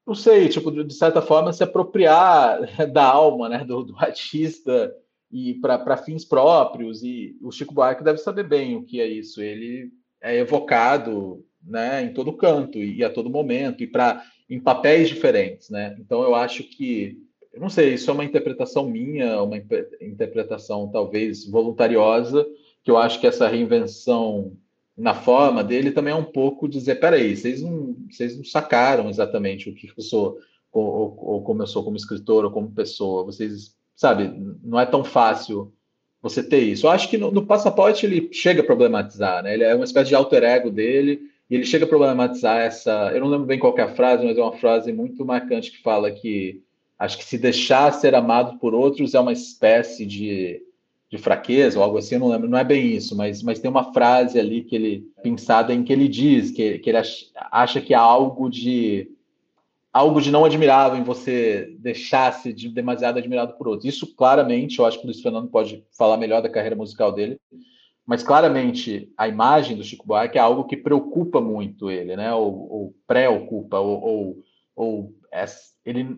não 0.07 0.15
sei, 0.15 0.47
tipo, 0.47 0.71
de 0.71 0.93
certa 0.93 1.21
forma 1.21 1.53
se 1.53 1.63
apropriar 1.63 2.59
da 2.91 3.05
alma 3.05 3.49
né, 3.49 3.63
do, 3.63 3.83
do 3.83 3.95
artista 3.97 4.91
e 5.35 5.55
para 5.55 5.97
fins 5.97 6.23
próprios. 6.23 7.03
E 7.03 7.35
o 7.41 7.51
Chico 7.51 7.73
Buarque 7.73 8.05
deve 8.05 8.19
saber 8.19 8.47
bem 8.47 8.77
o 8.77 8.83
que 8.83 9.01
é 9.01 9.05
isso. 9.05 9.41
Ele 9.41 9.91
é 10.21 10.37
evocado 10.37 11.45
né, 11.61 12.03
em 12.03 12.13
todo 12.13 12.37
canto 12.37 12.77
e, 12.77 13.03
a 13.03 13.09
todo 13.09 13.29
momento, 13.29 13.83
e 13.83 13.87
para 13.87 14.23
em 14.49 14.61
papéis 14.61 15.09
diferentes. 15.09 15.69
Né? 15.69 15.93
Então, 15.99 16.23
eu 16.23 16.33
acho 16.35 16.63
que, 16.63 17.17
eu 17.51 17.59
não 17.59 17.67
sei, 17.67 17.95
isso 17.95 18.09
é 18.09 18.13
uma 18.13 18.23
interpretação 18.23 18.87
minha, 18.87 19.41
uma 19.41 19.57
interpretação 19.99 20.89
talvez 20.89 21.45
voluntariosa, 21.45 22.47
que 22.81 22.89
eu 22.89 22.97
acho 22.97 23.19
que 23.19 23.27
essa 23.27 23.47
reinvenção 23.47 24.55
na 24.95 25.13
forma 25.13 25.61
dele 25.61 25.91
também 25.91 26.13
é 26.13 26.17
um 26.17 26.23
pouco 26.23 26.69
dizer, 26.69 26.95
peraí, 26.95 27.35
vocês 27.35 27.61
não, 27.61 27.97
vocês 28.09 28.37
não 28.37 28.45
sacaram 28.45 29.09
exatamente 29.09 29.69
o 29.69 29.75
que 29.75 29.89
eu 29.89 30.01
sou, 30.01 30.37
ou, 30.71 30.85
ou, 30.85 31.19
ou 31.19 31.43
como 31.43 31.61
eu 31.61 31.67
sou 31.67 31.83
como 31.83 31.97
escritor, 31.97 32.45
ou 32.45 32.51
como 32.51 32.71
pessoa, 32.71 33.25
vocês 33.25 33.75
sabe, 33.95 34.33
não 34.63 34.79
é 34.79 34.85
tão 34.85 35.03
fácil 35.03 35.71
você 36.21 36.41
ter 36.41 36.59
isso. 36.59 36.87
Eu 36.87 36.91
acho 36.91 37.07
que 37.09 37.17
no, 37.17 37.31
no, 37.31 37.45
passaporte 37.45 38.05
ele 38.05 38.29
chega 38.31 38.61
a 38.61 38.65
problematizar, 38.65 39.43
né? 39.43 39.53
Ele 39.53 39.63
é 39.63 39.75
uma 39.75 39.85
espécie 39.85 40.09
de 40.09 40.15
alter 40.15 40.43
ego 40.43 40.71
dele 40.71 41.21
e 41.49 41.55
ele 41.55 41.65
chega 41.65 41.85
a 41.85 41.87
problematizar 41.87 42.57
essa. 42.57 43.11
Eu 43.13 43.21
não 43.21 43.27
lembro 43.27 43.45
bem 43.45 43.59
qual 43.59 43.77
é 43.77 43.81
a 43.83 43.95
frase, 43.95 44.25
mas 44.25 44.37
é 44.37 44.41
uma 44.41 44.57
frase 44.57 44.91
muito 44.91 45.23
marcante 45.23 45.71
que 45.71 45.83
fala 45.83 46.11
que 46.11 46.63
acho 46.97 47.17
que 47.17 47.23
se 47.23 47.37
deixar 47.37 47.93
ser 47.93 48.15
amado 48.15 48.57
por 48.57 48.73
outros 48.73 49.13
é 49.13 49.19
uma 49.19 49.33
espécie 49.33 50.05
de, 50.05 50.61
de 51.11 51.17
fraqueza 51.17 51.77
ou 51.77 51.83
algo 51.83 51.99
assim. 51.99 52.15
Eu 52.15 52.21
não 52.21 52.29
lembro, 52.29 52.49
não 52.49 52.57
é 52.57 52.63
bem 52.63 52.87
isso, 52.95 53.15
mas, 53.15 53.43
mas 53.43 53.59
tem 53.59 53.69
uma 53.69 53.93
frase 53.93 54.39
ali 54.39 54.63
que 54.63 54.75
ele 54.75 55.07
pensada 55.21 55.73
em 55.73 55.83
que 55.83 55.93
ele 55.93 56.07
diz 56.07 56.49
que, 56.49 56.79
que 56.79 56.89
ele 56.89 57.01
acha 57.51 57.81
que 57.81 57.93
há 57.93 58.01
algo 58.01 58.49
de 58.49 59.11
algo 59.95 60.19
de 60.19 60.29
não 60.29 60.43
admirável 60.43 60.99
em 60.99 61.05
você 61.05 61.73
deixar-se 61.79 62.51
de 62.51 62.67
demasiado 62.67 63.17
admirado 63.17 63.53
por 63.53 63.65
outros. 63.65 63.85
Isso 63.85 64.13
claramente, 64.13 64.77
eu 64.77 64.85
acho 64.85 64.97
que 64.97 65.05
o 65.05 65.07
Luiz 65.07 65.21
Fernando 65.21 65.47
pode 65.47 65.85
falar 65.97 66.17
melhor 66.17 66.41
da 66.41 66.49
carreira 66.49 66.75
musical 66.75 67.13
dele, 67.13 67.39
mas 68.05 68.21
claramente 68.21 69.09
a 69.17 69.25
imagem 69.25 69.77
do 69.77 69.85
Chico 69.85 70.05
Buarque 70.05 70.37
é 70.37 70.41
algo 70.41 70.65
que 70.65 70.75
preocupa 70.75 71.39
muito 71.39 71.89
ele, 71.89 72.17
né? 72.17 72.33
Ou, 72.33 72.69
ou 72.69 72.95
preocupa, 73.07 73.79
ou, 73.79 74.03
ou, 74.03 74.43
ou 74.75 75.15
é, 75.31 75.45
ele, 75.85 76.17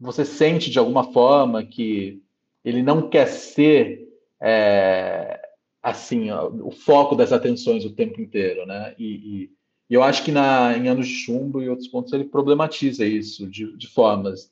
você 0.00 0.24
sente 0.24 0.68
de 0.68 0.80
alguma 0.80 1.12
forma 1.12 1.62
que 1.62 2.20
ele 2.64 2.82
não 2.82 3.08
quer 3.08 3.28
ser 3.28 4.00
é, 4.42 5.40
assim 5.80 6.28
o 6.32 6.72
foco 6.72 7.14
das 7.14 7.32
atenções 7.32 7.84
o 7.84 7.94
tempo 7.94 8.20
inteiro, 8.20 8.66
né? 8.66 8.96
E, 8.98 9.06
e 9.06 9.50
e 9.92 9.94
eu 9.94 10.02
acho 10.02 10.24
que 10.24 10.32
na, 10.32 10.74
em 10.74 10.88
Anos 10.88 11.06
de 11.06 11.12
Chumbo 11.12 11.60
e 11.60 11.68
outros 11.68 11.86
pontos 11.86 12.14
ele 12.14 12.24
problematiza 12.24 13.04
isso 13.04 13.46
de, 13.46 13.76
de 13.76 13.86
formas 13.86 14.50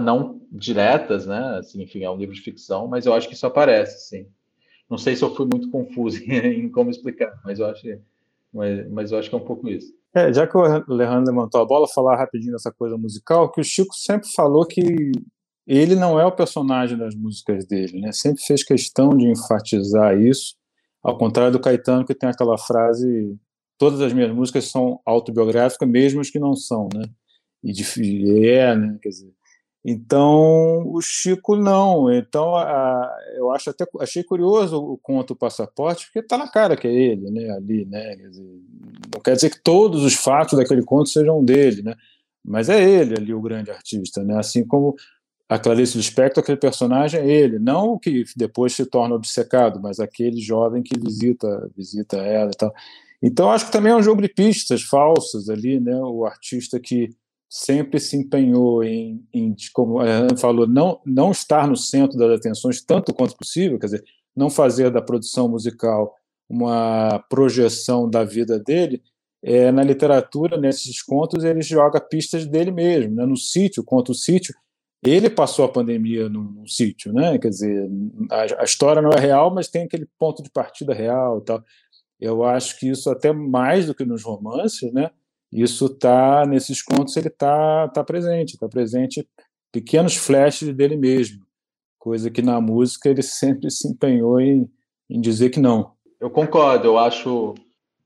não 0.00 0.40
diretas, 0.52 1.26
né? 1.26 1.58
Assim, 1.58 1.82
enfim, 1.82 2.04
é 2.04 2.10
um 2.10 2.16
livro 2.16 2.32
de 2.32 2.40
ficção, 2.40 2.86
mas 2.86 3.04
eu 3.04 3.12
acho 3.12 3.26
que 3.26 3.34
isso 3.34 3.44
aparece, 3.44 4.08
sim. 4.08 4.28
Não 4.88 4.96
sei 4.96 5.16
se 5.16 5.24
eu 5.24 5.34
fui 5.34 5.44
muito 5.44 5.68
confuso 5.72 6.22
em, 6.30 6.68
como 6.68 6.88
explicar, 6.88 7.36
mas 7.44 7.58
eu 7.58 7.66
acho, 7.66 7.84
mas, 8.54 8.88
mas 8.92 9.10
eu 9.10 9.18
acho 9.18 9.28
que 9.28 9.34
é 9.34 9.38
um 9.38 9.44
pouco 9.44 9.68
isso. 9.68 9.92
É, 10.14 10.32
já 10.32 10.46
que 10.46 10.56
o 10.56 10.60
Alejandro 10.60 11.32
levantou 11.32 11.60
a 11.60 11.66
bola, 11.66 11.88
falar 11.88 12.16
rapidinho 12.16 12.52
dessa 12.52 12.70
coisa 12.70 12.96
musical, 12.96 13.50
que 13.50 13.60
o 13.60 13.64
Chico 13.64 13.92
sempre 13.92 14.28
falou 14.36 14.64
que 14.64 15.10
ele 15.66 15.96
não 15.96 16.20
é 16.20 16.24
o 16.24 16.30
personagem 16.30 16.96
das 16.96 17.16
músicas 17.16 17.66
dele, 17.66 18.00
né? 18.00 18.12
Sempre 18.12 18.40
fez 18.40 18.62
questão 18.62 19.08
de 19.16 19.26
enfatizar 19.26 20.16
isso, 20.16 20.54
ao 21.02 21.18
contrário 21.18 21.50
do 21.50 21.60
Caetano 21.60 22.06
que 22.06 22.14
tem 22.14 22.28
aquela 22.28 22.56
frase 22.56 23.36
todas 23.78 24.00
as 24.00 24.12
minhas 24.12 24.32
músicas 24.32 24.70
são 24.70 25.00
autobiográficas, 25.04 25.88
mesmo 25.88 26.20
as 26.20 26.30
que 26.30 26.38
não 26.38 26.54
são, 26.54 26.88
né? 26.94 27.04
E 27.62 27.72
de, 27.72 28.48
é, 28.48 28.74
né? 28.74 28.98
Quer 29.02 29.08
dizer, 29.08 29.32
então 29.84 30.82
o 30.88 31.00
Chico 31.00 31.54
não. 31.54 32.12
Então 32.12 32.56
a, 32.56 33.08
eu 33.36 33.52
acho 33.52 33.70
até 33.70 33.86
achei 34.00 34.24
curioso 34.24 34.78
o 34.78 34.98
conto 34.98 35.36
Passaporte, 35.36 36.06
porque 36.06 36.18
está 36.18 36.36
na 36.36 36.48
cara 36.48 36.76
que 36.76 36.88
é 36.88 36.92
ele, 36.92 37.30
né? 37.30 37.50
Ali, 37.50 37.84
né? 37.86 38.16
Quer 38.16 38.28
dizer, 38.28 38.60
não 39.14 39.20
quer 39.20 39.34
dizer 39.36 39.50
que 39.50 39.62
todos 39.62 40.02
os 40.02 40.14
fatos 40.14 40.58
daquele 40.58 40.82
conto 40.82 41.08
sejam 41.08 41.44
dele, 41.44 41.82
né? 41.82 41.94
Mas 42.44 42.68
é 42.68 42.82
ele 42.82 43.14
ali 43.16 43.32
o 43.32 43.40
grande 43.40 43.70
artista, 43.70 44.24
né? 44.24 44.38
Assim 44.38 44.66
como 44.66 44.96
a 45.48 45.58
Clarice 45.58 45.96
Lispector, 45.96 46.42
aquele 46.42 46.58
personagem 46.58 47.20
é 47.20 47.28
ele, 47.28 47.60
não 47.60 47.92
o 47.92 47.98
que 47.98 48.24
depois 48.36 48.72
se 48.72 48.84
torna 48.86 49.14
obcecado, 49.14 49.80
mas 49.80 50.00
aquele 50.00 50.40
jovem 50.40 50.82
que 50.82 50.98
visita 50.98 51.70
visita 51.76 52.16
ela 52.16 52.50
e 52.50 52.56
tal. 52.56 52.74
Então, 53.22 53.50
acho 53.50 53.66
que 53.66 53.72
também 53.72 53.92
é 53.92 53.96
um 53.96 54.02
jogo 54.02 54.22
de 54.22 54.28
pistas 54.28 54.82
falsas 54.82 55.48
ali, 55.48 55.80
né? 55.80 55.96
O 55.96 56.24
artista 56.24 56.78
que 56.78 57.10
sempre 57.48 57.98
se 58.00 58.16
empenhou 58.16 58.82
em, 58.82 59.24
em 59.32 59.54
como 59.72 60.00
a 60.00 60.36
falou, 60.36 60.66
não, 60.66 61.00
não 61.06 61.30
estar 61.30 61.66
no 61.68 61.76
centro 61.76 62.18
das 62.18 62.38
atenções 62.38 62.82
tanto 62.82 63.14
quanto 63.14 63.36
possível, 63.36 63.78
quer 63.78 63.86
dizer, 63.86 64.04
não 64.34 64.50
fazer 64.50 64.90
da 64.90 65.00
produção 65.00 65.48
musical 65.48 66.14
uma 66.48 67.18
projeção 67.30 68.08
da 68.08 68.24
vida 68.24 68.58
dele, 68.58 69.02
é, 69.42 69.70
na 69.70 69.82
literatura, 69.82 70.56
nesses 70.56 71.02
contos, 71.02 71.44
ele 71.44 71.62
joga 71.62 72.00
pistas 72.00 72.46
dele 72.46 72.70
mesmo. 72.70 73.14
Né? 73.14 73.26
No 73.26 73.36
sítio, 73.36 73.84
conta 73.84 74.12
o 74.12 74.14
sítio, 74.14 74.54
ele 75.04 75.30
passou 75.30 75.64
a 75.64 75.68
pandemia 75.68 76.28
num, 76.28 76.42
num 76.42 76.66
sítio, 76.66 77.12
né? 77.12 77.38
quer 77.38 77.50
dizer, 77.50 77.88
a, 78.30 78.62
a, 78.62 78.64
história 78.64 79.00
não 79.00 79.10
é 79.10 79.20
real, 79.20 79.54
mas 79.54 79.68
tem 79.68 79.84
aquele 79.84 80.08
ponto 80.18 80.42
de 80.42 80.50
partida 80.50 80.92
real 80.92 81.40
tal. 81.40 81.62
Eu 82.20 82.44
acho 82.44 82.78
que 82.78 82.88
isso 82.88 83.10
até 83.10 83.32
mais 83.32 83.86
do 83.86 83.94
que 83.94 84.04
nos 84.04 84.22
romances, 84.22 84.92
né? 84.92 85.10
Isso 85.52 85.88
tá 85.88 86.44
nesses 86.46 86.82
contos 86.82 87.16
ele 87.16 87.30
tá 87.30 87.88
tá 87.88 88.02
presente, 88.02 88.54
está 88.54 88.68
presente 88.68 89.26
pequenos 89.70 90.16
flashes 90.16 90.74
dele 90.74 90.96
mesmo, 90.96 91.44
coisa 91.98 92.30
que 92.30 92.42
na 92.42 92.60
música 92.60 93.08
ele 93.08 93.22
sempre 93.22 93.70
se 93.70 93.88
empenhou 93.88 94.40
em, 94.40 94.70
em 95.08 95.20
dizer 95.20 95.50
que 95.50 95.60
não. 95.60 95.92
Eu 96.18 96.30
concordo, 96.30 96.86
eu 96.86 96.98
acho 96.98 97.54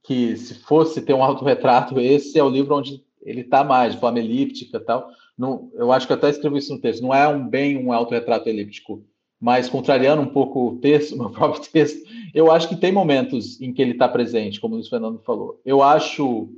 que 0.02 0.36
se 0.36 0.54
fosse 0.54 1.00
ter 1.00 1.14
um 1.14 1.22
autorretrato, 1.22 2.00
esse 2.00 2.38
é 2.38 2.42
o 2.42 2.48
livro 2.48 2.76
onde 2.76 3.04
ele 3.22 3.42
está 3.42 3.62
mais, 3.62 3.94
forma 3.94 4.18
elíptica 4.18 4.78
e 4.78 4.84
tal. 4.84 5.08
Não, 5.36 5.70
eu 5.74 5.92
acho 5.92 6.06
que 6.06 6.12
até 6.12 6.28
escrevi 6.28 6.58
isso 6.58 6.74
no 6.74 6.80
texto. 6.80 7.02
Não 7.02 7.14
é 7.14 7.28
um 7.28 7.48
bem 7.48 7.76
um 7.76 7.92
autorretrato 7.92 8.48
elíptico, 8.48 9.04
mas 9.40 9.68
contrariando 9.68 10.20
um 10.20 10.26
pouco 10.26 10.68
o 10.68 10.78
texto, 10.78 11.16
meu 11.18 11.30
próprio 11.30 11.62
texto, 11.62 12.06
eu 12.34 12.52
acho 12.52 12.68
que 12.68 12.76
tem 12.76 12.92
momentos 12.92 13.60
em 13.60 13.72
que 13.72 13.80
ele 13.80 13.92
está 13.92 14.08
presente, 14.08 14.60
como 14.60 14.74
o 14.74 14.76
Luiz 14.76 14.88
Fernando 14.88 15.18
falou. 15.24 15.60
Eu 15.64 15.82
acho, 15.82 16.48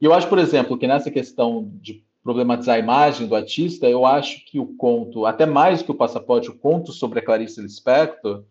eu 0.00 0.14
acho, 0.14 0.28
por 0.28 0.38
exemplo, 0.38 0.78
que 0.78 0.86
nessa 0.86 1.10
questão 1.10 1.70
de 1.82 2.02
problematizar 2.22 2.76
a 2.76 2.78
imagem 2.78 3.26
do 3.26 3.34
artista, 3.34 3.88
eu 3.88 4.04
acho 4.04 4.44
que 4.44 4.58
o 4.58 4.66
conto, 4.66 5.26
até 5.26 5.46
mais 5.46 5.82
que 5.82 5.90
o 5.90 5.94
passaporte, 5.94 6.50
o 6.50 6.54
conto 6.54 6.92
sobre 6.92 7.18
a 7.18 7.24
Clarice 7.24 7.60
Lispector 7.60 8.44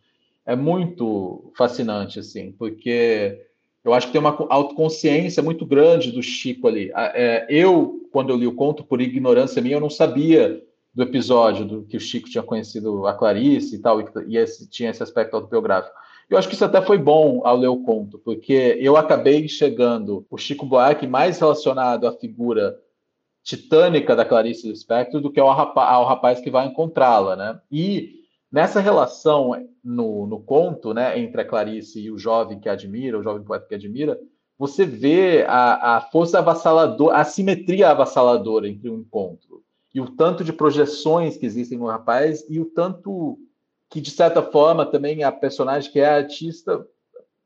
é 0.45 0.55
muito 0.55 1.51
fascinante, 1.55 2.19
assim, 2.19 2.53
porque 2.53 3.39
eu 3.83 3.93
acho 3.93 4.07
que 4.07 4.13
tem 4.13 4.19
uma 4.19 4.35
autoconsciência 4.49 5.43
muito 5.43 5.65
grande 5.65 6.11
do 6.11 6.23
Chico 6.23 6.67
ali. 6.67 6.91
É, 6.95 7.45
eu, 7.49 8.01
quando 8.11 8.31
eu 8.31 8.37
li 8.37 8.47
o 8.47 8.55
conto, 8.55 8.83
por 8.83 8.99
ignorância 8.99 9.61
minha, 9.61 9.75
eu 9.75 9.81
não 9.81 9.89
sabia 9.89 10.61
do 10.97 11.03
episódio 11.03 11.63
do 11.63 11.83
que 11.83 11.95
o 11.95 11.99
Chico 11.99 12.27
tinha 12.27 12.41
conhecido 12.41 13.05
a 13.05 13.13
Clarice 13.13 13.75
e 13.75 13.79
tal, 13.79 14.01
e 14.27 14.35
esse, 14.35 14.67
tinha 14.67 14.89
esse 14.89 15.03
aspecto 15.03 15.35
autobiográfico. 15.35 15.95
Eu 16.27 16.39
acho 16.39 16.47
que 16.47 16.55
isso 16.55 16.65
até 16.65 16.81
foi 16.81 16.97
bom 16.97 17.41
ao 17.43 17.55
ler 17.55 17.67
o 17.67 17.83
conto, 17.83 18.17
porque 18.17 18.75
eu 18.81 18.97
acabei 18.97 19.45
enxergando 19.45 20.25
o 20.27 20.39
Chico 20.39 20.65
Buarque 20.65 21.05
mais 21.05 21.39
relacionado 21.39 22.07
à 22.07 22.13
figura 22.13 22.75
titânica 23.43 24.15
da 24.15 24.25
Clarice 24.25 24.67
Lispector 24.67 25.21
do 25.21 25.31
que 25.31 25.39
ao 25.39 25.53
rapaz, 25.53 25.87
ao 25.91 26.03
rapaz 26.03 26.41
que 26.41 26.49
vai 26.49 26.65
encontrá-la, 26.65 27.35
né? 27.35 27.61
E 27.71 28.15
nessa 28.51 28.79
relação 28.79 29.51
no, 29.83 30.25
no 30.25 30.39
conto, 30.39 30.95
né, 30.95 31.19
entre 31.19 31.41
a 31.41 31.45
Clarice 31.45 32.01
e 32.01 32.09
o 32.09 32.17
jovem 32.17 32.59
que 32.59 32.67
admira, 32.67 33.19
o 33.19 33.23
jovem 33.23 33.43
poeta 33.43 33.67
que 33.67 33.75
admira, 33.75 34.19
você 34.57 34.83
vê 34.83 35.45
a, 35.47 35.97
a 35.97 36.01
força 36.01 36.39
avassaladora, 36.39 37.17
a 37.17 37.23
simetria 37.23 37.91
avassaladora 37.91 38.67
entre 38.67 38.89
um 38.89 38.97
encontro 38.97 39.66
e 39.93 40.01
o 40.01 40.11
tanto 40.11 40.43
de 40.43 40.53
projeções 40.53 41.37
que 41.37 41.45
existem 41.45 41.77
no 41.77 41.87
rapaz 41.87 42.45
e 42.49 42.59
o 42.59 42.65
tanto 42.65 43.37
que, 43.89 44.01
de 44.01 44.11
certa 44.11 44.41
forma, 44.41 44.85
também 44.85 45.23
a 45.23 45.31
personagem 45.31 45.91
que 45.91 45.99
é 45.99 46.05
artista 46.05 46.85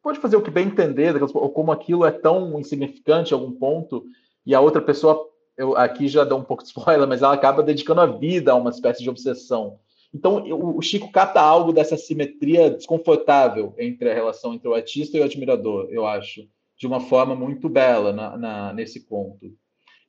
pode 0.02 0.20
fazer 0.20 0.36
o 0.36 0.42
que 0.42 0.50
bem 0.50 0.68
entender, 0.68 1.22
ou 1.22 1.50
como 1.50 1.72
aquilo 1.72 2.06
é 2.06 2.12
tão 2.12 2.60
insignificante 2.60 3.34
a 3.34 3.38
algum 3.38 3.52
ponto, 3.52 4.04
e 4.46 4.56
a 4.56 4.60
outra 4.60 4.82
pessoa, 4.82 5.30
eu 5.56 5.78
aqui 5.78 6.08
já 6.08 6.24
dou 6.24 6.40
um 6.40 6.44
pouco 6.44 6.64
de 6.64 6.70
spoiler, 6.70 7.08
mas 7.08 7.22
ela 7.22 7.34
acaba 7.34 7.62
dedicando 7.62 8.02
a 8.02 8.08
vida 8.08 8.52
a 8.52 8.56
uma 8.56 8.72
espécie 8.72 9.04
de 9.04 9.10
obsessão. 9.10 9.80
Então, 10.14 10.44
o 10.76 10.82
Chico 10.82 11.12
capta 11.12 11.40
algo 11.40 11.72
dessa 11.72 11.96
simetria 11.96 12.70
desconfortável 12.70 13.74
entre 13.78 14.10
a 14.10 14.14
relação 14.14 14.54
entre 14.54 14.68
o 14.68 14.74
artista 14.74 15.16
e 15.16 15.22
o 15.22 15.24
admirador, 15.24 15.88
eu 15.90 16.06
acho, 16.06 16.42
de 16.78 16.86
uma 16.86 17.00
forma 17.00 17.34
muito 17.36 17.70
bela 17.70 18.12
na, 18.12 18.38
na 18.38 18.74
nesse 18.74 19.06
conto. 19.06 19.56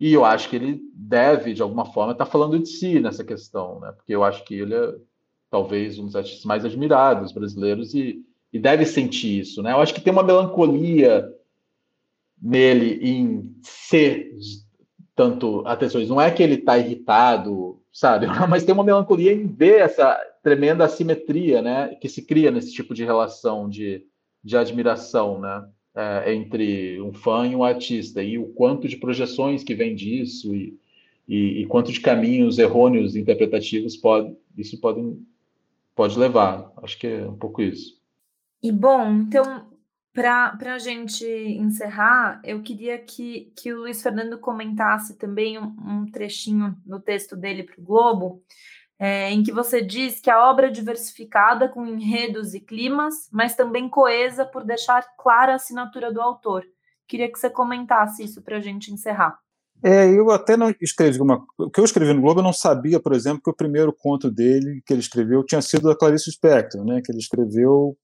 E 0.02 0.12
eu 0.12 0.24
acho 0.24 0.48
que 0.48 0.56
ele 0.56 0.82
deve, 0.92 1.54
de 1.54 1.62
alguma 1.62 1.84
forma, 1.84 2.10
estar 2.10 2.24
tá 2.24 2.30
falando 2.30 2.58
de 2.58 2.68
si 2.68 2.98
nessa 2.98 3.22
questão, 3.22 3.78
né? 3.78 3.92
porque 3.92 4.12
eu 4.12 4.24
acho 4.24 4.42
que 4.42 4.52
ele 4.52 4.74
é 4.74 4.96
talvez 5.48 5.96
um 5.96 6.06
dos 6.06 6.16
artistas 6.16 6.44
mais 6.44 6.64
admirados 6.64 7.30
brasileiros 7.30 7.94
e, 7.94 8.20
e 8.52 8.58
deve 8.58 8.84
sentir 8.84 9.38
isso. 9.38 9.62
Né? 9.62 9.70
Eu 9.70 9.76
acho 9.76 9.94
que 9.94 10.00
tem 10.00 10.12
uma 10.12 10.24
melancolia 10.24 11.32
nele 12.42 12.98
em 13.00 13.54
ser 13.62 14.34
tanto 15.14 15.62
atenções. 15.68 16.08
Não 16.08 16.20
é 16.20 16.32
que 16.32 16.42
ele 16.42 16.54
está 16.54 16.76
irritado, 16.76 17.80
sabe? 17.92 18.26
Mas 18.50 18.64
tem 18.64 18.74
uma 18.74 18.82
melancolia 18.82 19.32
em 19.32 19.46
ver 19.46 19.82
essa 19.82 20.20
tremenda 20.42 20.84
assimetria, 20.84 21.62
né? 21.62 21.94
Que 22.00 22.08
se 22.08 22.22
cria 22.22 22.50
nesse 22.50 22.72
tipo 22.72 22.92
de 22.92 23.04
relação 23.04 23.68
de, 23.68 24.04
de 24.42 24.56
admiração, 24.56 25.38
né? 25.40 25.64
É, 25.94 26.32
entre 26.32 26.98
um 27.02 27.12
fã 27.12 27.46
e 27.46 27.54
um 27.54 27.62
artista 27.62 28.22
e 28.22 28.38
o 28.38 28.46
quanto 28.46 28.88
de 28.88 28.96
projeções 28.96 29.62
que 29.62 29.74
vem 29.74 29.94
disso 29.94 30.54
e, 30.54 30.78
e, 31.28 31.60
e 31.60 31.66
quanto 31.66 31.92
de 31.92 32.00
caminhos 32.00 32.58
errôneos 32.58 33.14
interpretativos 33.14 33.94
pode 33.94 34.34
isso 34.56 34.80
pode 34.80 35.18
pode 35.94 36.18
levar. 36.18 36.72
Acho 36.82 36.98
que 36.98 37.06
é 37.06 37.28
um 37.28 37.36
pouco 37.36 37.60
isso. 37.60 38.00
E 38.62 38.72
bom, 38.72 39.10
então, 39.16 39.66
para 40.12 40.74
a 40.74 40.78
gente 40.78 41.26
encerrar, 41.26 42.40
eu 42.44 42.62
queria 42.62 42.98
que, 42.98 43.52
que 43.56 43.72
o 43.72 43.80
Luiz 43.80 44.02
Fernando 44.02 44.38
comentasse 44.38 45.18
também 45.18 45.58
um, 45.58 45.74
um 45.84 46.06
trechinho 46.06 46.76
no 46.86 47.00
texto 47.00 47.36
dele 47.36 47.64
para 47.64 47.80
o 47.80 47.84
Globo, 47.84 48.42
é, 49.02 49.32
em 49.32 49.42
que 49.42 49.50
você 49.50 49.82
diz 49.82 50.20
que 50.20 50.30
a 50.30 50.48
obra 50.48 50.68
é 50.68 50.70
diversificada 50.70 51.68
com 51.68 51.84
enredos 51.84 52.54
e 52.54 52.60
climas, 52.60 53.28
mas 53.32 53.56
também 53.56 53.88
coesa 53.88 54.46
por 54.46 54.62
deixar 54.62 55.04
clara 55.18 55.50
a 55.50 55.56
assinatura 55.56 56.12
do 56.12 56.20
autor. 56.20 56.62
Queria 57.08 57.28
que 57.28 57.36
você 57.36 57.50
comentasse 57.50 58.22
isso 58.22 58.40
para 58.42 58.58
a 58.58 58.60
gente 58.60 58.92
encerrar. 58.92 59.36
É, 59.82 60.08
eu 60.08 60.30
até 60.30 60.56
não 60.56 60.72
escrevi 60.80 61.20
uma. 61.20 61.44
O 61.58 61.68
que 61.68 61.80
eu 61.80 61.84
escrevi 61.84 62.12
no 62.12 62.22
Globo, 62.22 62.38
eu 62.38 62.44
não 62.44 62.52
sabia, 62.52 63.00
por 63.00 63.12
exemplo, 63.12 63.42
que 63.42 63.50
o 63.50 63.56
primeiro 63.56 63.92
conto 63.92 64.30
dele 64.30 64.80
que 64.86 64.92
ele 64.92 65.00
escreveu 65.00 65.44
tinha 65.44 65.60
sido 65.60 65.88
da 65.88 65.96
Clarice 65.96 66.30
Spector, 66.30 66.84
né? 66.84 67.02
Que 67.04 67.10
ele 67.10 67.18
escreveu 67.18 67.96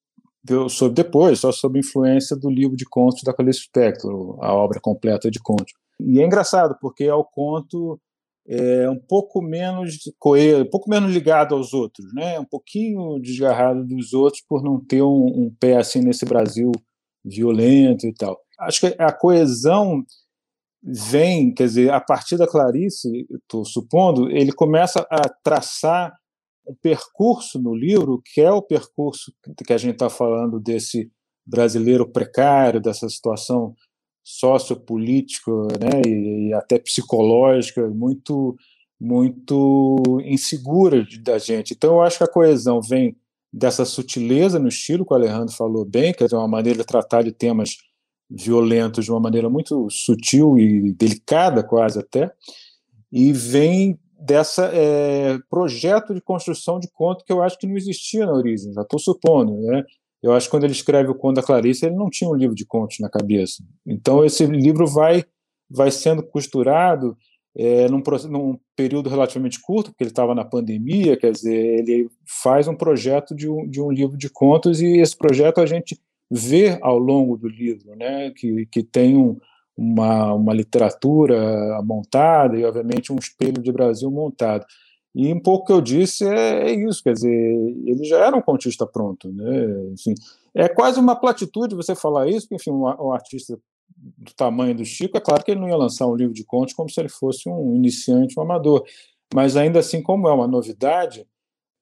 sobre 0.68 0.94
depois, 1.04 1.38
só 1.38 1.52
sob 1.52 1.78
influência 1.78 2.36
do 2.36 2.50
livro 2.50 2.76
de 2.76 2.84
contos 2.84 3.22
da 3.22 3.32
Clarice 3.32 3.60
Spector, 3.60 4.36
a 4.42 4.52
obra 4.52 4.80
completa 4.80 5.30
de 5.30 5.38
contos. 5.38 5.72
E 6.00 6.20
é 6.20 6.26
engraçado 6.26 6.76
porque 6.80 7.04
é 7.04 7.14
o 7.14 7.22
conto 7.22 8.00
é 8.48 8.88
um 8.88 8.98
pouco 8.98 9.42
menos 9.42 9.98
coelho, 10.18 10.62
um 10.62 10.70
pouco 10.70 10.88
menos 10.88 11.12
ligado 11.12 11.54
aos 11.54 11.74
outros, 11.74 12.06
né? 12.14 12.40
Um 12.40 12.46
pouquinho 12.46 13.20
desgarrado 13.20 13.84
dos 13.84 14.14
outros 14.14 14.42
por 14.48 14.62
não 14.62 14.82
ter 14.82 15.02
um, 15.02 15.26
um 15.26 15.54
pé 15.60 15.76
assim 15.76 16.00
nesse 16.00 16.24
Brasil 16.24 16.72
violento 17.22 18.06
e 18.06 18.14
tal. 18.14 18.40
Acho 18.58 18.80
que 18.80 18.96
a 18.98 19.12
coesão 19.12 20.02
vem, 20.82 21.52
quer 21.52 21.64
dizer, 21.64 21.90
a 21.90 22.00
partir 22.00 22.38
da 22.38 22.46
Clarice, 22.46 23.26
estou 23.30 23.64
supondo, 23.66 24.30
ele 24.30 24.52
começa 24.52 25.06
a 25.10 25.28
traçar 25.28 26.14
um 26.66 26.74
percurso 26.74 27.60
no 27.60 27.74
livro, 27.74 28.22
que 28.24 28.40
é 28.40 28.50
o 28.50 28.62
percurso 28.62 29.32
que 29.66 29.72
a 29.72 29.78
gente 29.78 29.94
está 29.94 30.08
falando 30.08 30.58
desse 30.58 31.10
brasileiro 31.46 32.10
precário, 32.10 32.80
dessa 32.80 33.08
situação 33.08 33.74
sociopolítica 34.28 35.50
né, 35.80 36.02
e, 36.06 36.48
e 36.48 36.54
até 36.54 36.78
psicológica 36.78 37.88
muito 37.88 38.54
muito 39.00 40.20
insegura 40.24 41.06
da 41.22 41.38
gente. 41.38 41.72
Então, 41.72 41.94
eu 41.94 42.02
acho 42.02 42.18
que 42.18 42.24
a 42.24 42.28
coesão 42.28 42.82
vem 42.82 43.16
dessa 43.52 43.84
sutileza 43.84 44.58
no 44.58 44.66
estilo, 44.66 45.06
que 45.06 45.12
o 45.12 45.16
Alejandro 45.16 45.54
falou 45.54 45.84
bem, 45.84 46.12
que 46.12 46.24
é 46.24 46.26
uma 46.32 46.48
maneira 46.48 46.80
de 46.80 46.84
tratar 46.84 47.22
de 47.22 47.30
temas 47.30 47.76
violentos 48.28 49.04
de 49.04 49.12
uma 49.12 49.20
maneira 49.20 49.48
muito 49.48 49.88
sutil 49.88 50.58
e 50.58 50.92
delicada, 50.92 51.62
quase 51.62 52.00
até, 52.00 52.30
e 53.10 53.32
vem 53.32 53.96
dessa 54.18 54.68
é, 54.74 55.38
projeto 55.48 56.12
de 56.12 56.20
construção 56.20 56.80
de 56.80 56.90
conto 56.90 57.24
que 57.24 57.32
eu 57.32 57.40
acho 57.40 57.56
que 57.56 57.68
não 57.68 57.76
existia 57.76 58.26
na 58.26 58.32
origem, 58.32 58.72
já 58.72 58.82
estou 58.82 58.98
supondo, 58.98 59.56
né? 59.60 59.84
Eu 60.22 60.32
acho 60.32 60.46
que 60.46 60.50
quando 60.50 60.64
ele 60.64 60.72
escreve 60.72 61.10
o 61.10 61.14
Conto 61.14 61.36
da 61.36 61.42
Clarice, 61.42 61.86
ele 61.86 61.94
não 61.94 62.10
tinha 62.10 62.28
um 62.28 62.34
livro 62.34 62.54
de 62.54 62.66
contos 62.66 62.98
na 63.00 63.08
cabeça. 63.08 63.62
Então 63.86 64.24
esse 64.24 64.44
livro 64.46 64.86
vai 64.86 65.24
vai 65.70 65.90
sendo 65.90 66.22
costurado 66.22 67.16
é, 67.54 67.88
num, 67.88 68.02
num, 68.30 68.58
período 68.76 69.10
relativamente 69.10 69.60
curto, 69.60 69.90
porque 69.90 70.04
ele 70.04 70.10
estava 70.10 70.34
na 70.34 70.44
pandemia, 70.44 71.16
quer 71.16 71.32
dizer, 71.32 71.80
ele 71.80 72.08
faz 72.26 72.68
um 72.68 72.74
projeto 72.74 73.34
de 73.34 73.50
um, 73.50 73.68
de 73.68 73.80
um 73.80 73.90
livro 73.90 74.16
de 74.16 74.30
contos 74.30 74.80
e 74.80 74.98
esse 74.98 75.16
projeto 75.16 75.60
a 75.60 75.66
gente 75.66 76.00
vê 76.30 76.78
ao 76.80 76.98
longo 76.98 77.36
do 77.36 77.48
livro, 77.48 77.96
né, 77.96 78.30
que, 78.30 78.66
que 78.66 78.82
tem 78.82 79.16
um, 79.16 79.36
uma, 79.76 80.34
uma 80.34 80.54
literatura 80.54 81.82
montada 81.82 82.56
e, 82.56 82.64
obviamente, 82.64 83.12
um 83.12 83.16
espelho 83.16 83.62
de 83.62 83.72
Brasil 83.72 84.10
montado. 84.10 84.64
E 85.14 85.32
um 85.32 85.40
pouco 85.40 85.66
que 85.66 85.72
eu 85.72 85.80
disse 85.80 86.24
é, 86.24 86.70
é 86.70 86.72
isso, 86.72 87.02
quer 87.02 87.14
dizer, 87.14 87.30
ele 87.30 88.04
já 88.04 88.24
era 88.26 88.36
um 88.36 88.42
contista 88.42 88.86
pronto, 88.86 89.32
né? 89.32 89.90
Enfim, 89.92 90.14
é 90.54 90.68
quase 90.68 91.00
uma 91.00 91.16
platitude 91.16 91.74
você 91.74 91.94
falar 91.94 92.28
isso, 92.28 92.42
porque, 92.42 92.56
enfim, 92.56 92.70
um, 92.70 92.84
um, 92.84 93.12
artista 93.12 93.58
do 93.96 94.32
tamanho 94.34 94.74
do 94.74 94.84
Chico, 94.84 95.16
é 95.16 95.20
claro 95.20 95.42
que 95.42 95.50
ele 95.50 95.60
não 95.60 95.68
ia 95.68 95.76
lançar 95.76 96.06
um 96.06 96.14
livro 96.14 96.34
de 96.34 96.44
contos 96.44 96.74
como 96.74 96.90
se 96.90 97.00
ele 97.00 97.08
fosse 97.08 97.48
um 97.48 97.74
iniciante, 97.74 98.38
um 98.38 98.42
amador, 98.42 98.84
mas 99.34 99.56
ainda 99.56 99.80
assim, 99.80 100.02
como 100.02 100.28
é 100.28 100.32
uma 100.32 100.46
novidade, 100.46 101.26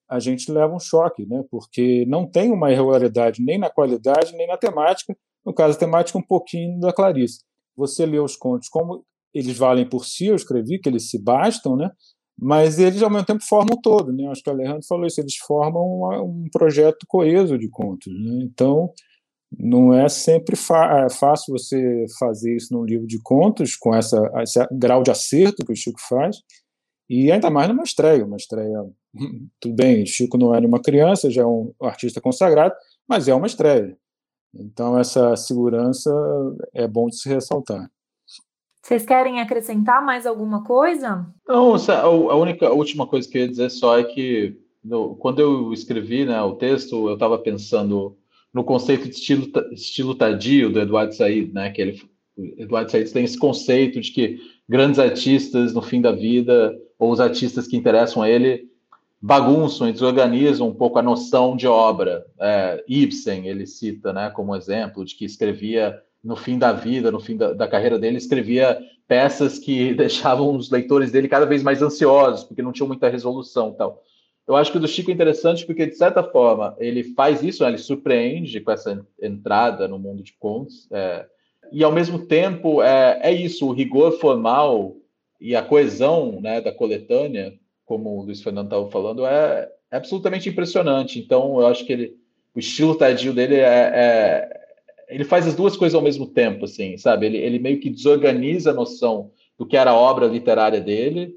a 0.09 0.19
gente 0.19 0.51
leva 0.51 0.73
um 0.73 0.79
choque, 0.79 1.25
né? 1.25 1.43
Porque 1.51 2.05
não 2.07 2.25
tem 2.25 2.51
uma 2.51 2.71
irregularidade 2.71 3.43
nem 3.43 3.57
na 3.57 3.69
qualidade, 3.69 4.35
nem 4.35 4.47
na 4.47 4.57
temática, 4.57 5.15
no 5.45 5.53
caso 5.53 5.75
a 5.75 5.79
temática 5.79 6.17
um 6.17 6.23
pouquinho 6.23 6.79
da 6.79 6.93
Clarice. 6.93 7.41
Você 7.75 8.05
lê 8.05 8.19
os 8.19 8.35
contos 8.35 8.69
como 8.69 9.05
eles 9.33 9.57
valem 9.57 9.87
por 9.87 10.05
si, 10.05 10.27
eu 10.27 10.35
escrevi 10.35 10.79
que 10.79 10.87
eles 10.89 11.09
se 11.09 11.21
bastam, 11.21 11.75
né? 11.75 11.91
Mas 12.39 12.79
eles 12.79 13.01
ao 13.01 13.09
mesmo 13.09 13.25
tempo 13.25 13.43
formam 13.43 13.79
todo, 13.81 14.13
né? 14.13 14.27
Acho 14.27 14.43
que 14.43 14.49
o 14.49 14.53
Alejandro 14.53 14.85
falou 14.87 15.05
isso, 15.05 15.19
eles 15.21 15.35
formam 15.37 15.83
uma, 15.83 16.21
um 16.21 16.45
projeto 16.51 17.05
coeso 17.07 17.57
de 17.57 17.69
contos, 17.69 18.13
né? 18.13 18.43
Então 18.43 18.91
não 19.57 19.93
é 19.93 20.09
sempre 20.09 20.55
é 20.55 21.09
fácil 21.09 21.53
você 21.53 22.05
fazer 22.19 22.55
isso 22.55 22.73
num 22.73 22.83
livro 22.83 23.07
de 23.07 23.17
contos 23.23 23.75
com 23.77 23.95
essa, 23.95 24.21
esse 24.41 24.59
grau 24.73 25.03
de 25.03 25.11
acerto 25.11 25.65
que 25.65 25.71
o 25.71 25.75
Chico 25.75 25.99
faz 26.01 26.37
e 27.09 27.31
ainda 27.31 27.49
mais 27.49 27.69
numa 27.69 27.83
estreia, 27.83 28.25
uma 28.25 28.35
estreia 28.35 28.83
tudo 29.59 29.75
bem, 29.75 30.05
Chico 30.05 30.37
não 30.37 30.53
era 30.53 30.67
uma 30.67 30.81
criança, 30.81 31.31
já 31.31 31.43
é 31.43 31.45
um 31.45 31.73
artista 31.81 32.21
consagrado, 32.21 32.75
mas 33.07 33.27
é 33.27 33.33
uma 33.33 33.47
estreia. 33.47 33.97
Então, 34.53 34.97
essa 34.97 35.35
segurança 35.35 36.11
é 36.73 36.87
bom 36.87 37.07
de 37.07 37.17
se 37.19 37.29
ressaltar. 37.29 37.89
Vocês 38.87 39.05
querem 39.05 39.41
acrescentar 39.41 40.01
mais 40.01 40.25
alguma 40.25 40.63
coisa? 40.63 41.27
Não, 41.45 41.75
a 41.75 42.35
única 42.37 42.67
a 42.67 42.71
última 42.71 43.05
coisa 43.05 43.29
que 43.29 43.37
eu 43.37 43.41
ia 43.41 43.49
dizer 43.49 43.69
só 43.69 43.99
é 43.99 44.03
que 44.05 44.55
no, 44.81 45.13
quando 45.17 45.39
eu 45.39 45.73
escrevi 45.73 46.23
né, 46.23 46.41
o 46.41 46.55
texto, 46.55 47.09
eu 47.09 47.15
estava 47.15 47.37
pensando 47.37 48.15
no 48.53 48.63
conceito 48.63 49.09
de 49.09 49.15
estilo, 49.15 49.45
estilo 49.73 50.15
tardio 50.15 50.71
do 50.71 50.79
Eduardo 50.79 51.13
Said, 51.13 51.51
né, 51.51 51.69
que 51.69 51.81
ele, 51.81 52.01
Eduardo 52.57 52.89
Said 52.89 53.11
tem 53.11 53.25
esse 53.25 53.37
conceito 53.37 53.99
de 53.99 54.09
que 54.09 54.39
grandes 54.69 54.99
artistas, 54.99 55.73
no 55.73 55.81
fim 55.81 55.99
da 55.99 56.13
vida, 56.13 56.73
ou 56.97 57.11
os 57.11 57.19
artistas 57.19 57.67
que 57.67 57.75
interessam 57.75 58.23
a 58.23 58.29
ele, 58.29 58.71
bagunçam 59.21 59.89
e 59.89 59.91
desorganizam 59.91 60.65
um 60.65 60.73
pouco 60.73 60.97
a 60.97 61.03
noção 61.03 61.57
de 61.57 61.67
obra. 61.67 62.25
É, 62.39 62.85
Ibsen, 62.87 63.49
ele 63.49 63.65
cita 63.65 64.13
né, 64.13 64.29
como 64.29 64.55
exemplo, 64.55 65.03
de 65.03 65.13
que 65.13 65.25
escrevia 65.25 66.01
no 66.27 66.35
fim 66.35 66.59
da 66.59 66.73
vida, 66.73 67.09
no 67.09 67.21
fim 67.21 67.37
da, 67.37 67.53
da, 67.53 67.69
carreira 67.69 67.97
dele, 67.97 68.17
escrevia 68.17 68.77
peças 69.07 69.57
que 69.57 69.93
deixavam 69.95 70.53
os 70.53 70.69
leitores 70.69 71.09
dele 71.09 71.29
cada 71.29 71.45
vez 71.45 71.63
mais 71.63 71.81
ansiosos, 71.81 72.43
porque 72.43 72.61
não 72.61 72.73
tinham 72.73 72.87
muita 72.87 73.07
resolução 73.07 73.71
tal. 73.71 74.03
Eu 74.45 74.57
acho 74.57 74.69
que 74.71 74.77
o 74.77 74.81
do 74.81 74.87
Chico 74.89 75.09
é 75.09 75.13
interessante 75.13 75.65
porque, 75.65 75.85
de 75.85 75.95
certa 75.95 76.21
forma, 76.21 76.75
ele 76.79 77.03
faz 77.15 77.41
isso, 77.41 77.63
né? 77.63 77.69
ele 77.69 77.77
surpreende 77.77 78.59
com 78.59 78.71
essa 78.71 79.05
entrada 79.21 79.87
no 79.87 79.97
mundo 79.97 80.21
de 80.21 80.33
contos, 80.33 80.87
é, 80.91 81.25
e, 81.71 81.81
ao 81.81 81.91
mesmo 81.93 82.25
tempo, 82.25 82.81
é, 82.81 83.19
é 83.23 83.31
isso, 83.31 83.65
o 83.65 83.73
rigor 83.73 84.19
formal 84.19 84.97
e 85.39 85.55
a 85.55 85.61
coesão 85.61 86.41
né, 86.41 86.59
da 86.59 86.73
coletânea, 86.73 87.53
como 87.85 88.09
o 88.09 88.23
Luiz 88.23 88.41
Fernando 88.41 88.67
estava 88.67 88.89
falando, 88.89 89.25
é, 89.25 89.69
é, 89.91 89.97
absolutamente 89.97 90.49
impressionante. 90.49 91.19
Então, 91.19 91.59
eu 91.59 91.67
acho 91.67 91.85
que 91.85 91.93
ele, 91.93 92.17
o 92.53 92.59
estilo 92.59 92.95
tardio 92.95 93.33
dele 93.33 93.55
é, 93.55 93.91
é 93.93 94.66
ele 95.07 95.23
faz 95.23 95.47
as 95.47 95.55
duas 95.55 95.77
coisas 95.77 95.95
ao 95.95 96.01
mesmo 96.01 96.27
tempo, 96.27 96.65
assim, 96.65 96.97
sabe? 96.97 97.25
Ele, 97.25 97.37
ele 97.37 97.59
meio 97.59 97.79
que 97.79 97.89
desorganiza 97.89 98.71
a 98.71 98.73
noção 98.73 99.31
do 99.57 99.65
que 99.65 99.77
era 99.77 99.91
a 99.91 99.95
obra 99.95 100.27
literária 100.27 100.81
dele 100.81 101.33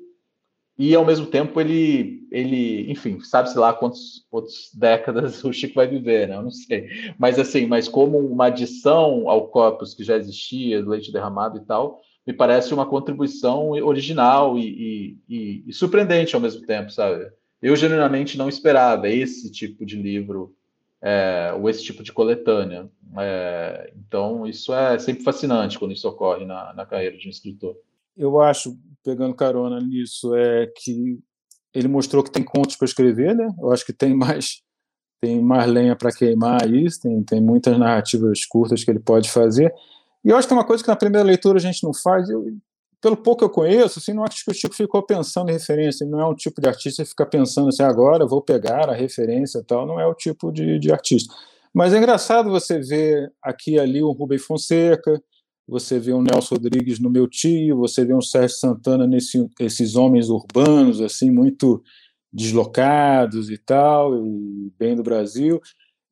e, 0.82 0.94
ao 0.94 1.04
mesmo 1.04 1.26
tempo, 1.26 1.60
ele, 1.60 2.26
ele 2.30 2.90
enfim, 2.90 3.20
sabe-se 3.20 3.58
lá 3.58 3.72
quantas 3.72 4.70
décadas 4.74 5.42
o 5.44 5.52
Chico 5.52 5.74
vai 5.74 5.86
viver, 5.86 6.26
né? 6.26 6.36
Eu 6.36 6.42
não 6.42 6.50
sei. 6.50 6.88
Mas, 7.18 7.38
assim, 7.38 7.66
mas 7.66 7.86
como 7.86 8.18
uma 8.18 8.46
adição 8.46 9.28
ao 9.28 9.48
corpus 9.48 9.94
que 9.94 10.02
já 10.02 10.16
existia, 10.16 10.82
do 10.82 10.90
leite 10.90 11.12
derramado 11.12 11.58
e 11.58 11.66
tal, 11.66 12.00
me 12.26 12.32
parece 12.32 12.72
uma 12.72 12.86
contribuição 12.86 13.70
original 13.70 14.58
e, 14.58 14.64
e, 14.68 15.18
e, 15.28 15.64
e 15.66 15.72
surpreendente 15.72 16.34
ao 16.34 16.40
mesmo 16.40 16.64
tempo, 16.66 16.90
sabe? 16.90 17.30
Eu, 17.60 17.76
genuinamente, 17.76 18.38
não 18.38 18.48
esperava 18.48 19.08
esse 19.08 19.52
tipo 19.52 19.84
de 19.84 20.00
livro 20.00 20.54
é, 21.02 21.52
ou 21.58 21.68
esse 21.68 21.82
tipo 21.82 22.02
de 22.02 22.12
coletânea. 22.12 22.88
É, 23.18 23.92
então, 23.96 24.46
isso 24.46 24.72
é 24.74 24.98
sempre 24.98 25.24
fascinante 25.24 25.78
quando 25.78 25.92
isso 25.92 26.08
ocorre 26.08 26.44
na, 26.44 26.72
na 26.74 26.86
carreira 26.86 27.16
de 27.16 27.26
um 27.26 27.30
escritor. 27.30 27.76
Eu 28.16 28.40
acho, 28.40 28.76
pegando 29.04 29.34
carona 29.34 29.80
nisso, 29.80 30.34
é 30.34 30.66
que 30.66 31.18
ele 31.72 31.88
mostrou 31.88 32.22
que 32.22 32.30
tem 32.30 32.42
contos 32.42 32.76
para 32.76 32.84
escrever, 32.84 33.34
né? 33.34 33.48
Eu 33.58 33.72
acho 33.72 33.84
que 33.86 33.92
tem 33.92 34.14
mais 34.14 34.62
tem 35.20 35.40
mais 35.40 35.70
lenha 35.70 35.94
para 35.94 36.10
queimar 36.10 36.66
isso, 36.72 37.02
tem, 37.02 37.22
tem 37.22 37.40
muitas 37.42 37.78
narrativas 37.78 38.46
curtas 38.46 38.82
que 38.82 38.90
ele 38.90 39.00
pode 39.00 39.30
fazer. 39.30 39.70
E 40.24 40.30
eu 40.30 40.36
acho 40.36 40.48
que 40.48 40.54
é 40.54 40.56
uma 40.56 40.66
coisa 40.66 40.82
que 40.82 40.88
na 40.88 40.96
primeira 40.96 41.26
leitura 41.26 41.58
a 41.58 41.60
gente 41.60 41.84
não 41.84 41.92
faz. 41.92 42.30
Eu, 42.30 42.46
pelo 43.00 43.16
pouco 43.16 43.38
que 43.38 43.44
eu 43.44 43.50
conheço, 43.50 43.98
assim, 43.98 44.12
não 44.12 44.24
acho 44.24 44.44
que 44.44 44.50
o 44.50 44.54
Chico 44.54 44.74
ficou 44.74 45.02
pensando 45.02 45.48
em 45.48 45.52
referência. 45.52 46.04
Ele 46.04 46.10
não 46.10 46.20
é 46.20 46.26
um 46.26 46.34
tipo 46.34 46.60
de 46.60 46.68
artista 46.68 47.02
que 47.02 47.08
fica 47.08 47.24
pensando 47.24 47.68
assim, 47.68 47.82
agora 47.82 48.26
vou 48.26 48.42
pegar 48.42 48.90
a 48.90 48.94
referência 48.94 49.58
e 49.58 49.64
tal. 49.64 49.86
Não 49.86 49.98
é 49.98 50.06
o 50.06 50.14
tipo 50.14 50.52
de, 50.52 50.78
de 50.78 50.92
artista. 50.92 51.34
Mas 51.72 51.94
é 51.94 51.98
engraçado 51.98 52.50
você 52.50 52.78
ver 52.78 53.32
aqui 53.42 53.72
e 53.72 53.78
ali 53.78 54.02
o 54.02 54.10
Rubem 54.10 54.38
Fonseca, 54.38 55.22
você 55.66 55.98
vê 55.98 56.12
um 56.12 56.20
Nelson 56.20 56.56
Rodrigues 56.56 56.98
no 56.98 57.08
meu 57.08 57.28
tio, 57.28 57.78
você 57.78 58.04
vê 58.04 58.12
um 58.12 58.20
Sérgio 58.20 58.56
Santana 58.56 59.06
nesse, 59.06 59.48
esses 59.60 59.94
homens 59.94 60.28
urbanos, 60.28 61.00
assim, 61.00 61.30
muito 61.30 61.82
deslocados 62.32 63.50
e 63.50 63.56
tal, 63.56 64.16
e 64.16 64.72
bem 64.78 64.96
do 64.96 65.02
Brasil. 65.02 65.60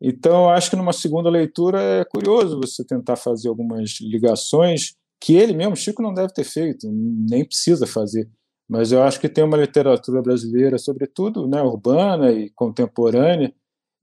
Então, 0.00 0.48
acho 0.48 0.70
que 0.70 0.76
numa 0.76 0.92
segunda 0.92 1.28
leitura 1.28 1.82
é 1.82 2.04
curioso 2.04 2.60
você 2.60 2.84
tentar 2.84 3.16
fazer 3.16 3.48
algumas 3.48 3.98
ligações 4.00 4.94
que 5.20 5.36
ele 5.36 5.52
mesmo, 5.52 5.76
Chico, 5.76 6.02
não 6.02 6.14
deve 6.14 6.32
ter 6.32 6.44
feito, 6.44 6.88
nem 6.90 7.44
precisa 7.44 7.86
fazer. 7.86 8.28
Mas 8.68 8.92
eu 8.92 9.02
acho 9.02 9.18
que 9.18 9.28
tem 9.28 9.42
uma 9.42 9.56
literatura 9.56 10.20
brasileira, 10.20 10.78
sobretudo 10.78 11.48
né, 11.48 11.62
urbana 11.62 12.30
e 12.30 12.50
contemporânea, 12.50 13.52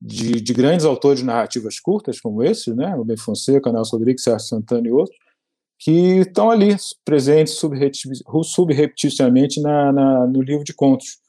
de, 0.01 0.41
de 0.41 0.53
grandes 0.53 0.85
autores 0.85 1.19
de 1.19 1.25
narrativas 1.25 1.79
curtas, 1.79 2.19
como 2.19 2.43
esses, 2.43 2.75
né, 2.75 2.93
Rubem 2.93 3.17
Fonseca, 3.17 3.71
Nelson 3.71 3.97
Rodrigues, 3.97 4.23
Sérgio 4.23 4.47
Santana 4.47 4.87
e 4.87 4.91
outros, 4.91 5.17
que 5.79 6.19
estão 6.19 6.51
ali, 6.51 6.75
presentes 7.03 7.59
subrepticiamente 8.43 9.61
na, 9.61 9.91
na, 9.91 10.27
no 10.27 10.41
livro 10.41 10.63
de 10.63 10.73
contos. 10.73 11.19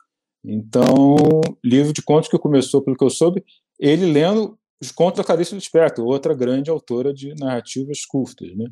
Então, 0.44 1.16
livro 1.64 1.92
de 1.92 2.02
contos 2.02 2.28
que 2.28 2.38
começou, 2.38 2.82
pelo 2.82 2.96
que 2.96 3.04
eu 3.04 3.10
soube, 3.10 3.44
ele 3.78 4.06
lendo 4.06 4.58
os 4.80 4.92
contos 4.92 5.18
da 5.18 5.24
Clarice 5.24 5.54
Lispector, 5.54 6.04
outra 6.04 6.34
grande 6.34 6.70
autora 6.70 7.12
de 7.12 7.34
narrativas 7.34 8.04
curtas, 8.04 8.54
né? 8.56 8.66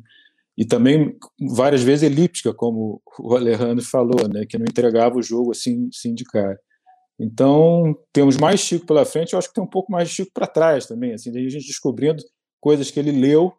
E 0.57 0.65
também 0.65 1.17
várias 1.53 1.83
vezes 1.83 2.03
elíptica, 2.03 2.53
como 2.53 3.01
o 3.19 3.35
Alejandro 3.35 3.83
falou, 3.83 4.27
né, 4.27 4.45
que 4.47 4.57
não 4.57 4.65
entregava 4.65 5.17
o 5.17 5.23
jogo 5.23 5.51
assim, 5.51 5.89
assim 5.93 6.13
de 6.13 6.23
cara. 6.23 6.57
Então, 7.19 7.95
temos 8.11 8.37
mais 8.37 8.59
Chico 8.59 8.85
pela 8.85 9.05
frente, 9.05 9.33
eu 9.33 9.39
acho 9.39 9.47
que 9.49 9.53
tem 9.53 9.63
um 9.63 9.69
pouco 9.69 9.91
mais 9.91 10.09
de 10.09 10.15
Chico 10.15 10.31
para 10.33 10.47
trás 10.47 10.85
também, 10.85 11.13
assim, 11.13 11.29
a 11.29 11.49
gente 11.49 11.67
descobrindo 11.67 12.21
coisas 12.59 12.89
que 12.89 12.99
ele 12.99 13.11
leu 13.11 13.53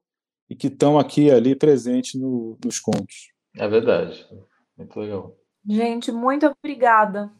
e 0.48 0.54
que 0.54 0.68
estão 0.68 0.98
aqui 0.98 1.24
e 1.24 1.30
ali 1.30 1.54
presentes 1.54 2.20
no, 2.20 2.58
nos 2.64 2.78
contos. 2.78 3.32
É 3.56 3.66
verdade, 3.68 4.26
muito 4.76 4.98
legal. 4.98 5.36
Gente, 5.68 6.12
muito 6.12 6.46
obrigada 6.46 7.30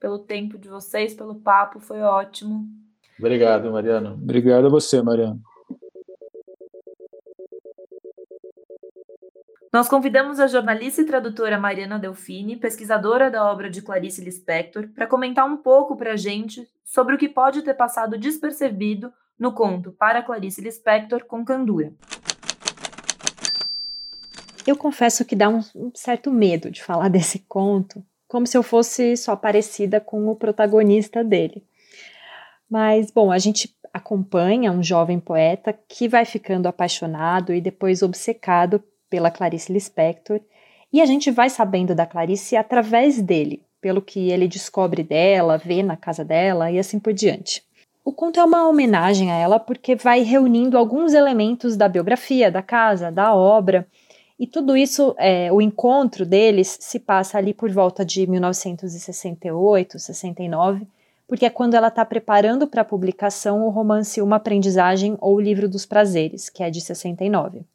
pelo 0.00 0.18
tempo 0.18 0.58
de 0.58 0.68
vocês, 0.68 1.14
pelo 1.14 1.34
papo, 1.36 1.80
foi 1.80 2.00
ótimo. 2.00 2.66
Obrigado, 3.18 3.70
Mariana. 3.70 4.12
Obrigado 4.12 4.66
a 4.66 4.70
você, 4.70 5.02
Mariana. 5.02 5.40
Nós 9.78 9.88
convidamos 9.88 10.40
a 10.40 10.48
jornalista 10.48 11.02
e 11.02 11.04
tradutora 11.04 11.56
Mariana 11.56 12.00
Delfini, 12.00 12.56
pesquisadora 12.56 13.30
da 13.30 13.48
obra 13.48 13.70
de 13.70 13.80
Clarice 13.80 14.20
Lispector, 14.20 14.88
para 14.88 15.06
comentar 15.06 15.46
um 15.46 15.56
pouco 15.56 15.94
para 15.94 16.14
a 16.14 16.16
gente 16.16 16.68
sobre 16.82 17.14
o 17.14 17.16
que 17.16 17.28
pode 17.28 17.62
ter 17.62 17.74
passado 17.74 18.18
despercebido 18.18 19.12
no 19.38 19.52
conto 19.52 19.92
Para 19.92 20.20
Clarice 20.20 20.60
Lispector 20.60 21.24
com 21.26 21.44
Candura. 21.44 21.92
Eu 24.66 24.76
confesso 24.76 25.24
que 25.24 25.36
dá 25.36 25.48
um, 25.48 25.62
certo 25.94 26.28
medo 26.32 26.72
de 26.72 26.82
falar 26.82 27.06
desse 27.08 27.38
conto, 27.48 28.04
como 28.26 28.48
se 28.48 28.58
eu 28.58 28.64
fosse 28.64 29.16
só 29.16 29.36
parecida 29.36 30.00
com 30.00 30.26
o 30.26 30.34
protagonista 30.34 31.22
dele. 31.22 31.64
Mas, 32.68 33.12
bom, 33.12 33.30
a 33.30 33.38
gente 33.38 33.72
acompanha 33.94 34.72
um 34.72 34.82
jovem 34.82 35.20
poeta 35.20 35.72
que 35.72 36.08
vai 36.08 36.24
ficando 36.24 36.66
apaixonado 36.66 37.54
e 37.54 37.60
depois 37.60 38.02
obcecado 38.02 38.82
pela 39.08 39.30
Clarice 39.30 39.72
Lispector, 39.72 40.40
e 40.92 41.00
a 41.00 41.06
gente 41.06 41.30
vai 41.30 41.50
sabendo 41.50 41.94
da 41.94 42.06
Clarice 42.06 42.56
através 42.56 43.20
dele, 43.20 43.62
pelo 43.80 44.00
que 44.00 44.30
ele 44.30 44.48
descobre 44.48 45.02
dela, 45.02 45.58
vê 45.58 45.82
na 45.82 45.96
casa 45.96 46.24
dela 46.24 46.70
e 46.70 46.78
assim 46.78 46.98
por 46.98 47.12
diante. 47.12 47.62
O 48.04 48.12
conto 48.12 48.40
é 48.40 48.44
uma 48.44 48.66
homenagem 48.66 49.30
a 49.30 49.36
ela 49.36 49.60
porque 49.60 49.94
vai 49.94 50.22
reunindo 50.22 50.78
alguns 50.78 51.12
elementos 51.12 51.76
da 51.76 51.88
biografia, 51.88 52.50
da 52.50 52.62
casa, 52.62 53.12
da 53.12 53.34
obra, 53.34 53.86
e 54.38 54.46
tudo 54.46 54.76
isso, 54.76 55.16
é, 55.18 55.52
o 55.52 55.60
encontro 55.60 56.24
deles 56.24 56.78
se 56.80 57.00
passa 57.00 57.38
ali 57.38 57.52
por 57.52 57.70
volta 57.72 58.04
de 58.04 58.24
1968, 58.24 59.98
69, 59.98 60.86
porque 61.26 61.44
é 61.44 61.50
quando 61.50 61.74
ela 61.74 61.88
está 61.88 62.04
preparando 62.04 62.68
para 62.68 62.84
publicação 62.84 63.66
o 63.66 63.68
romance 63.68 64.22
Uma 64.22 64.36
Aprendizagem 64.36 65.18
ou 65.20 65.34
o 65.34 65.40
Livro 65.40 65.68
dos 65.68 65.84
Prazeres, 65.84 66.48
que 66.48 66.62
é 66.62 66.70
de 66.70 66.80
69. 66.80 67.66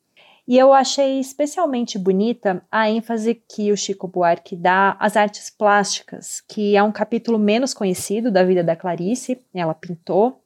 E 0.46 0.58
eu 0.58 0.74
achei 0.74 1.20
especialmente 1.20 1.98
bonita 1.98 2.66
a 2.70 2.90
ênfase 2.90 3.34
que 3.34 3.72
o 3.72 3.78
Chico 3.78 4.08
Buarque 4.08 4.58
dá 4.58 4.98
às 5.00 5.16
artes 5.16 5.50
plásticas, 5.50 6.42
que 6.42 6.76
é 6.76 6.84
um 6.84 6.92
capítulo 6.92 7.40
menos 7.40 7.74
conhecido 7.74 8.30
da 8.30 8.44
vida 8.44 8.62
da 8.62 8.76
Clarice, 8.76 9.40
ela 9.54 9.74
pintou, 9.74 10.42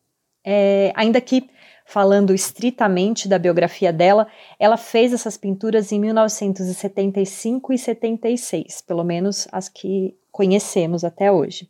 é, 0.45 0.93
ainda 0.95 1.20
que 1.20 1.50
falando 1.88 2.34
estritamente 2.34 3.30
da 3.30 3.39
biografia 3.39 3.93
dela, 3.93 4.28
ela 4.60 4.76
fez 4.76 5.14
essas 5.14 5.38
pinturas 5.38 5.91
em 5.91 6.00
1975 6.00 7.74
e 7.74 7.78
76, 7.78 8.82
pelo 8.82 9.06
menos 9.06 9.48
as 9.54 9.70
que 9.70 10.16
conhecemos 10.30 11.06
até 11.06 11.32
hoje. 11.32 11.70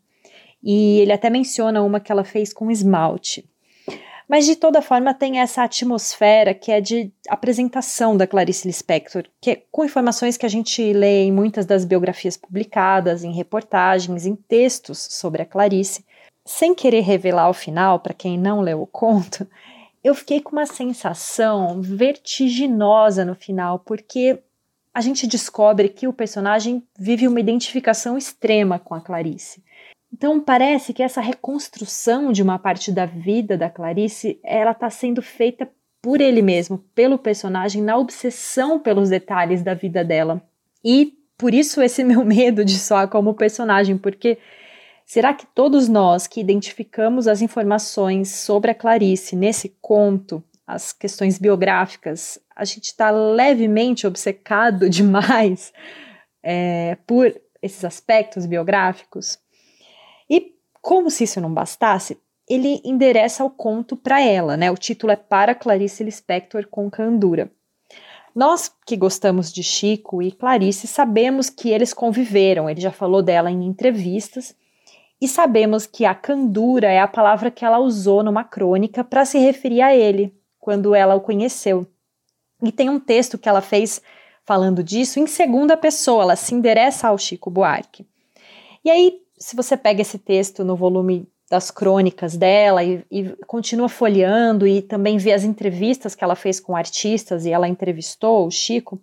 E 0.62 1.00
ele 1.00 1.14
até 1.14 1.30
menciona 1.30 1.84
uma 1.84 2.00
que 2.00 2.12
ela 2.12 2.24
fez 2.24 2.52
com 2.52 2.72
esmalte. 2.72 3.48
Mas 4.28 4.46
de 4.46 4.58
toda 4.58 4.82
forma 4.82 5.14
tem 5.14 5.40
essa 5.40 5.64
atmosfera 5.64 6.54
que 6.54 6.72
é 6.72 6.82
de 6.82 7.12
apresentação 7.30 8.18
da 8.18 8.28
Clarice 8.28 8.68
Lispector, 8.68 9.24
que 9.40 9.52
é 9.52 9.62
com 9.72 9.86
informações 9.86 10.36
que 10.36 10.46
a 10.46 10.50
gente 10.50 10.92
lê 10.92 11.24
em 11.24 11.32
muitas 11.32 11.66
das 11.66 11.86
biografias 11.86 12.36
publicadas, 12.36 13.24
em 13.24 13.32
reportagens, 13.32 14.26
em 14.26 14.36
textos 14.36 15.00
sobre 15.00 15.42
a 15.42 15.46
Clarice. 15.46 16.06
Sem 16.44 16.76
querer 16.76 17.02
revelar 17.02 17.50
o 17.50 17.54
final 17.54 18.00
para 18.00 18.14
quem 18.14 18.38
não 18.38 18.60
leu 18.60 18.82
o 18.82 18.88
conto, 18.88 19.48
eu 20.04 20.14
fiquei 20.14 20.42
com 20.42 20.52
uma 20.52 20.66
sensação 20.66 21.82
vertiginosa 21.82 23.24
no 23.24 23.36
final, 23.36 23.80
porque 23.80 24.40
a 24.94 25.02
gente 25.02 25.28
descobre 25.28 25.90
que 25.90 26.08
o 26.08 26.14
personagem 26.14 26.84
vive 26.98 27.28
uma 27.28 27.40
identificação 27.40 28.18
extrema 28.18 28.80
com 28.80 28.96
a 28.96 29.02
Clarice. 29.02 29.64
Então 30.12 30.40
parece 30.40 30.94
que 30.94 31.04
essa 31.04 31.22
reconstrução 31.22 32.32
de 32.32 32.42
uma 32.42 32.58
parte 32.58 32.92
da 32.92 33.06
vida 33.06 33.58
da 33.58 33.70
Clarice, 33.70 34.40
ela 34.44 34.72
está 34.72 34.90
sendo 34.90 35.22
feita 35.22 35.70
por 36.02 36.22
ele 36.22 36.42
mesmo, 36.42 36.78
pelo 36.96 37.18
personagem, 37.18 37.82
na 37.82 37.98
obsessão 37.98 38.80
pelos 38.80 39.10
detalhes 39.10 39.62
da 39.62 39.74
vida 39.74 40.04
dela. 40.04 40.42
E 40.84 41.14
por 41.38 41.54
isso 41.54 41.82
esse 41.82 42.04
meu 42.06 42.24
medo 42.24 42.64
de 42.64 42.80
soar 42.80 43.08
como 43.10 43.34
personagem, 43.34 43.98
porque 43.98 44.38
será 45.06 45.34
que 45.34 45.46
todos 45.46 45.88
nós 45.88 46.28
que 46.28 46.40
identificamos 46.40 47.28
as 47.28 47.42
informações 47.42 48.30
sobre 48.30 48.72
a 48.72 48.76
Clarice 48.76 49.36
nesse 49.36 49.76
conto, 49.82 50.44
as 50.66 50.92
questões 50.92 51.38
biográficas, 51.38 52.40
a 52.56 52.66
gente 52.66 52.86
está 52.86 53.12
levemente 53.12 54.08
obcecado 54.08 54.88
demais 54.90 55.72
é, 56.42 56.98
por 57.06 57.34
esses 57.62 57.84
aspectos 57.84 58.46
biográficos? 58.46 59.38
E 60.30 60.54
como 60.82 61.10
se 61.10 61.24
isso 61.24 61.42
não 61.42 61.54
bastasse, 61.54 62.18
ele 62.48 62.82
endereça 62.84 63.44
o 63.44 63.50
conto 63.50 63.96
para 63.96 64.22
ela, 64.22 64.56
né? 64.56 64.72
O 64.72 64.78
título 64.78 65.12
é 65.12 65.16
Para 65.16 65.54
Clarice 65.54 66.04
Lispector 66.04 66.68
com 66.68 66.90
Candura. 66.90 67.52
Nós 68.34 68.72
que 68.86 68.96
gostamos 68.96 69.52
de 69.52 69.64
Chico 69.64 70.22
e 70.22 70.32
Clarice 70.32 70.88
sabemos 70.88 71.50
que 71.50 71.70
eles 71.70 71.94
conviveram, 71.94 72.70
ele 72.70 72.80
já 72.80 72.92
falou 72.92 73.22
dela 73.22 73.50
em 73.50 73.66
entrevistas, 73.66 74.56
e 75.20 75.28
sabemos 75.28 75.88
que 75.88 76.06
a 76.06 76.14
candura 76.14 76.88
é 76.88 77.00
a 77.00 77.08
palavra 77.08 77.50
que 77.50 77.66
ela 77.66 77.80
usou 77.80 78.22
numa 78.22 78.44
crônica 78.44 79.04
para 79.04 79.26
se 79.26 79.40
referir 79.40 79.82
a 79.82 79.96
ele, 79.96 80.34
quando 80.60 80.94
ela 80.94 81.16
o 81.16 81.22
conheceu. 81.22 81.88
E 82.62 82.72
tem 82.72 82.90
um 82.90 83.00
texto 83.00 83.38
que 83.38 83.50
ela 83.50 83.62
fez 83.62 84.02
falando 84.46 84.84
disso 84.84 85.20
em 85.20 85.26
segunda 85.28 85.76
pessoa, 85.76 86.24
ela 86.24 86.36
se 86.36 86.54
endereça 86.54 87.08
ao 87.08 87.18
Chico 87.18 87.50
Buarque. 87.50 88.08
E 88.86 88.92
aí, 88.92 89.20
se 89.38 89.56
você 89.56 89.78
pega 89.78 90.02
esse 90.02 90.18
texto 90.18 90.64
no 90.64 90.76
volume 90.76 91.28
das 91.50 91.72
crônicas 91.72 92.36
dela 92.36 92.84
e, 92.84 93.06
e, 93.10 93.30
continua 93.46 93.88
folheando 93.88 94.68
e 94.68 94.82
também 94.82 95.18
vê 95.18 95.32
as 95.32 95.44
entrevistas 95.44 96.14
que 96.14 96.24
ela 96.24 96.36
fez 96.36 96.60
com 96.60 96.76
artistas 96.76 97.46
e 97.46 97.52
ela 97.52 97.68
entrevistou 97.68 98.46
o 98.46 98.52
Chico, 98.52 99.00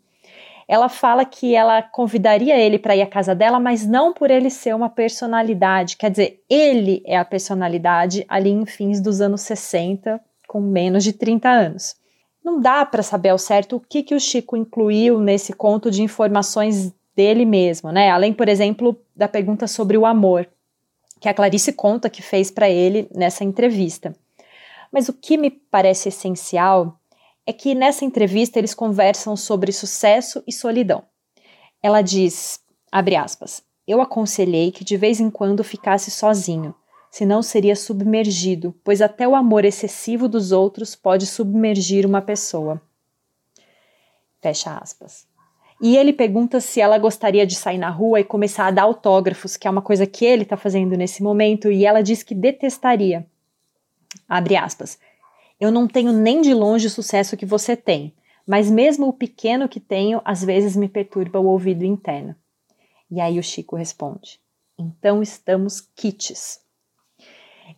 ela 0.66 0.88
fala 0.88 1.24
que 1.24 1.54
ela 1.54 1.82
convidaria 1.82 2.58
ele 2.58 2.78
para 2.78 2.96
ir 2.96 3.02
à 3.02 3.06
casa 3.06 3.34
dela, 3.34 3.60
mas 3.60 3.86
não 3.86 4.12
por 4.12 4.30
ele 4.30 4.50
ser 4.50 4.74
uma 4.74 4.88
personalidade, 4.88 5.96
quer 5.96 6.10
dizer, 6.10 6.42
ele 6.48 7.02
é 7.06 7.16
a 7.16 7.24
personalidade 7.24 8.24
ali 8.28 8.50
em 8.50 8.64
fins 8.64 9.00
dos 9.00 9.20
anos 9.20 9.42
60, 9.42 10.20
com 10.48 10.60
menos 10.60 11.04
de 11.04 11.12
30 11.12 11.48
anos. 11.48 11.96
Não 12.42 12.60
dá 12.60 12.84
para 12.84 13.02
saber 13.02 13.30
ao 13.30 13.38
certo 13.38 13.76
o 13.76 13.80
que, 13.80 14.02
que 14.02 14.14
o 14.14 14.20
Chico 14.20 14.56
incluiu 14.56 15.18
nesse 15.18 15.52
conto 15.52 15.90
de 15.90 16.02
informações 16.02 16.92
dele 17.14 17.44
mesmo, 17.44 17.90
né? 17.92 18.10
Além, 18.10 18.32
por 18.32 18.48
exemplo, 18.48 18.98
da 19.14 19.28
pergunta 19.28 19.66
sobre 19.66 19.96
o 19.96 20.06
amor 20.06 20.48
que 21.24 21.28
a 21.28 21.32
Clarice 21.32 21.72
conta 21.72 22.10
que 22.10 22.20
fez 22.20 22.50
para 22.50 22.68
ele 22.68 23.08
nessa 23.14 23.44
entrevista. 23.44 24.14
Mas 24.92 25.08
o 25.08 25.12
que 25.14 25.38
me 25.38 25.50
parece 25.50 26.10
essencial 26.10 27.00
é 27.46 27.52
que 27.52 27.74
nessa 27.74 28.04
entrevista 28.04 28.58
eles 28.58 28.74
conversam 28.74 29.34
sobre 29.34 29.72
sucesso 29.72 30.42
e 30.46 30.52
solidão. 30.52 31.02
Ela 31.82 32.02
diz, 32.02 32.60
abre 32.92 33.16
aspas, 33.16 33.62
eu 33.88 34.02
aconselhei 34.02 34.70
que 34.70 34.84
de 34.84 34.98
vez 34.98 35.18
em 35.18 35.30
quando 35.30 35.64
ficasse 35.64 36.10
sozinho, 36.10 36.74
senão 37.10 37.42
seria 37.42 37.74
submergido, 37.74 38.74
pois 38.84 39.00
até 39.00 39.26
o 39.26 39.34
amor 39.34 39.64
excessivo 39.64 40.28
dos 40.28 40.52
outros 40.52 40.94
pode 40.94 41.26
submergir 41.26 42.04
uma 42.04 42.20
pessoa. 42.20 42.82
Fecha 44.42 44.76
aspas. 44.76 45.26
E 45.80 45.96
ele 45.96 46.12
pergunta 46.12 46.60
se 46.60 46.80
ela 46.80 46.98
gostaria 46.98 47.46
de 47.46 47.54
sair 47.54 47.78
na 47.78 47.90
rua 47.90 48.20
e 48.20 48.24
começar 48.24 48.66
a 48.66 48.70
dar 48.70 48.82
autógrafos, 48.82 49.56
que 49.56 49.66
é 49.66 49.70
uma 49.70 49.82
coisa 49.82 50.06
que 50.06 50.24
ele 50.24 50.44
está 50.44 50.56
fazendo 50.56 50.96
nesse 50.96 51.22
momento, 51.22 51.70
e 51.70 51.84
ela 51.84 52.02
diz 52.02 52.22
que 52.22 52.34
detestaria. 52.34 53.26
Abre 54.28 54.56
aspas. 54.56 54.98
Eu 55.60 55.70
não 55.70 55.86
tenho 55.86 56.12
nem 56.12 56.40
de 56.40 56.54
longe 56.54 56.86
o 56.86 56.90
sucesso 56.90 57.36
que 57.36 57.46
você 57.46 57.76
tem, 57.76 58.14
mas 58.46 58.70
mesmo 58.70 59.08
o 59.08 59.12
pequeno 59.12 59.68
que 59.68 59.80
tenho 59.80 60.20
às 60.24 60.44
vezes 60.44 60.76
me 60.76 60.88
perturba 60.88 61.38
o 61.38 61.46
ouvido 61.46 61.84
interno. 61.84 62.34
E 63.10 63.20
aí 63.20 63.38
o 63.38 63.42
Chico 63.42 63.76
responde: 63.76 64.40
Então 64.78 65.22
estamos 65.22 65.80
kits. 65.80 66.60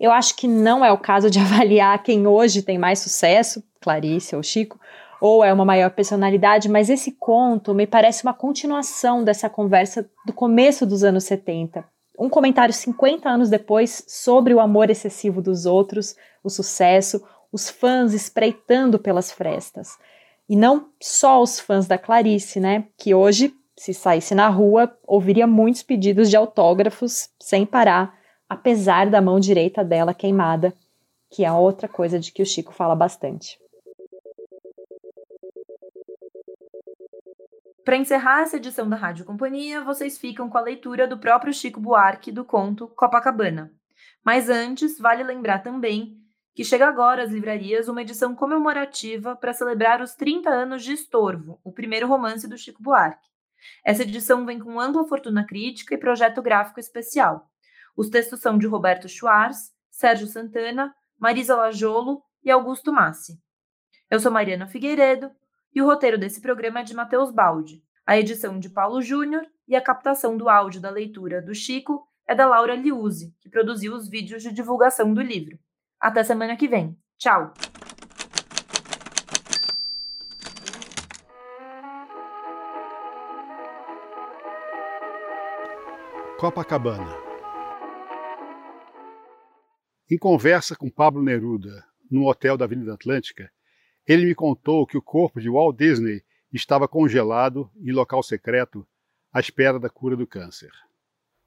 Eu 0.01 0.11
acho 0.11 0.37
que 0.37 0.49
não 0.49 0.85
é 0.85 0.93
o 0.93 0.99
caso 0.99 1.31
de 1.31 1.39
avaliar 1.41 2.03
quem 2.03 2.27
hoje 2.27 2.63
tem 2.63 2.79
mais 2.79 2.99
sucesso, 2.99 3.63
Clarice 3.81 4.35
ou 4.35 4.43
Chico, 4.43 4.81
ou 5.21 5.45
é 5.45 5.53
uma 5.53 5.65
maior 5.65 5.91
personalidade, 5.91 6.69
mas 6.69 6.91
esse 6.91 7.13
conto 7.13 7.75
me 7.75 7.87
parece 7.87 8.23
uma 8.23 8.35
continuação 8.35 9.25
dessa 9.25 9.49
conversa 9.49 10.09
do 10.25 10.33
começo 10.33 10.87
dos 10.87 11.03
anos 11.03 11.25
70. 11.25 11.85
Um 12.19 12.29
comentário 12.29 12.73
50 12.73 13.29
anos 13.29 13.51
depois 13.51 14.05
sobre 14.07 14.55
o 14.55 14.61
amor 14.61 14.91
excessivo 14.91 15.43
dos 15.43 15.67
outros, 15.67 16.17
o 16.43 16.49
sucesso, 16.49 17.23
os 17.53 17.69
fãs 17.69 18.13
espreitando 18.13 18.99
pelas 18.99 19.31
frestas. 19.31 19.99
E 20.49 20.57
não 20.57 20.89
só 21.01 21.43
os 21.43 21.59
fãs 21.59 21.87
da 21.87 21.99
Clarice, 21.99 22.61
né? 22.61 22.85
Que 22.97 23.15
hoje, 23.15 23.53
se 23.77 23.93
saísse 23.93 24.35
na 24.35 24.49
rua, 24.49 24.97
ouviria 25.07 25.47
muitos 25.47 25.83
pedidos 25.83 26.31
de 26.31 26.37
autógrafos 26.37 27.29
sem 27.39 27.67
parar, 27.67 28.15
apesar 28.49 29.11
da 29.11 29.21
mão 29.21 29.41
direita 29.41 29.85
dela 29.85 30.15
queimada, 30.15 30.73
que 31.31 31.45
é 31.45 31.53
outra 31.53 31.89
coisa 31.89 32.19
de 32.19 32.33
que 32.33 32.43
o 32.43 32.47
Chico 32.47 32.73
fala 32.73 32.95
bastante. 32.95 33.59
Para 37.87 37.97
encerrar 37.97 38.43
essa 38.43 38.57
edição 38.57 38.89
da 38.89 38.97
Rádio 38.97 39.25
Companhia, 39.25 39.81
vocês 39.81 40.19
ficam 40.19 40.51
com 40.51 40.59
a 40.59 40.61
leitura 40.61 41.07
do 41.07 41.17
próprio 41.17 41.53
Chico 41.53 41.79
Buarque 41.79 42.33
do 42.33 42.45
conto 42.45 42.89
Copacabana. 42.89 43.73
Mas 44.25 44.49
antes, 44.49 44.99
vale 44.99 45.23
lembrar 45.23 45.61
também 45.61 46.21
que 46.53 46.65
chega 46.65 46.89
agora 46.89 47.23
às 47.23 47.31
livrarias 47.31 47.87
uma 47.87 48.03
edição 48.03 48.35
comemorativa 48.35 49.37
para 49.37 49.53
celebrar 49.53 50.03
os 50.03 50.17
30 50.17 50.51
anos 50.51 50.83
de 50.83 50.95
Estorvo, 50.95 51.61
o 51.63 51.71
primeiro 51.71 52.09
romance 52.09 52.49
do 52.49 52.59
Chico 52.59 52.83
Buarque. 52.83 53.29
Essa 53.85 54.03
edição 54.03 54.45
vem 54.45 54.59
com 54.59 54.81
ampla 54.81 55.07
fortuna 55.07 55.47
crítica 55.47 55.95
e 55.95 55.99
projeto 55.99 56.43
gráfico 56.43 56.81
especial. 56.81 57.49
Os 57.97 58.11
textos 58.11 58.41
são 58.41 58.59
de 58.59 58.67
Roberto 58.67 59.09
Schwartz, 59.09 59.73
Sérgio 59.93 60.27
Santana, 60.27 60.93
Marisa 61.17 61.55
Lajolo 61.55 62.21
e 62.43 62.51
Augusto 62.51 62.93
Massi. 62.93 63.41
Eu 64.11 64.19
sou 64.19 64.33
Mariana 64.33 64.67
Figueiredo 64.67 65.31
e 65.77 65.83
o 65.83 65.85
roteiro 65.85 66.17
desse 66.17 66.41
programa 66.41 66.81
é 66.81 66.83
de 66.83 66.95
Matheus 66.95 67.31
Baldi. 67.31 67.85
A 68.07 68.19
edição 68.19 68.59
de 68.59 68.71
Paulo 68.71 69.03
Júnior 69.03 69.47
e 69.69 69.77
a 69.77 69.81
captação 69.83 70.35
do 70.35 70.49
áudio 70.49 70.81
da 70.81 70.89
leitura 70.89 71.43
do 71.43 71.55
Chico 71.55 72.09
é 72.27 72.35
da 72.35 72.47
Laura 72.47 72.75
Liuzzi, 72.75 73.35
que 73.39 73.51
produziu 73.51 73.95
os 73.95 74.09
vídeos 74.09 74.43
de 74.43 74.55
divulgação 74.55 75.13
do 75.13 75.21
livro. 75.21 75.59
Até 76.01 76.25
semana 76.25 76.57
que 76.57 76.67
vem. 76.67 76.99
Tchau! 77.19 77.53
Copacabana. 86.41 87.15
Em 90.11 90.17
conversa 90.17 90.75
com 90.75 90.89
Pablo 90.89 91.23
Neruda, 91.23 91.85
no 92.11 92.27
hotel 92.27 92.57
da 92.57 92.65
Avenida 92.65 92.95
Atlântica, 92.95 93.51
ele 94.07 94.27
me 94.27 94.35
contou 94.35 94.87
que 94.87 94.97
o 94.97 95.03
corpo 95.03 95.41
de 95.41 95.51
Walt 95.51 95.77
Disney 95.77 96.23
estava 96.53 96.87
congelado 96.87 97.71
em 97.77 97.93
local 97.93 98.23
secreto 98.23 98.87
à 99.33 99.41
espera 99.41 99.79
da 99.79 99.91
cura 99.91 100.17
do 100.17 100.27
câncer. 100.27 100.71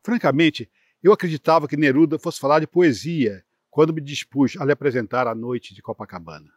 Francamente, 0.03 0.69
eu 1.01 1.13
acreditava 1.13 1.67
que 1.67 1.77
Neruda 1.77 2.19
fosse 2.19 2.39
falar 2.39 2.59
de 2.59 2.67
poesia 2.67 3.43
quando 3.69 3.93
me 3.93 4.01
dispus 4.01 4.57
a 4.57 4.65
lhe 4.65 4.71
apresentar 4.71 5.27
a 5.27 5.35
noite 5.35 5.73
de 5.73 5.81
Copacabana. 5.81 6.51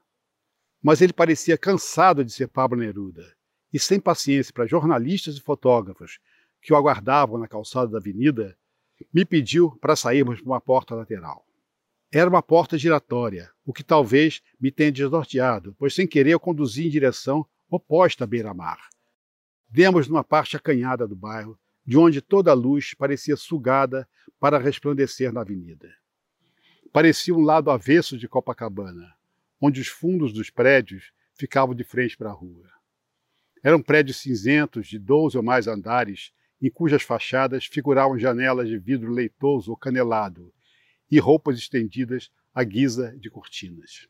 Mas 0.83 1.01
ele 1.01 1.13
parecia 1.13 1.57
cansado 1.57 2.25
de 2.25 2.33
ser 2.33 2.49
Pablo 2.49 2.79
Neruda 2.79 3.25
e 3.73 3.79
sem 3.79 4.01
paciência 4.01 4.53
para 4.53 4.67
jornalistas 4.67 5.37
e 5.37 5.41
fotógrafos 5.41 6.19
que 6.61 6.73
o 6.73 6.77
aguardavam 6.77 7.39
na 7.39 7.49
calçada 7.49 7.91
da 7.91 7.99
avenida, 7.99 8.57
me 9.13 9.25
pediu 9.25 9.77
para 9.81 9.97
sairmos 9.97 10.41
por 10.41 10.47
uma 10.47 10.61
porta 10.61 10.95
lateral. 10.95 11.45
Era 12.15 12.29
uma 12.29 12.43
porta 12.43 12.77
giratória, 12.77 13.51
o 13.65 13.73
que 13.73 13.83
talvez 13.83 14.43
me 14.61 14.71
tenha 14.71 14.93
desnorteado, 14.93 15.75
pois 15.79 15.95
sem 15.95 16.07
querer 16.07 16.33
eu 16.33 16.41
conduzi 16.41 16.87
em 16.87 16.91
direção 16.91 17.47
oposta 17.71 18.25
à 18.25 18.27
beira-mar. 18.27 18.79
Demos 19.67 20.07
numa 20.09 20.23
parte 20.23 20.55
acanhada 20.55 21.09
do 21.09 21.17
bairro, 21.17 21.59
de 21.87 21.97
onde 21.97 22.21
toda 22.21 22.51
a 22.51 22.55
luz 22.55 22.93
parecia 22.93 23.35
sugada 23.35 24.07
para 24.39 24.59
resplandecer 24.59 25.33
na 25.33 25.41
avenida. 25.41 25.91
Parecia 26.93 27.35
um 27.35 27.41
lado 27.41 27.71
avesso 27.71 28.19
de 28.19 28.29
Copacabana, 28.29 29.15
onde 29.59 29.81
os 29.81 29.89
fundos 29.89 30.35
dos 30.35 30.51
prédios 30.51 31.13
ficavam 31.33 31.75
de 31.75 31.83
frente 31.83 32.15
para 32.15 32.29
a 32.29 32.35
rua. 32.35 32.69
Eram 33.65 33.81
prédios 33.81 34.19
cinzentos 34.19 34.87
de 34.87 34.99
12 34.99 35.39
ou 35.39 35.43
mais 35.43 35.67
andares, 35.67 36.31
em 36.61 36.71
cujas 36.71 37.03
fachadas 37.03 37.65
figuravam 37.65 38.19
janelas 38.19 38.69
de 38.69 38.77
vidro 38.77 39.11
leitoso 39.11 39.71
ou 39.71 39.79
canelado 39.79 40.53
e 41.13 41.19
roupas 41.19 41.59
estendidas 41.59 42.31
à 42.55 42.65
guisa 42.65 43.15
de 43.19 43.29
cortinas. 43.29 44.09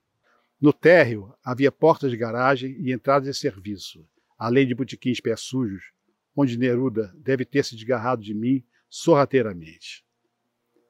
No 0.61 0.73
térreo 0.73 1.35
havia 1.45 1.73
portas 1.73 2.13
de 2.13 2.17
garagem 2.17 2.77
e 2.79 2.93
entradas 2.93 3.27
de 3.27 3.35
serviço, 3.35 4.09
além 4.39 4.69
de 4.69 4.73
botequins 4.73 5.19
pés 5.19 5.41
sujos, 5.41 5.83
onde 6.37 6.57
Neruda 6.57 7.13
deve 7.17 7.45
ter 7.45 7.65
se 7.65 7.75
desgarrado 7.75 8.23
de 8.23 8.33
mim 8.33 8.65
sorrateiramente. 8.89 10.05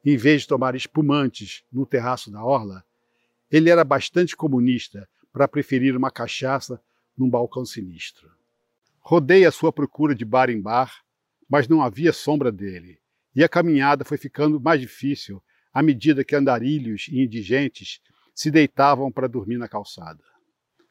Em 0.05 0.15
vez 0.15 0.43
de 0.43 0.49
tomar 0.49 0.75
espumantes 0.75 1.63
no 1.71 1.83
terraço 1.83 2.29
da 2.29 2.43
orla, 2.43 2.85
ele 3.49 3.71
era 3.71 3.83
bastante 3.83 4.35
comunista 4.35 5.09
para 5.31 5.47
preferir 5.47 5.97
uma 5.97 6.11
cachaça 6.11 6.79
num 7.17 7.27
balcão 7.27 7.65
sinistro. 7.65 8.29
Rodei 8.99 9.47
a 9.47 9.51
sua 9.51 9.73
procura 9.73 10.13
de 10.13 10.23
bar 10.23 10.51
em 10.51 10.61
bar, 10.61 10.93
mas 11.49 11.67
não 11.67 11.81
havia 11.81 12.13
sombra 12.13 12.51
dele, 12.51 12.99
e 13.35 13.43
a 13.43 13.49
caminhada 13.49 14.05
foi 14.05 14.19
ficando 14.19 14.61
mais 14.61 14.79
difícil 14.79 15.41
à 15.73 15.81
medida 15.81 16.23
que 16.23 16.35
andarilhos 16.35 17.07
e 17.09 17.23
indigentes 17.23 17.99
se 18.33 18.51
deitavam 18.51 19.11
para 19.11 19.27
dormir 19.27 19.57
na 19.57 19.67
calçada. 19.67 20.23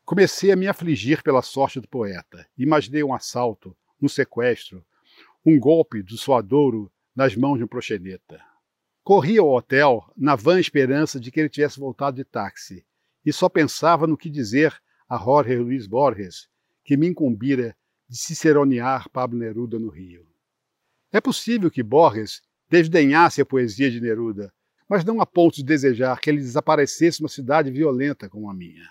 Comecei 0.05 0.51
a 0.51 0.57
me 0.57 0.66
afligir 0.66 1.22
pela 1.22 1.43
sorte 1.43 1.80
do 1.80 1.89
poeta. 1.89 2.47
Imaginei 2.59 3.05
um 3.05 3.14
assalto, 3.14 3.76
um 4.01 4.09
sequestro, 4.09 4.85
um 5.47 5.59
golpe 5.59 6.03
do 6.03 6.16
suadouro 6.16 6.91
nas 7.14 7.37
mãos 7.37 7.59
de 7.59 7.64
um 7.64 7.68
proxeneta. 7.68 8.41
Corri 9.05 9.39
ao 9.39 9.49
hotel 9.49 10.05
na 10.16 10.35
vã 10.35 10.59
esperança 10.59 11.20
de 11.20 11.30
que 11.30 11.41
ele 11.41 11.49
tivesse 11.49 11.78
voltado 11.78 12.16
de 12.16 12.24
táxi 12.24 12.85
e 13.24 13.33
só 13.33 13.49
pensava 13.49 14.07
no 14.07 14.16
que 14.16 14.28
dizer 14.28 14.74
a 15.09 15.16
Jorge 15.16 15.57
Luiz 15.57 15.87
Borges, 15.87 16.49
que 16.85 16.97
me 16.97 17.07
incumbira 17.07 17.76
de 18.09 18.16
ciceronear 18.16 19.09
Pablo 19.11 19.39
Neruda 19.39 19.78
no 19.78 19.89
Rio. 19.89 20.26
É 21.12 21.20
possível 21.20 21.70
que 21.70 21.83
Borges 21.83 22.43
desdenhasse 22.68 23.41
a 23.41 23.47
poesia 23.47 23.91
de 23.91 24.01
Neruda, 24.01 24.53
mas 24.93 25.07
não 25.07 25.22
a 25.22 25.24
ponto 25.26 25.55
de 25.57 25.62
desejar 25.62 26.20
que 26.20 26.28
ele 26.28 26.36
desaparecesse 26.36 27.22
uma 27.22 27.28
cidade 27.30 27.70
violenta 27.70 28.28
como 28.28 28.51
a 28.51 28.53
minha. 28.53 28.90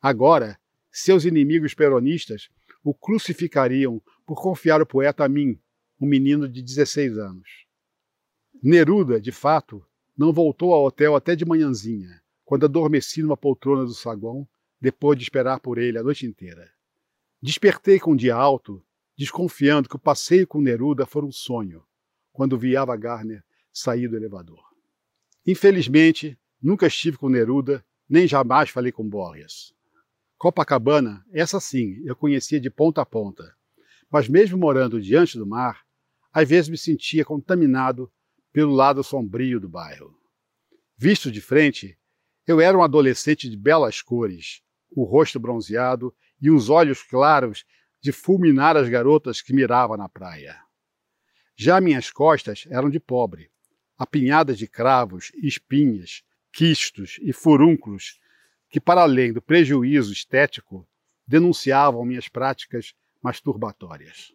Agora, 0.00 0.56
seus 0.88 1.24
inimigos 1.24 1.74
peronistas 1.74 2.48
o 2.84 2.94
crucificariam 2.94 4.00
por 4.24 4.40
confiar 4.40 4.80
o 4.80 4.86
poeta 4.86 5.24
a 5.24 5.28
mim, 5.28 5.58
um 6.00 6.06
menino 6.06 6.48
de 6.48 6.62
16 6.62 7.18
anos. 7.18 7.66
Neruda, 8.62 9.20
de 9.20 9.32
fato, 9.32 9.84
não 10.16 10.32
voltou 10.32 10.72
ao 10.72 10.84
hotel 10.84 11.16
até 11.16 11.34
de 11.34 11.44
manhãzinha, 11.44 12.22
quando 12.44 12.66
adormeci 12.66 13.20
numa 13.20 13.36
poltrona 13.36 13.84
do 13.84 13.94
saguão, 13.94 14.46
depois 14.80 15.18
de 15.18 15.24
esperar 15.24 15.58
por 15.58 15.76
ele 15.76 15.98
a 15.98 16.04
noite 16.04 16.24
inteira. 16.24 16.70
Despertei 17.42 17.98
com 17.98 18.12
um 18.12 18.16
dia 18.16 18.36
alto, 18.36 18.80
desconfiando 19.18 19.88
que 19.88 19.96
o 19.96 19.98
passeio 19.98 20.46
com 20.46 20.60
Neruda 20.60 21.04
fora 21.04 21.26
um 21.26 21.32
sonho, 21.32 21.82
quando 22.32 22.56
vi 22.56 22.76
Ava 22.76 22.96
Gardner 22.96 23.42
sair 23.72 24.06
do 24.06 24.16
elevador. 24.16 24.65
Infelizmente, 25.46 26.36
nunca 26.60 26.88
estive 26.88 27.16
com 27.16 27.28
Neruda, 27.28 27.84
nem 28.08 28.26
jamais 28.26 28.70
falei 28.70 28.90
com 28.90 29.08
Borges. 29.08 29.72
Copacabana, 30.36 31.24
essa 31.32 31.60
sim, 31.60 32.02
eu 32.04 32.16
conhecia 32.16 32.60
de 32.60 32.68
ponta 32.68 33.00
a 33.00 33.06
ponta. 33.06 33.54
Mas 34.10 34.28
mesmo 34.28 34.58
morando 34.58 35.00
diante 35.00 35.38
do 35.38 35.46
mar, 35.46 35.84
às 36.32 36.48
vezes 36.48 36.68
me 36.68 36.76
sentia 36.76 37.24
contaminado 37.24 38.12
pelo 38.52 38.74
lado 38.74 39.02
sombrio 39.04 39.60
do 39.60 39.68
bairro. 39.68 40.14
Visto 40.96 41.30
de 41.30 41.40
frente, 41.40 41.96
eu 42.46 42.60
era 42.60 42.76
um 42.76 42.82
adolescente 42.82 43.48
de 43.48 43.56
belas 43.56 44.02
cores, 44.02 44.62
o 44.90 45.04
rosto 45.04 45.38
bronzeado 45.38 46.14
e 46.40 46.50
os 46.50 46.68
olhos 46.68 47.02
claros 47.02 47.64
de 48.00 48.12
fulminar 48.12 48.76
as 48.76 48.88
garotas 48.88 49.40
que 49.40 49.54
mirava 49.54 49.96
na 49.96 50.08
praia. 50.08 50.56
Já 51.56 51.80
minhas 51.80 52.10
costas 52.10 52.66
eram 52.70 52.90
de 52.90 53.00
pobre, 53.00 53.50
apinhadas 53.96 54.58
de 54.58 54.66
cravos, 54.66 55.32
espinhas, 55.36 56.22
quistos 56.52 57.18
e 57.22 57.32
furúnculos 57.32 58.20
que, 58.68 58.80
para 58.80 59.02
além 59.02 59.32
do 59.32 59.42
prejuízo 59.42 60.12
estético, 60.12 60.86
denunciavam 61.26 62.04
minhas 62.04 62.28
práticas 62.28 62.94
masturbatórias. 63.22 64.32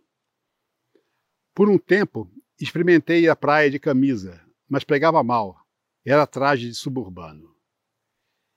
Por 1.54 1.70
um 1.70 1.78
tempo, 1.78 2.32
experimentei 2.60 3.28
a 3.28 3.36
praia 3.36 3.70
de 3.70 3.80
camisa, 3.80 4.42
mas 4.68 4.84
pegava 4.84 5.24
mal. 5.24 5.60
Era 6.06 6.26
traje 6.26 6.68
de 6.68 6.76
suburbano. 6.76 7.56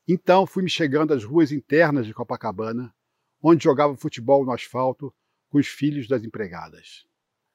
Então 0.07 0.47
fui 0.47 0.63
me 0.63 0.71
chegando 0.71 1.13
às 1.13 1.25
ruas 1.25 1.53
internas 1.53 2.07
de 2.07 2.15
Copacabana, 2.15 2.95
onde 3.43 3.65
jogava 3.65 3.97
futebol 3.97 4.45
no 4.45 4.53
asfalto 4.53 5.15
com 5.49 5.59
os 5.59 5.67
filhos 5.67 6.09
das 6.09 6.25
empregadas. 6.25 7.07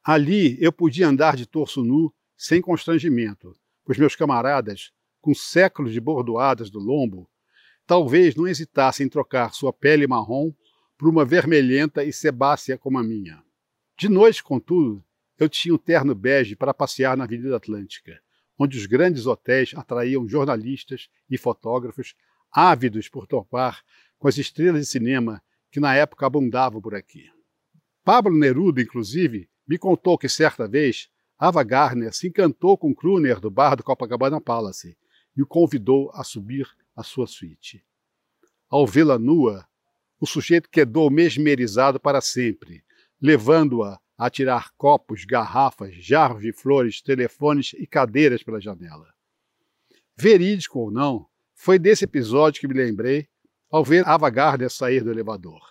Ali 0.04 0.58
eu 0.64 0.72
podia 0.72 1.08
andar 1.08 1.36
de 1.36 1.45
torso 1.45 1.84
nu 1.84 2.14
sem 2.40 2.62
constrangimento, 2.62 3.54
pois 3.84 3.98
meus 3.98 4.16
camaradas, 4.16 4.94
com 5.20 5.36
séculos 5.36 5.92
de 5.92 6.00
bordoadas 6.00 6.70
do 6.70 6.80
lombo, 6.80 7.30
talvez 7.86 8.34
não 8.34 8.48
hesitassem 8.48 9.08
em 9.08 9.10
trocar 9.10 9.54
sua 9.54 9.74
pele 9.74 10.08
marrom 10.08 10.54
por 10.98 11.10
uma 11.10 11.26
vermelhenta 11.26 12.02
e 12.02 12.14
sebácea 12.14 12.78
como 12.78 12.98
a 12.98 13.04
minha. 13.04 13.44
De 13.98 14.08
noite, 14.08 14.42
contudo, 14.42 15.04
eu 15.38 15.50
tinha 15.50 15.76
um 15.76 15.78
terno 15.78 16.16
bege 16.16 16.56
para 16.56 16.74
passear 16.74 17.18
na 17.18 17.26
Avenida 17.26 17.58
Atlântica, 17.58 18.18
onde 18.58 18.78
os 18.78 18.86
grandes 18.86 19.26
hotéis 19.26 19.74
atraíam 19.76 20.26
jornalistas 20.26 21.10
e 21.30 21.38
fotógrafos 21.38 22.16
ávidos 22.50 23.10
por 23.10 23.28
topar 23.28 23.84
com 24.18 24.30
as 24.30 24.38
estrelas 24.38 24.80
de 24.80 24.88
cinema 24.88 25.44
que 25.70 25.82
na 25.82 25.94
época 25.94 26.26
abundavam 26.26 26.82
por 26.82 26.96
aqui. 26.96 27.30
Pablo 28.02 28.38
Neruda, 28.38 28.82
inclusive, 28.82 29.50
me 29.68 29.78
contou 29.78 30.18
que 30.18 30.30
certa 30.30 30.70
vez 30.70 31.10
Ava 31.40 31.64
Gardner 31.64 32.14
se 32.14 32.28
encantou 32.28 32.78
com 32.78 32.94
Kruner 32.94 33.40
do 33.40 33.50
bar 33.50 33.78
do 33.78 33.84
Copacabana 33.84 34.42
Palace 34.42 34.98
e 35.38 35.42
o 35.42 35.48
convidou 35.48 36.12
a 36.14 36.22
subir 36.22 36.68
a 36.94 37.02
sua 37.02 37.26
suíte. 37.26 37.82
Ao 38.70 38.86
vê-la 38.86 39.18
nua, 39.18 39.66
o 40.20 40.28
sujeito 40.28 40.70
quedou 40.70 41.10
mesmerizado 41.10 41.98
para 41.98 42.20
sempre, 42.20 42.84
levando-a 43.22 43.98
a 44.18 44.30
tirar 44.30 44.74
copos, 44.76 45.24
garrafas, 45.24 45.96
jarros 45.96 46.42
de 46.42 46.52
flores, 46.52 47.02
telefones 47.02 47.72
e 47.76 47.88
cadeiras 47.88 48.44
pela 48.44 48.60
janela. 48.60 49.08
Verídico 50.18 50.78
ou 50.80 50.92
não, 50.92 51.26
foi 51.56 51.80
desse 51.80 52.04
episódio 52.04 52.60
que 52.60 52.68
me 52.68 52.74
lembrei 52.74 53.30
ao 53.72 53.82
ver 53.82 54.06
Ava 54.06 54.30
Gardner 54.30 54.70
sair 54.70 55.06
do 55.06 55.10
elevador. 55.10 55.62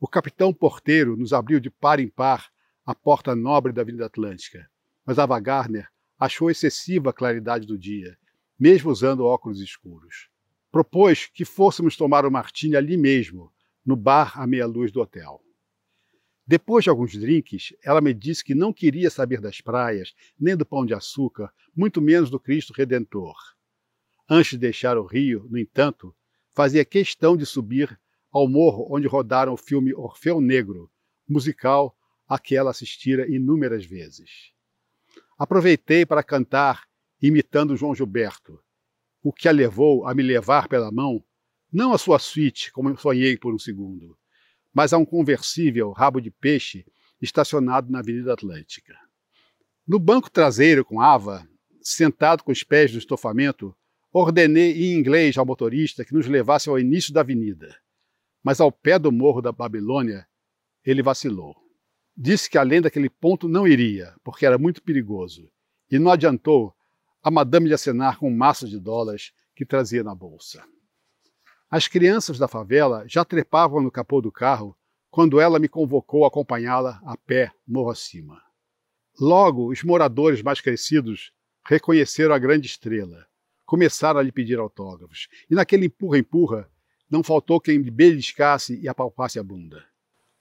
O 0.00 0.08
capitão 0.08 0.54
porteiro 0.54 1.18
nos 1.18 1.34
abriu 1.34 1.60
de 1.60 1.68
par 1.68 2.00
em 2.00 2.08
par 2.08 2.50
a 2.84 2.94
porta 2.94 3.34
nobre 3.34 3.72
da 3.72 3.82
Avenida 3.82 4.06
Atlântica, 4.06 4.68
mas 5.06 5.18
Ava 5.18 5.38
Gardner 5.40 5.88
achou 6.18 6.50
excessiva 6.50 7.10
a 7.10 7.12
claridade 7.12 7.66
do 7.66 7.78
dia, 7.78 8.16
mesmo 8.58 8.90
usando 8.90 9.24
óculos 9.24 9.60
escuros. 9.60 10.28
Propôs 10.70 11.26
que 11.26 11.44
fôssemos 11.44 11.96
tomar 11.96 12.26
o 12.26 12.30
martini 12.30 12.76
ali 12.76 12.96
mesmo, 12.96 13.52
no 13.84 13.96
bar 13.96 14.38
à 14.38 14.46
meia-luz 14.46 14.92
do 14.92 15.00
hotel. 15.00 15.40
Depois 16.46 16.84
de 16.84 16.90
alguns 16.90 17.12
drinks, 17.12 17.74
ela 17.82 18.02
me 18.02 18.12
disse 18.12 18.44
que 18.44 18.54
não 18.54 18.72
queria 18.72 19.08
saber 19.08 19.40
das 19.40 19.62
praias, 19.62 20.14
nem 20.38 20.54
do 20.54 20.66
pão 20.66 20.84
de 20.84 20.92
açúcar, 20.92 21.50
muito 21.74 22.02
menos 22.02 22.28
do 22.28 22.38
Cristo 22.38 22.72
Redentor. 22.74 23.34
Antes 24.28 24.50
de 24.50 24.58
deixar 24.58 24.98
o 24.98 25.06
Rio, 25.06 25.46
no 25.50 25.58
entanto, 25.58 26.14
fazia 26.54 26.84
questão 26.84 27.34
de 27.36 27.46
subir 27.46 27.98
ao 28.30 28.46
morro 28.46 28.86
onde 28.90 29.06
rodaram 29.06 29.54
o 29.54 29.56
filme 29.56 29.94
Orfeu 29.94 30.40
Negro, 30.40 30.90
musical 31.26 31.96
a 32.28 32.38
que 32.38 32.56
ela 32.56 32.70
assistira 32.70 33.28
inúmeras 33.28 33.84
vezes. 33.84 34.52
Aproveitei 35.38 36.06
para 36.06 36.22
cantar 36.22 36.84
imitando 37.20 37.76
João 37.76 37.94
Gilberto, 37.94 38.60
o 39.22 39.32
que 39.32 39.48
a 39.48 39.52
levou 39.52 40.06
a 40.06 40.14
me 40.14 40.22
levar 40.22 40.68
pela 40.68 40.92
mão, 40.92 41.24
não 41.72 41.92
à 41.92 41.98
sua 41.98 42.18
suíte, 42.18 42.70
como 42.70 42.96
sonhei 42.98 43.36
por 43.36 43.54
um 43.54 43.58
segundo, 43.58 44.16
mas 44.72 44.92
a 44.92 44.98
um 44.98 45.04
conversível 45.04 45.90
rabo 45.92 46.20
de 46.20 46.30
peixe 46.30 46.84
estacionado 47.20 47.90
na 47.90 48.00
Avenida 48.00 48.32
Atlântica. 48.32 48.94
No 49.86 49.98
banco 49.98 50.30
traseiro 50.30 50.84
com 50.84 51.00
Ava, 51.00 51.48
sentado 51.80 52.42
com 52.42 52.52
os 52.52 52.62
pés 52.62 52.92
no 52.92 52.98
estofamento, 52.98 53.74
ordenei 54.12 54.72
em 54.72 54.98
inglês 54.98 55.36
ao 55.36 55.46
motorista 55.46 56.04
que 56.04 56.14
nos 56.14 56.26
levasse 56.26 56.68
ao 56.68 56.78
início 56.78 57.12
da 57.12 57.20
avenida. 57.20 57.74
Mas 58.42 58.60
ao 58.60 58.70
pé 58.70 58.98
do 58.98 59.10
morro 59.10 59.40
da 59.40 59.50
Babilônia, 59.50 60.26
ele 60.84 61.02
vacilou. 61.02 61.63
Disse 62.16 62.48
que 62.48 62.56
além 62.56 62.80
daquele 62.80 63.10
ponto 63.10 63.48
não 63.48 63.66
iria, 63.66 64.14
porque 64.22 64.46
era 64.46 64.56
muito 64.56 64.82
perigoso, 64.82 65.50
e 65.90 65.98
não 65.98 66.12
adiantou 66.12 66.74
a 67.22 67.30
madame 67.30 67.68
de 67.68 67.74
acenar 67.74 68.18
com 68.18 68.30
maço 68.30 68.68
de 68.68 68.78
dólares 68.78 69.32
que 69.54 69.66
trazia 69.66 70.04
na 70.04 70.14
bolsa. 70.14 70.64
As 71.70 71.88
crianças 71.88 72.38
da 72.38 72.46
favela 72.46 73.04
já 73.08 73.24
trepavam 73.24 73.80
no 73.80 73.90
capô 73.90 74.20
do 74.20 74.30
carro 74.30 74.76
quando 75.10 75.40
ela 75.40 75.58
me 75.58 75.68
convocou 75.68 76.24
a 76.24 76.28
acompanhá-la 76.28 77.00
a 77.04 77.16
pé 77.16 77.50
morro 77.66 77.90
acima. 77.90 78.40
Logo, 79.18 79.70
os 79.70 79.82
moradores 79.82 80.42
mais 80.42 80.60
crescidos 80.60 81.32
reconheceram 81.64 82.34
a 82.34 82.38
grande 82.38 82.66
estrela, 82.66 83.26
começaram 83.64 84.20
a 84.20 84.22
lhe 84.22 84.30
pedir 84.32 84.58
autógrafos, 84.58 85.28
e 85.50 85.54
naquele 85.54 85.86
empurra-empurra 85.86 86.70
não 87.10 87.22
faltou 87.22 87.60
quem 87.60 87.78
lhe 87.78 87.90
beliscasse 87.90 88.78
e 88.80 88.88
apalpasse 88.88 89.38
a 89.38 89.42
bunda. 89.42 89.84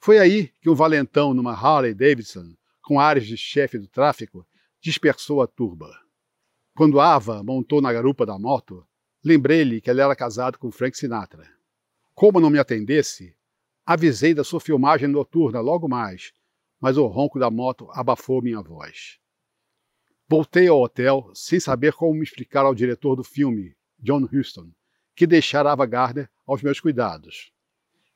Foi 0.04 0.20
aí 0.20 0.49
que 0.62 0.70
um 0.70 0.76
valentão 0.76 1.34
numa 1.34 1.54
Harley 1.54 1.93
Davidson, 1.93 2.56
com 2.82 2.99
ares 2.99 3.26
de 3.26 3.38
chefe 3.38 3.78
do 3.78 3.88
tráfico, 3.88 4.45
dispersou 4.82 5.41
a 5.41 5.47
turba. 5.47 5.89
Quando 6.76 6.99
Ava 6.99 7.43
montou 7.43 7.82
na 7.82 7.93
garupa 7.93 8.26
da 8.26 8.38
moto, 8.38 8.86
Lembrei-lhe 9.26 9.80
que 9.80 9.89
ele 9.89 10.01
era 10.01 10.14
casado 10.18 10.60
com 10.60 10.70
Frank 10.70 10.97
Sinatra. 10.97 11.49
Como 12.14 12.41
não 12.41 12.49
me 12.49 12.60
atendesse, 12.60 13.34
avisei 13.86 14.34
da 14.34 14.43
sua 14.43 14.60
filmagem 14.60 15.08
noturna 15.08 15.62
logo 15.62 15.88
mais, 15.88 16.34
mas 16.78 16.97
o 16.97 17.08
ronco 17.08 17.39
da 17.39 17.49
moto 17.49 17.88
abafou 17.93 18.41
minha 18.41 18.62
voz. 18.62 19.18
Voltei 20.28 20.68
ao 20.68 20.82
hotel 20.82 21.32
sem 21.34 21.58
saber 21.58 21.93
como 21.93 22.16
me 22.16 22.24
explicar 22.24 22.66
ao 22.66 22.76
diretor 22.76 23.16
do 23.16 23.24
filme, 23.24 23.78
John 23.97 24.28
Huston, 24.30 24.70
que 25.16 25.26
deixara 25.26 25.72
Ava 25.72 25.86
Gardner 25.86 26.30
aos 26.45 26.62
meus 26.62 26.82
cuidados. 26.82 27.54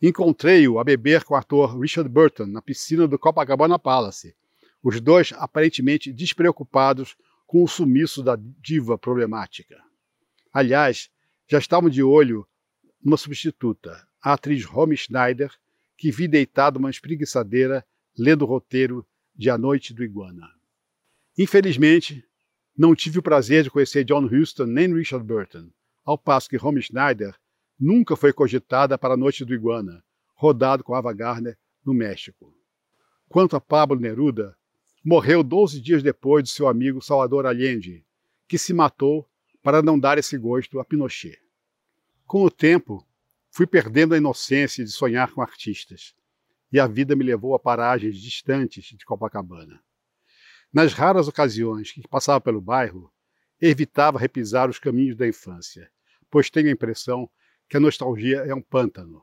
Encontrei-o 0.02 0.80
a 0.80 0.84
beber 0.84 1.24
com 1.24 1.34
o 1.34 1.38
ator 1.38 1.80
Richard 1.80 2.10
Burton 2.10 2.46
na 2.46 2.62
piscina 2.62 3.08
do 3.08 3.18
Copacabana 3.18 3.80
Palace, 3.80 4.36
os 4.84 5.02
dois 5.02 5.34
aparentemente 5.36 6.14
despreocupados 6.14 7.16
com 7.48 7.64
o 7.64 7.68
sumiço 7.68 8.22
da 8.22 8.38
diva 8.62 8.98
problemática. 8.98 9.82
Aliás, 10.54 11.10
já 11.50 11.58
estavam 11.58 11.90
de 11.90 12.04
olho 12.04 12.48
numa 13.04 13.18
substituta, 13.18 14.08
a 14.22 14.34
atriz 14.34 14.66
Romy 14.66 14.96
Schneider, 14.96 15.52
que 15.98 16.12
vi 16.12 16.28
deitada 16.28 16.78
uma 16.78 16.90
espreguiçadeira 16.90 17.86
lendo 18.18 18.44
o 18.44 18.48
roteiro 18.48 19.06
de 19.36 19.50
A 19.50 19.58
Noite 19.58 19.94
do 19.94 20.04
Iguana. 20.04 20.48
Infelizmente, 21.38 22.24
não 22.78 22.94
tive 22.94 23.18
o 23.18 23.24
prazer 23.24 23.64
de 23.64 23.72
conhecer 23.72 24.04
John 24.04 24.26
Huston 24.26 24.66
nem 24.66 24.94
Richard 24.94 25.26
Burton, 25.26 25.70
ao 26.06 26.18
passo 26.18 26.50
que 26.50 26.58
Romy 26.58 26.82
Schneider 26.82 27.36
nunca 27.80 28.16
foi 28.16 28.34
cogitada 28.34 28.98
para 28.98 29.14
a 29.14 29.18
Noite 29.18 29.46
do 29.46 29.54
Iguana, 29.54 30.04
rodado 30.36 30.84
com 30.84 30.94
Ava 30.94 31.14
Gardner 31.14 31.58
no 31.86 31.94
México. 31.94 32.54
Quanto 33.30 33.56
a 33.56 33.62
Pablo 33.62 34.00
Neruda, 34.00 34.58
morreu 35.04 35.44
12 35.44 35.80
dias 35.82 36.02
depois 36.02 36.44
de 36.44 36.50
seu 36.50 36.68
amigo 36.68 37.02
Salvador 37.02 37.46
Allende, 37.46 38.06
que 38.48 38.58
se 38.58 38.74
matou 38.74 39.30
para 39.62 39.82
não 39.82 40.00
dar 40.00 40.18
esse 40.18 40.38
gosto 40.38 40.80
a 40.80 40.86
Pinochet. 40.86 41.40
Com 42.26 42.44
o 42.44 42.52
tempo, 42.52 43.06
fui 43.50 43.68
perdendo 43.68 44.14
a 44.14 44.18
inocência 44.18 44.84
de 44.84 44.92
sonhar 44.92 45.32
com 45.32 45.42
artistas, 45.42 46.14
e 46.72 46.80
a 46.80 46.88
vida 46.88 47.16
me 47.16 47.24
levou 47.24 47.56
a 47.56 47.60
paragens 47.60 48.18
distantes 48.18 48.86
de 48.86 49.06
Copacabana. 49.06 49.82
Nas 50.72 50.94
raras 50.94 51.28
ocasiões 51.28 51.92
que 51.92 52.08
passava 52.08 52.42
pelo 52.42 52.62
bairro, 52.62 53.12
evitava 53.60 54.20
repisar 54.20 54.70
os 54.70 54.78
caminhos 54.78 55.16
da 55.16 55.28
infância, 55.28 55.90
pois 56.30 56.50
tenho 56.50 56.68
a 56.68 56.72
impressão 56.72 57.30
que 57.70 57.78
a 57.78 57.80
nostalgia 57.80 58.38
é 58.40 58.54
um 58.54 58.62
pântano. 58.62 59.22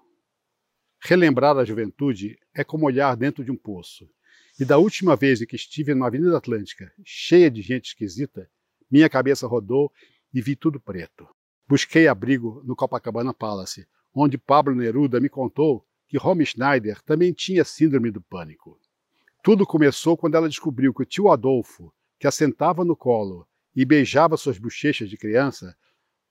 Relembrar 1.01 1.57
a 1.57 1.65
juventude 1.65 2.39
é 2.55 2.65
como 2.65 2.87
olhar 2.87 3.17
dentro 3.17 3.45
de 3.45 3.51
um 3.51 3.57
poço. 3.57 4.09
E 4.59 4.65
da 4.65 4.79
última 4.79 5.17
vez 5.17 5.43
em 5.43 5.47
que 5.47 5.57
estive 5.57 5.95
na 5.95 6.07
Avenida 6.07 6.37
Atlântica, 6.37 6.93
cheia 7.05 7.51
de 7.51 7.61
gente 7.61 7.87
esquisita, 7.87 8.49
minha 8.91 9.09
cabeça 9.09 9.47
rodou 9.47 9.91
e 10.33 10.41
vi 10.41 10.55
tudo 10.55 10.81
preto. 10.81 11.27
Busquei 11.67 12.07
abrigo 12.07 12.63
no 12.65 12.77
Copacabana 12.77 13.35
Palace, 13.35 13.87
onde 14.15 14.39
Pablo 14.39 14.75
Neruda 14.75 15.19
me 15.19 15.29
contou 15.29 15.85
que 16.07 16.19
Romy 16.19 16.47
Schneider 16.47 17.03
também 17.03 17.33
tinha 17.33 17.65
síndrome 17.65 18.11
do 18.11 18.21
pânico. 18.21 18.79
Tudo 19.43 19.67
começou 19.67 20.17
quando 20.17 20.37
ela 20.37 20.49
descobriu 20.49 20.95
que 20.95 21.03
o 21.03 21.07
tio 21.07 21.31
Adolfo, 21.31 21.93
que 22.19 22.27
a 22.27 22.31
sentava 22.31 22.85
no 22.85 22.97
colo 22.97 23.47
e 23.75 23.85
beijava 23.85 24.37
suas 24.37 24.59
bochechas 24.59 25.11
de 25.11 25.17
criança, 25.17 25.77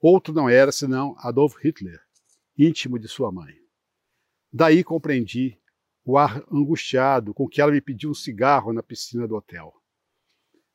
outro 0.08 0.34
não 0.34 0.50
era 0.50 0.72
senão 0.72 1.16
Adolf 1.20 1.56
Hitler, 1.64 2.00
íntimo 2.58 3.00
de 3.00 3.08
sua 3.08 3.32
mãe. 3.32 3.54
Daí 4.52 4.84
compreendi 4.84 5.58
o 6.06 6.18
ar 6.18 6.44
angustiado 6.52 7.34
com 7.34 7.48
que 7.48 7.62
ela 7.62 7.72
me 7.72 7.80
pediu 7.80 8.12
um 8.12 8.14
cigarro 8.14 8.74
na 8.74 8.84
piscina 8.84 9.28
do 9.28 9.36
hotel. 9.36 9.74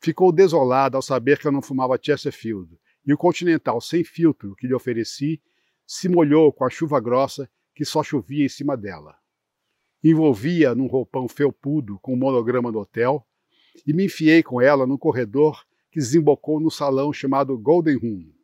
Ficou 0.01 0.33
desolada 0.33 0.97
ao 0.97 1.03
saber 1.03 1.39
que 1.39 1.47
eu 1.47 1.53
não 1.53 1.61
fumava 1.61 1.99
Chesterfield, 2.01 2.79
e 3.05 3.13
o 3.13 3.19
Continental 3.19 3.81
sem 3.81 4.03
filtro 4.03 4.55
que 4.57 4.67
lhe 4.67 4.75
ofereci 4.75 5.43
se 5.87 6.09
molhou 6.09 6.53
com 6.53 6.65
a 6.65 6.71
chuva 6.71 7.01
grossa 7.01 7.51
que 7.75 7.85
só 7.85 8.03
chovia 8.03 8.45
em 8.45 8.49
cima 8.49 8.77
dela. 8.77 9.17
Envolvia 10.03 10.75
num 10.75 10.87
roupão 10.87 11.29
felpudo 11.29 11.99
com 12.01 12.15
o 12.15 12.17
monograma 12.17 12.71
do 12.73 12.79
hotel 12.79 13.27
e 13.87 13.93
me 13.93 14.07
enfiei 14.07 14.43
com 14.43 14.61
ela 14.61 14.87
no 14.87 14.99
corredor 14.99 15.65
que 15.91 15.99
desembocou 15.99 16.61
no 16.61 16.71
salão 16.71 17.13
chamado 17.13 17.59
Golden 17.59 17.97
Room. 17.97 18.38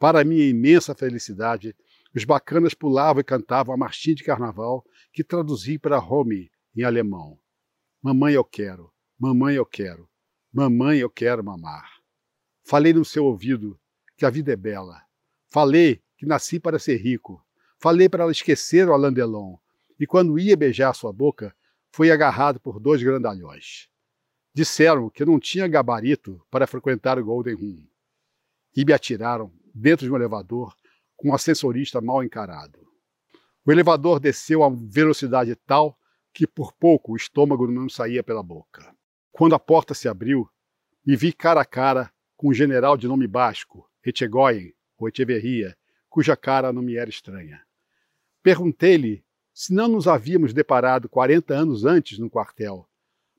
Para 0.00 0.24
minha 0.24 0.48
imensa 0.48 0.94
felicidade, 0.94 1.76
os 2.16 2.24
bacanas 2.24 2.72
pulavam 2.72 3.20
e 3.20 3.24
cantavam 3.24 3.74
a 3.74 3.76
marchinha 3.76 4.16
de 4.16 4.24
carnaval 4.24 4.82
que 5.12 5.22
traduzi 5.22 5.78
para 5.78 5.98
Romy 5.98 6.50
em 6.74 6.82
alemão. 6.82 7.38
Mamãe 8.00 8.32
eu 8.32 8.42
quero, 8.42 8.90
mamãe 9.18 9.56
eu 9.56 9.66
quero, 9.66 10.08
mamãe 10.50 11.00
eu 11.00 11.10
quero 11.10 11.44
mamar. 11.44 11.86
Falei 12.64 12.94
no 12.94 13.04
seu 13.04 13.26
ouvido 13.26 13.78
que 14.16 14.24
a 14.24 14.30
vida 14.30 14.50
é 14.50 14.56
bela. 14.56 15.02
Falei 15.50 16.02
que 16.16 16.24
nasci 16.24 16.58
para 16.58 16.78
ser 16.78 16.96
rico. 16.96 17.44
Falei 17.78 18.08
para 18.08 18.22
ela 18.22 18.32
esquecer 18.32 18.88
o 18.88 18.94
Alain 18.94 19.12
Delon. 19.12 19.58
E 19.98 20.06
quando 20.06 20.38
ia 20.38 20.56
beijar 20.56 20.94
sua 20.94 21.12
boca, 21.12 21.54
foi 21.92 22.10
agarrado 22.10 22.58
por 22.58 22.80
dois 22.80 23.02
grandalhões. 23.02 23.90
Disseram 24.54 25.10
que 25.10 25.26
não 25.26 25.38
tinha 25.38 25.68
gabarito 25.68 26.40
para 26.50 26.66
frequentar 26.66 27.18
o 27.18 27.24
Golden 27.24 27.54
Room. 27.54 27.86
E 28.74 28.82
me 28.82 28.94
atiraram 28.94 29.52
dentro 29.74 30.06
de 30.06 30.12
um 30.12 30.16
elevador 30.16 30.74
com 31.16 31.30
um 31.30 31.34
ascensorista 31.34 32.00
mal 32.00 32.24
encarado. 32.24 32.78
O 33.64 33.70
elevador 33.70 34.18
desceu 34.18 34.64
a 34.64 34.70
velocidade 34.70 35.54
tal 35.54 35.98
que 36.32 36.46
por 36.46 36.72
pouco 36.72 37.12
o 37.12 37.16
estômago 37.16 37.66
não 37.66 37.88
saía 37.88 38.22
pela 38.22 38.42
boca. 38.42 38.94
Quando 39.30 39.54
a 39.54 39.58
porta 39.58 39.94
se 39.94 40.08
abriu, 40.08 40.48
me 41.04 41.16
vi 41.16 41.32
cara 41.32 41.60
a 41.60 41.64
cara 41.64 42.12
com 42.36 42.48
um 42.48 42.54
general 42.54 42.96
de 42.96 43.06
nome 43.06 43.26
basco, 43.26 43.88
Echegoyen 44.04 44.72
ou 44.98 45.08
Echeverria, 45.08 45.76
cuja 46.08 46.36
cara 46.36 46.72
não 46.72 46.82
me 46.82 46.96
era 46.96 47.10
estranha. 47.10 47.62
Perguntei-lhe 48.42 49.22
se 49.52 49.74
não 49.74 49.88
nos 49.88 50.08
havíamos 50.08 50.54
deparado 50.54 51.08
40 51.08 51.52
anos 51.54 51.84
antes 51.84 52.18
no 52.18 52.30
quartel, 52.30 52.88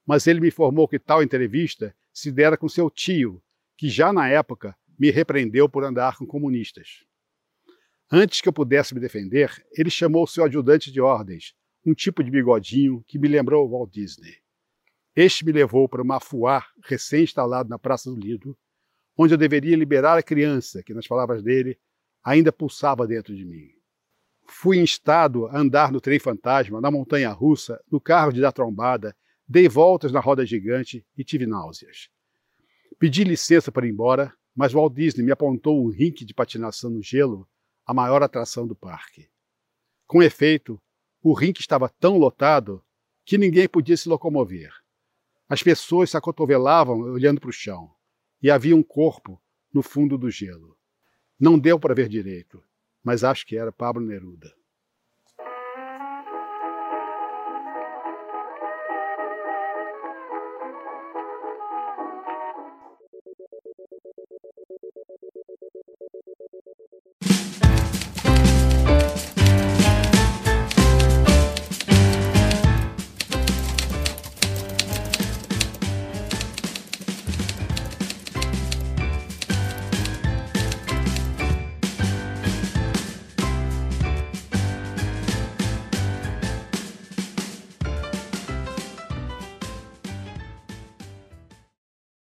mas 0.06 0.28
ele 0.28 0.40
me 0.40 0.50
informou 0.50 0.88
que 0.88 1.00
tal 1.00 1.24
entrevista 1.24 1.96
se 2.14 2.32
dera 2.32 2.58
com 2.58 2.70
seu 2.70 2.90
tio, 2.90 3.42
que 3.78 3.90
já 3.90 4.14
na 4.14 4.30
época 4.30 4.76
me 5.02 5.10
repreendeu 5.10 5.68
por 5.68 5.84
andar 5.84 6.16
com 6.16 6.28
comunistas. 6.28 7.04
Antes 8.12 8.40
que 8.40 8.48
eu 8.48 8.54
pudesse 8.54 8.94
me 8.94 9.00
defender, 9.00 9.52
ele 9.76 9.90
chamou 9.90 10.28
seu 10.28 10.44
ajudante 10.44 10.92
de 10.92 11.02
ordens, 11.02 11.56
um 11.84 11.96
tipo 11.96 12.24
de 12.24 12.30
bigodinho 12.30 13.04
que 13.08 13.18
me 13.18 13.28
lembrou 13.28 13.68
Walt 13.68 13.92
Disney. 13.92 14.36
Este 15.16 15.44
me 15.44 15.52
levou 15.52 15.90
para 15.90 16.04
uma 16.04 16.20
fuar 16.20 16.70
recém-instalado 16.86 17.68
na 17.68 17.80
Praça 17.80 18.12
do 18.12 18.16
Lido, 18.16 18.56
onde 19.18 19.34
eu 19.34 19.40
deveria 19.40 19.76
liberar 19.76 20.20
a 20.20 20.24
criança 20.24 20.84
que, 20.84 20.94
nas 20.94 21.08
palavras 21.08 21.42
dele, 21.42 21.80
ainda 22.24 22.54
pulsava 22.54 23.08
dentro 23.08 23.36
de 23.36 23.44
mim. 23.44 23.70
Fui 24.48 24.78
instado 24.78 25.48
a 25.48 25.58
andar 25.58 25.92
no 25.92 26.00
trem 26.00 26.20
fantasma, 26.20 26.80
na 26.80 26.92
montanha 26.92 27.32
russa, 27.32 27.84
no 27.92 28.00
carro 28.00 28.32
de 28.32 28.40
dar 28.40 28.52
trombada, 28.52 29.18
dei 29.48 29.68
voltas 29.68 30.12
na 30.12 30.20
roda 30.20 30.46
gigante 30.46 31.04
e 31.18 31.24
tive 31.24 31.48
náuseas. 31.48 32.08
Pedi 33.00 33.24
licença 33.24 33.72
para 33.72 33.88
ir 33.88 33.90
embora, 33.90 34.32
mas 34.56 34.74
Walt 34.74 34.94
Disney 34.94 35.24
me 35.24 35.32
apontou 35.32 35.84
um 35.84 35.90
rink 35.90 36.26
de 36.26 36.34
patinação 36.34 36.90
no 36.90 37.02
gelo, 37.02 37.48
a 37.86 37.94
maior 37.94 38.22
atração 38.22 38.68
do 38.68 38.76
parque. 38.76 39.30
Com 40.06 40.22
efeito, 40.22 40.82
o 41.22 41.34
rink 41.34 41.60
estava 41.60 41.88
tão 41.88 42.18
lotado 42.18 42.84
que 43.24 43.38
ninguém 43.38 43.68
podia 43.68 43.96
se 43.96 44.10
locomover. 44.10 44.74
As 45.48 45.62
pessoas 45.62 46.10
se 46.10 46.18
acotovelavam 46.18 47.00
olhando 47.00 47.40
para 47.40 47.50
o 47.50 47.54
chão, 47.54 47.94
e 48.42 48.50
havia 48.50 48.76
um 48.76 48.84
corpo 48.84 49.42
no 49.74 49.82
fundo 49.82 50.18
do 50.18 50.30
gelo. 50.30 50.78
Não 51.40 51.58
deu 51.58 51.80
para 51.80 51.96
ver 51.96 52.08
direito, 52.08 52.64
mas 53.04 53.24
acho 53.24 53.46
que 53.46 53.58
era 53.58 53.72
Pablo 53.72 54.06
Neruda. 54.06 54.54